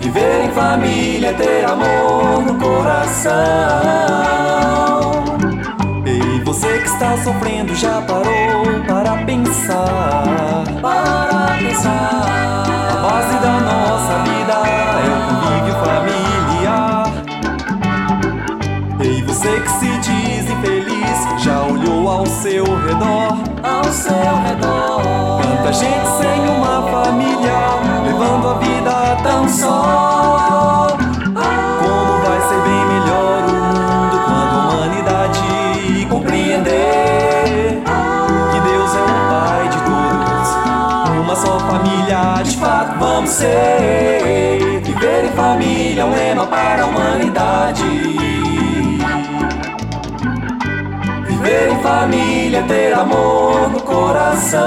[0.00, 3.34] Viver em família é ter amor no coração.
[6.06, 10.64] Ei, você que está sofrendo já parou para pensar?
[10.80, 12.64] Para pensar.
[12.90, 16.27] A base da nossa vida é o
[19.38, 23.38] você que se diz infeliz já olhou ao seu redor?
[23.62, 25.40] Ao seu redor.
[25.40, 27.52] Tanta gente sem uma família,
[28.04, 30.88] levando a vida tão só.
[30.98, 37.82] Como vai ser bem melhor o mundo quando a humanidade compreender
[38.50, 44.80] que Deus é o Pai de todos, uma só família de fato vamos ser.
[44.82, 48.17] Viver em família é um lema para a humanidade.
[51.78, 54.58] Família ter amor no coração.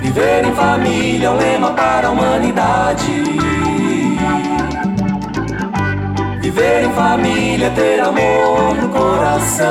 [0.00, 3.24] Viver em família é um lema para a humanidade.
[6.40, 9.66] Viver em família é ter amor no coração.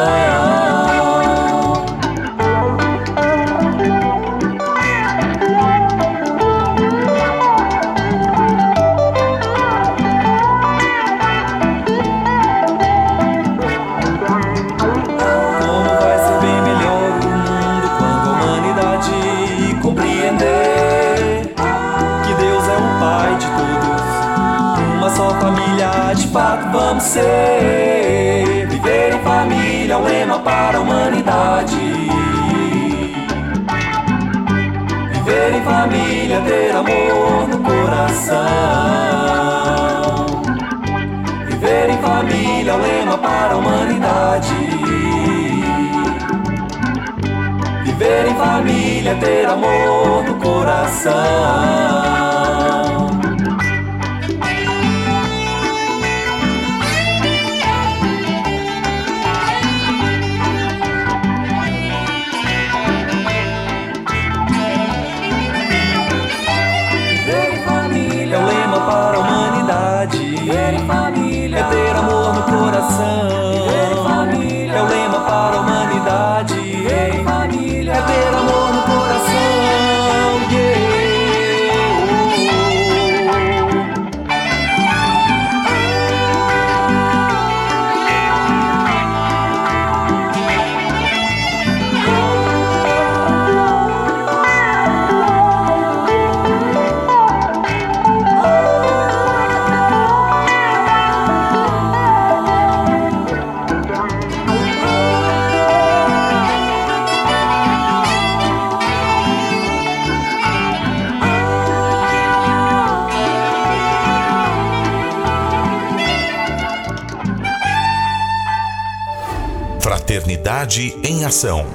[121.25, 121.65] Em Ação.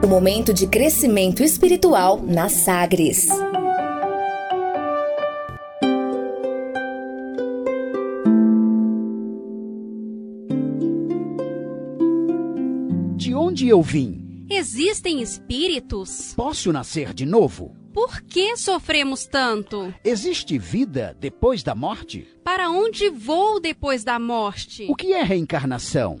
[0.00, 3.26] O momento de crescimento espiritual na Sagres.
[13.16, 14.46] De onde eu vim?
[14.48, 16.32] Existem espíritos?
[16.36, 17.74] Posso nascer de novo?
[17.92, 19.94] Por que sofremos tanto?
[20.04, 22.26] Existe vida depois da morte?
[22.42, 24.86] Para onde vou depois da morte?
[24.90, 26.20] O que é reencarnação?